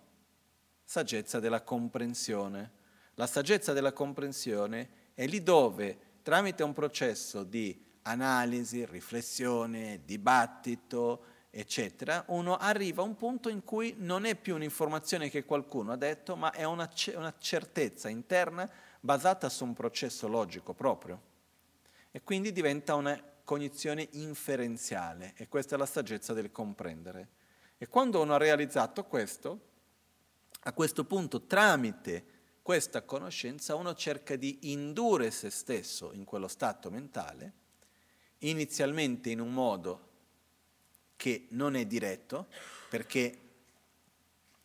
[0.85, 2.79] saggezza della comprensione.
[3.15, 12.25] La saggezza della comprensione è lì dove, tramite un processo di analisi, riflessione, dibattito, eccetera,
[12.29, 16.37] uno arriva a un punto in cui non è più un'informazione che qualcuno ha detto,
[16.37, 18.71] ma è una, una certezza interna
[19.01, 21.29] basata su un processo logico proprio.
[22.13, 27.29] E quindi diventa una cognizione inferenziale e questa è la saggezza del comprendere.
[27.79, 29.69] E quando uno ha realizzato questo,
[30.63, 36.91] a questo punto tramite questa conoscenza uno cerca di indurre se stesso in quello stato
[36.91, 37.55] mentale,
[38.41, 40.09] inizialmente in un modo
[41.17, 42.49] che non è diretto,
[42.89, 43.39] perché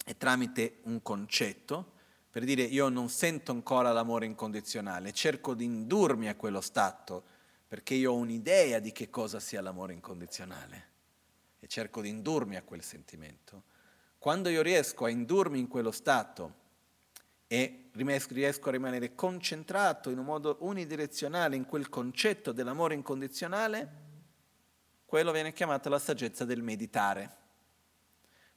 [0.04, 1.94] è tramite un concetto,
[2.30, 7.24] per dire io non sento ancora l'amore incondizionale, cerco di indurmi a quello stato,
[7.68, 10.88] perché io ho un'idea di che cosa sia l'amore incondizionale
[11.60, 13.64] e cerco di indurmi a quel sentimento.
[14.18, 16.64] Quando io riesco a indurmi in quello stato
[17.48, 24.04] e riesco a rimanere concentrato in un modo unidirezionale in quel concetto dell'amore incondizionale,
[25.06, 27.44] quello viene chiamato la saggezza del meditare.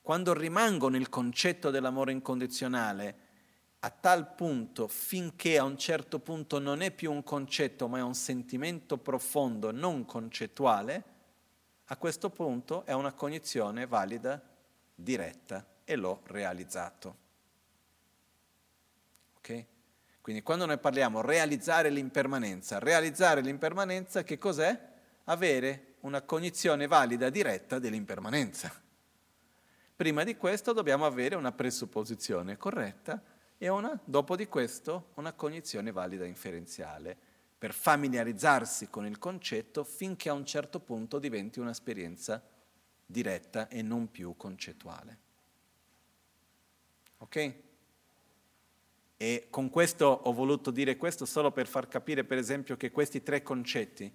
[0.01, 3.27] Quando rimango nel concetto dell'amore incondizionale
[3.81, 8.02] a tal punto finché a un certo punto non è più un concetto ma è
[8.02, 11.05] un sentimento profondo non concettuale,
[11.85, 14.43] a questo punto è una cognizione valida,
[14.94, 17.28] diretta e l'ho realizzato.
[19.49, 19.65] Ok?
[20.20, 24.79] Quindi quando noi parliamo realizzare l'impermanenza, realizzare l'impermanenza che cos'è?
[25.25, 28.70] Avere una cognizione valida diretta dell'impermanenza.
[29.97, 33.23] Prima di questo dobbiamo avere una presupposizione corretta
[33.57, 37.16] e una, dopo di questo una cognizione valida inferenziale
[37.59, 42.41] per familiarizzarsi con il concetto finché a un certo punto diventi un'esperienza
[43.05, 45.19] diretta e non più concettuale.
[47.19, 47.66] Ok?
[49.20, 53.20] E con questo ho voluto dire questo solo per far capire, per esempio, che questi
[53.20, 54.11] tre concetti,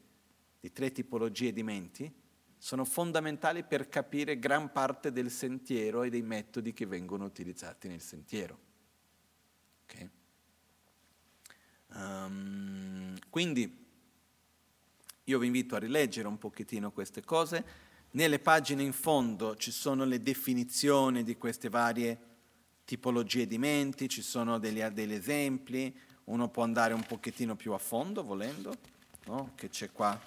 [0.61, 2.11] di tre tipologie di menti
[2.57, 7.99] sono fondamentali per capire gran parte del sentiero e dei metodi che vengono utilizzati nel
[7.99, 8.57] sentiero.
[9.83, 10.09] Okay?
[11.87, 13.85] Um, quindi
[15.25, 17.65] io vi invito a rileggere un pochettino queste cose.
[18.11, 22.32] Nelle pagine in fondo ci sono le definizioni di queste varie
[22.85, 25.95] tipologie di menti, ci sono degli, degli esempi,
[26.25, 28.75] uno può andare un pochettino più a fondo volendo,
[29.25, 29.51] no?
[29.55, 30.19] che c'è qua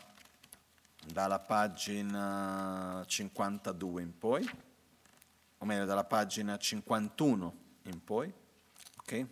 [1.13, 4.51] dalla pagina 52 in poi,
[5.59, 8.33] o meglio dalla pagina 51 in poi,
[8.99, 9.27] ok?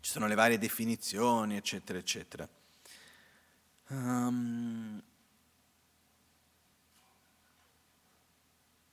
[0.00, 2.48] Ci sono le varie definizioni, eccetera, eccetera.
[3.88, 5.02] Um,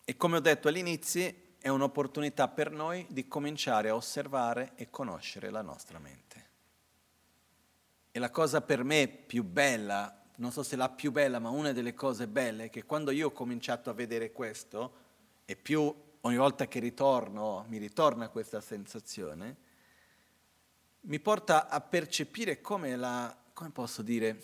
[0.06, 5.49] e come ho detto all'inizio, è un'opportunità per noi di cominciare a osservare e conoscere
[5.49, 6.49] la nostra mente.
[8.11, 11.72] E la cosa per me più bella, non so se la più bella, ma una
[11.72, 14.94] delle cose belle è che quando io ho cominciato a vedere questo,
[15.45, 19.56] e più ogni volta che ritorno, mi ritorna questa sensazione,
[21.03, 24.41] mi porta a percepire come la, come posso dire,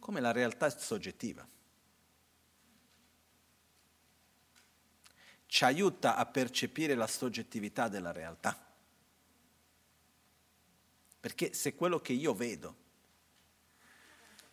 [0.00, 1.46] come la realtà soggettiva.
[5.50, 8.56] Ci aiuta a percepire la soggettività della realtà.
[11.18, 12.76] Perché se quello che io vedo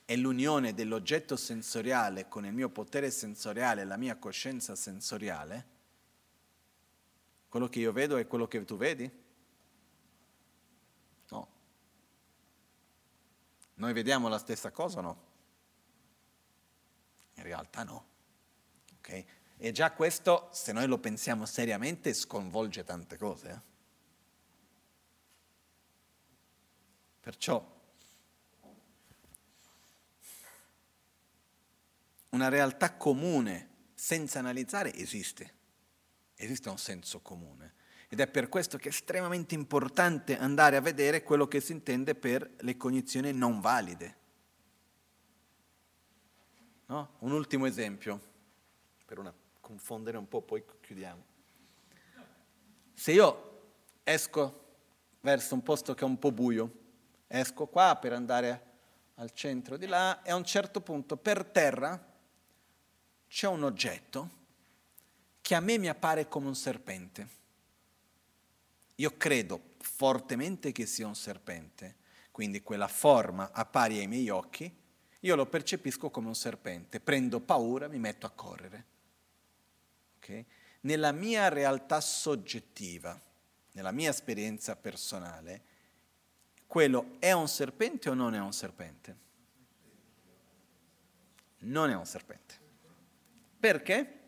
[0.05, 5.67] è l'unione dell'oggetto sensoriale con il mio potere sensoriale, la mia coscienza sensoriale,
[7.47, 9.23] quello che io vedo è quello che tu vedi?
[11.29, 11.47] No.
[13.75, 15.23] Noi vediamo la stessa cosa o no?
[17.35, 18.07] In realtà no.
[18.97, 19.36] Okay?
[19.59, 23.49] E già questo, se noi lo pensiamo seriamente, sconvolge tante cose.
[23.49, 23.75] Eh?
[27.19, 27.75] Perciò
[32.29, 35.53] una realtà comune senza analizzare esiste,
[36.35, 37.73] esiste un senso comune.
[38.09, 42.13] Ed è per questo che è estremamente importante andare a vedere quello che si intende
[42.13, 44.15] per le cognizioni non valide.
[46.85, 47.15] No?
[47.19, 48.21] Un ultimo esempio,
[49.03, 49.33] per una
[49.67, 51.21] confondere un po', poi chiudiamo.
[52.93, 53.61] Se io
[54.01, 54.65] esco
[55.19, 56.71] verso un posto che è un po' buio,
[57.27, 58.63] esco qua per andare
[59.15, 62.01] al centro di là e a un certo punto per terra
[63.27, 64.29] c'è un oggetto
[65.41, 67.27] che a me mi appare come un serpente.
[68.95, 71.97] Io credo fortemente che sia un serpente,
[72.31, 74.73] quindi quella forma appare ai miei occhi,
[75.19, 78.95] io lo percepisco come un serpente, prendo paura, mi metto a correre
[80.27, 80.45] okay?
[80.81, 83.19] nella mia realtà soggettiva,
[83.71, 85.63] nella mia esperienza personale,
[86.67, 89.25] quello è un serpente o non è un serpente?
[91.59, 92.55] Non è un serpente.
[93.59, 94.19] Perché?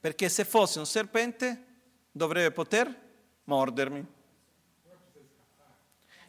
[0.00, 1.64] Perché se fosse un serpente
[2.12, 3.04] dovrebbe poter
[3.44, 4.14] mordermi.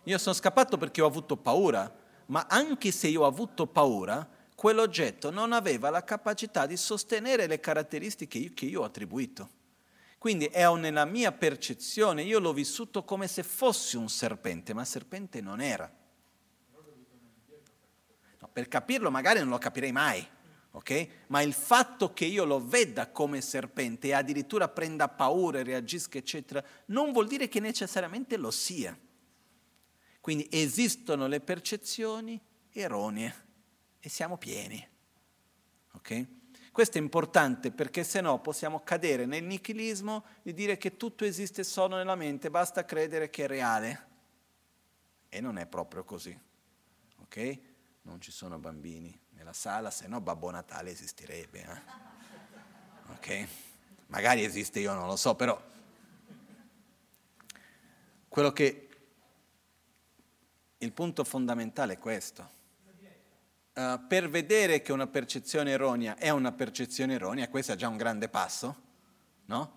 [0.04, 1.94] Io sono scappato perché ho avuto paura,
[2.28, 4.28] ma anche se io ho avuto paura,
[4.58, 9.50] quell'oggetto non aveva la capacità di sostenere le caratteristiche che io ho attribuito.
[10.18, 15.42] Quindi è nella mia percezione, io l'ho vissuto come se fosse un serpente, ma serpente
[15.42, 15.88] non era.
[18.40, 20.28] No, per capirlo magari non lo capirei mai,
[20.72, 21.08] ok?
[21.28, 26.64] Ma il fatto che io lo veda come serpente e addirittura prenda paura, reagisca, eccetera,
[26.86, 28.98] non vuol dire che necessariamente lo sia.
[30.20, 33.46] Quindi esistono le percezioni erronee
[34.08, 34.88] e siamo pieni.
[35.92, 36.26] Ok?
[36.72, 41.66] Questo è importante perché se no possiamo cadere nel nichilismo di dire che tutto esiste
[41.66, 44.06] solo nella mente, basta credere che è reale.
[45.28, 46.40] E non è proprio così.
[47.18, 47.60] Ok?
[48.04, 51.60] Non ci sono bambini nella sala, se no Babbo Natale esisterebbe.
[51.60, 53.12] Eh?
[53.12, 53.48] Ok?
[54.08, 55.62] Magari esiste, io non lo so, però
[58.30, 58.88] quello che
[60.78, 62.56] il punto fondamentale è questo
[63.78, 67.98] uh, per vedere che una percezione erronea è una percezione erronea, questo è già un
[67.98, 68.76] grande passo,
[69.46, 69.76] no?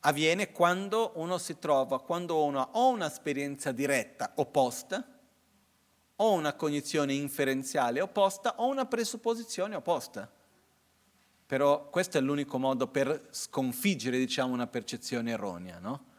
[0.00, 5.06] Avviene quando uno si trova, quando uno ha o un'esperienza diretta opposta,
[6.16, 10.30] o una cognizione inferenziale opposta, o una presupposizione opposta.
[11.46, 16.10] Però questo è l'unico modo per sconfiggere, diciamo, una percezione erronea, no?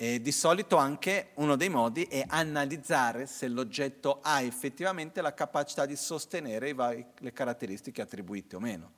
[0.00, 5.86] E di solito anche uno dei modi è analizzare se l'oggetto ha effettivamente la capacità
[5.86, 8.92] di sostenere le caratteristiche attribuite o meno.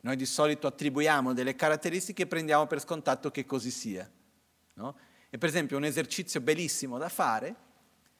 [0.00, 4.06] Noi di solito attribuiamo delle caratteristiche e prendiamo per scontato che così sia.
[4.74, 4.98] No?
[5.30, 7.56] E per esempio un esercizio bellissimo da fare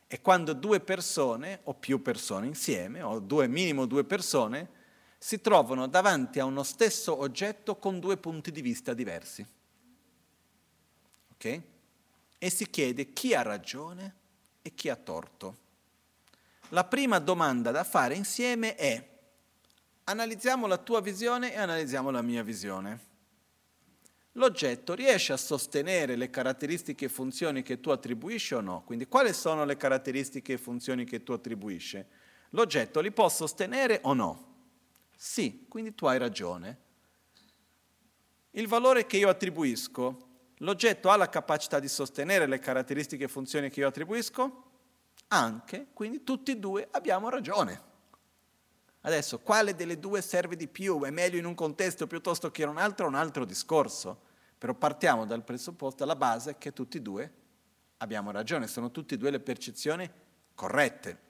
[0.06, 4.70] è quando due persone o più persone insieme, o due, minimo due persone,
[5.18, 9.46] si trovano davanti a uno stesso oggetto con due punti di vista diversi.
[11.34, 11.74] Okay?
[12.46, 14.14] E si chiede chi ha ragione
[14.62, 15.64] e chi ha torto.
[16.68, 19.14] La prima domanda da fare insieme è
[20.04, 23.00] analizziamo la tua visione e analizziamo la mia visione.
[24.32, 28.84] L'oggetto riesce a sostenere le caratteristiche e funzioni che tu attribuisci o no?
[28.84, 32.04] Quindi quali sono le caratteristiche e funzioni che tu attribuisci?
[32.50, 34.54] L'oggetto li può sostenere o no?
[35.16, 36.78] Sì, quindi tu hai ragione.
[38.52, 40.25] Il valore che io attribuisco,
[40.58, 44.64] l'oggetto ha la capacità di sostenere le caratteristiche e funzioni che io attribuisco?
[45.28, 47.94] Anche, quindi tutti e due abbiamo ragione.
[49.00, 51.04] Adesso, quale delle due serve di più?
[51.04, 53.06] È meglio in un contesto piuttosto che in un altro?
[53.06, 54.22] È un altro discorso.
[54.58, 57.32] Però partiamo dal presupposto, dalla base, che tutti e due
[57.98, 60.10] abbiamo ragione, sono tutte e due le percezioni
[60.54, 61.24] corrette.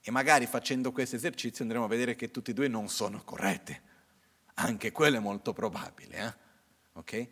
[0.00, 3.82] E magari facendo questo esercizio andremo a vedere che tutti e due non sono corrette.
[4.54, 6.16] Anche quello è molto probabile.
[6.18, 6.34] Eh?
[6.92, 7.30] Okay?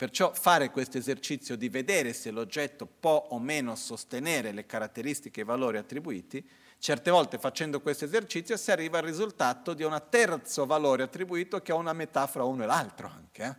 [0.00, 5.42] Perciò fare questo esercizio di vedere se l'oggetto può o meno sostenere le caratteristiche e
[5.42, 6.42] i valori attribuiti,
[6.78, 11.72] certe volte facendo questo esercizio si arriva al risultato di un terzo valore attribuito che
[11.72, 13.44] ha una metà fra uno e l'altro anche.
[13.44, 13.54] Eh?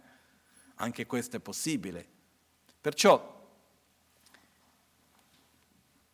[0.77, 2.07] Anche questo è possibile.
[2.81, 3.47] Perciò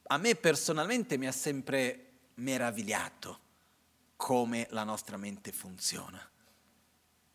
[0.08, 3.40] a me personalmente mi ha sempre meravigliato
[4.18, 6.20] come la nostra mente funziona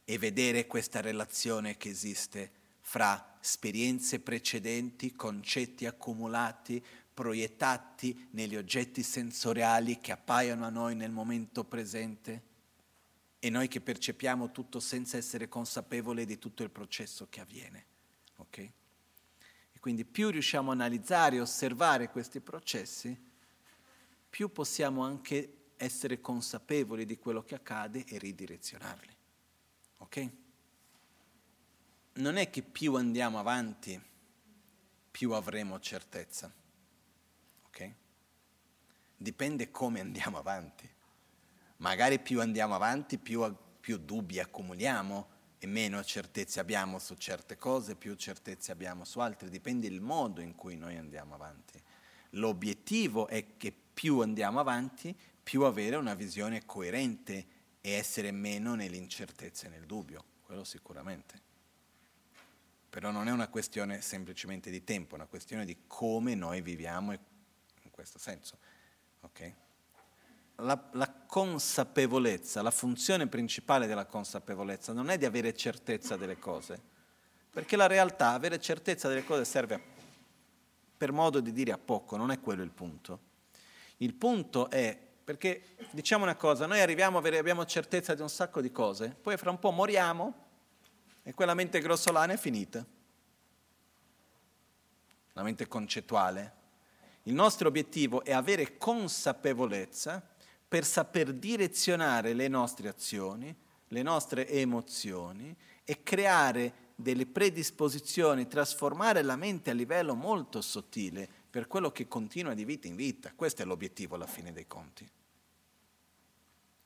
[0.04, 2.60] e vedere questa relazione che esiste
[2.92, 11.64] fra esperienze precedenti, concetti accumulati, proiettati negli oggetti sensoriali che appaiono a noi nel momento
[11.64, 12.42] presente
[13.38, 17.86] e noi che percepiamo tutto senza essere consapevoli di tutto il processo che avviene.
[18.36, 18.70] Okay?
[19.72, 23.18] E quindi più riusciamo a analizzare e osservare questi processi,
[24.28, 29.16] più possiamo anche essere consapevoli di quello che accade e ridirezionarli.
[29.96, 30.41] Ok?
[32.14, 34.00] Non è che più andiamo avanti,
[35.10, 36.52] più avremo certezza.
[37.66, 37.94] Ok?
[39.16, 40.88] Dipende come andiamo avanti.
[41.78, 45.28] Magari più andiamo avanti, più, più dubbi accumuliamo
[45.58, 49.48] e meno certezze abbiamo su certe cose, più certezze abbiamo su altre.
[49.48, 51.80] Dipende il modo in cui noi andiamo avanti.
[52.30, 57.46] L'obiettivo è che più andiamo avanti, più avere una visione coerente
[57.80, 61.50] e essere meno nell'incertezza e nel dubbio, quello sicuramente.
[62.92, 67.12] Però non è una questione semplicemente di tempo, è una questione di come noi viviamo
[67.12, 68.58] in questo senso.
[69.22, 69.54] Okay?
[70.56, 76.78] La, la, consapevolezza, la funzione principale della consapevolezza non è di avere certezza delle cose,
[77.48, 79.80] perché la realtà, avere certezza delle cose serve a,
[80.94, 83.20] per modo di dire a poco, non è quello il punto.
[83.96, 88.70] Il punto è perché diciamo una cosa, noi arriviamo, abbiamo certezza di un sacco di
[88.70, 90.50] cose, poi fra un po' moriamo
[91.22, 92.84] e quella mente grossolana è finita.
[95.34, 96.60] La mente concettuale.
[97.24, 100.22] Il nostro obiettivo è avere consapevolezza
[100.66, 103.54] per saper direzionare le nostre azioni,
[103.88, 105.54] le nostre emozioni
[105.84, 112.54] e creare delle predisposizioni, trasformare la mente a livello molto sottile per quello che continua
[112.54, 113.32] di vita in vita.
[113.34, 115.08] Questo è l'obiettivo alla fine dei conti.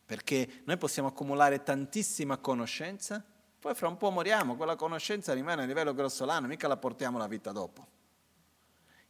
[0.05, 3.25] Perché noi possiamo accumulare tantissima conoscenza,
[3.59, 7.27] poi fra un po' moriamo, quella conoscenza rimane a livello grossolano, mica la portiamo la
[7.27, 7.87] vita dopo.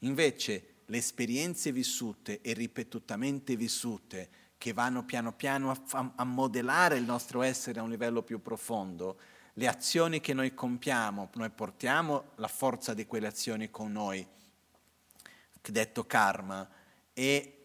[0.01, 4.29] Invece le esperienze vissute e ripetutamente vissute,
[4.59, 9.19] che vanno piano piano a, a, modellare il nostro essere a un livello più profondo,
[9.55, 14.27] le azioni che noi compiamo, noi portiamo la forza di quelle azioni con noi
[15.73, 16.69] detto karma,
[17.13, 17.56] e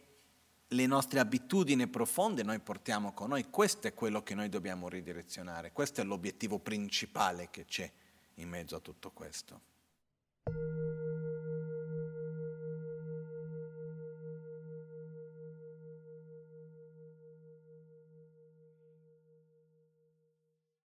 [0.73, 5.71] le nostre abitudini profonde noi portiamo con noi, questo è quello che noi dobbiamo ridirezionare,
[5.71, 7.91] questo è l'obiettivo principale che c'è
[8.35, 9.61] in mezzo a tutto questo.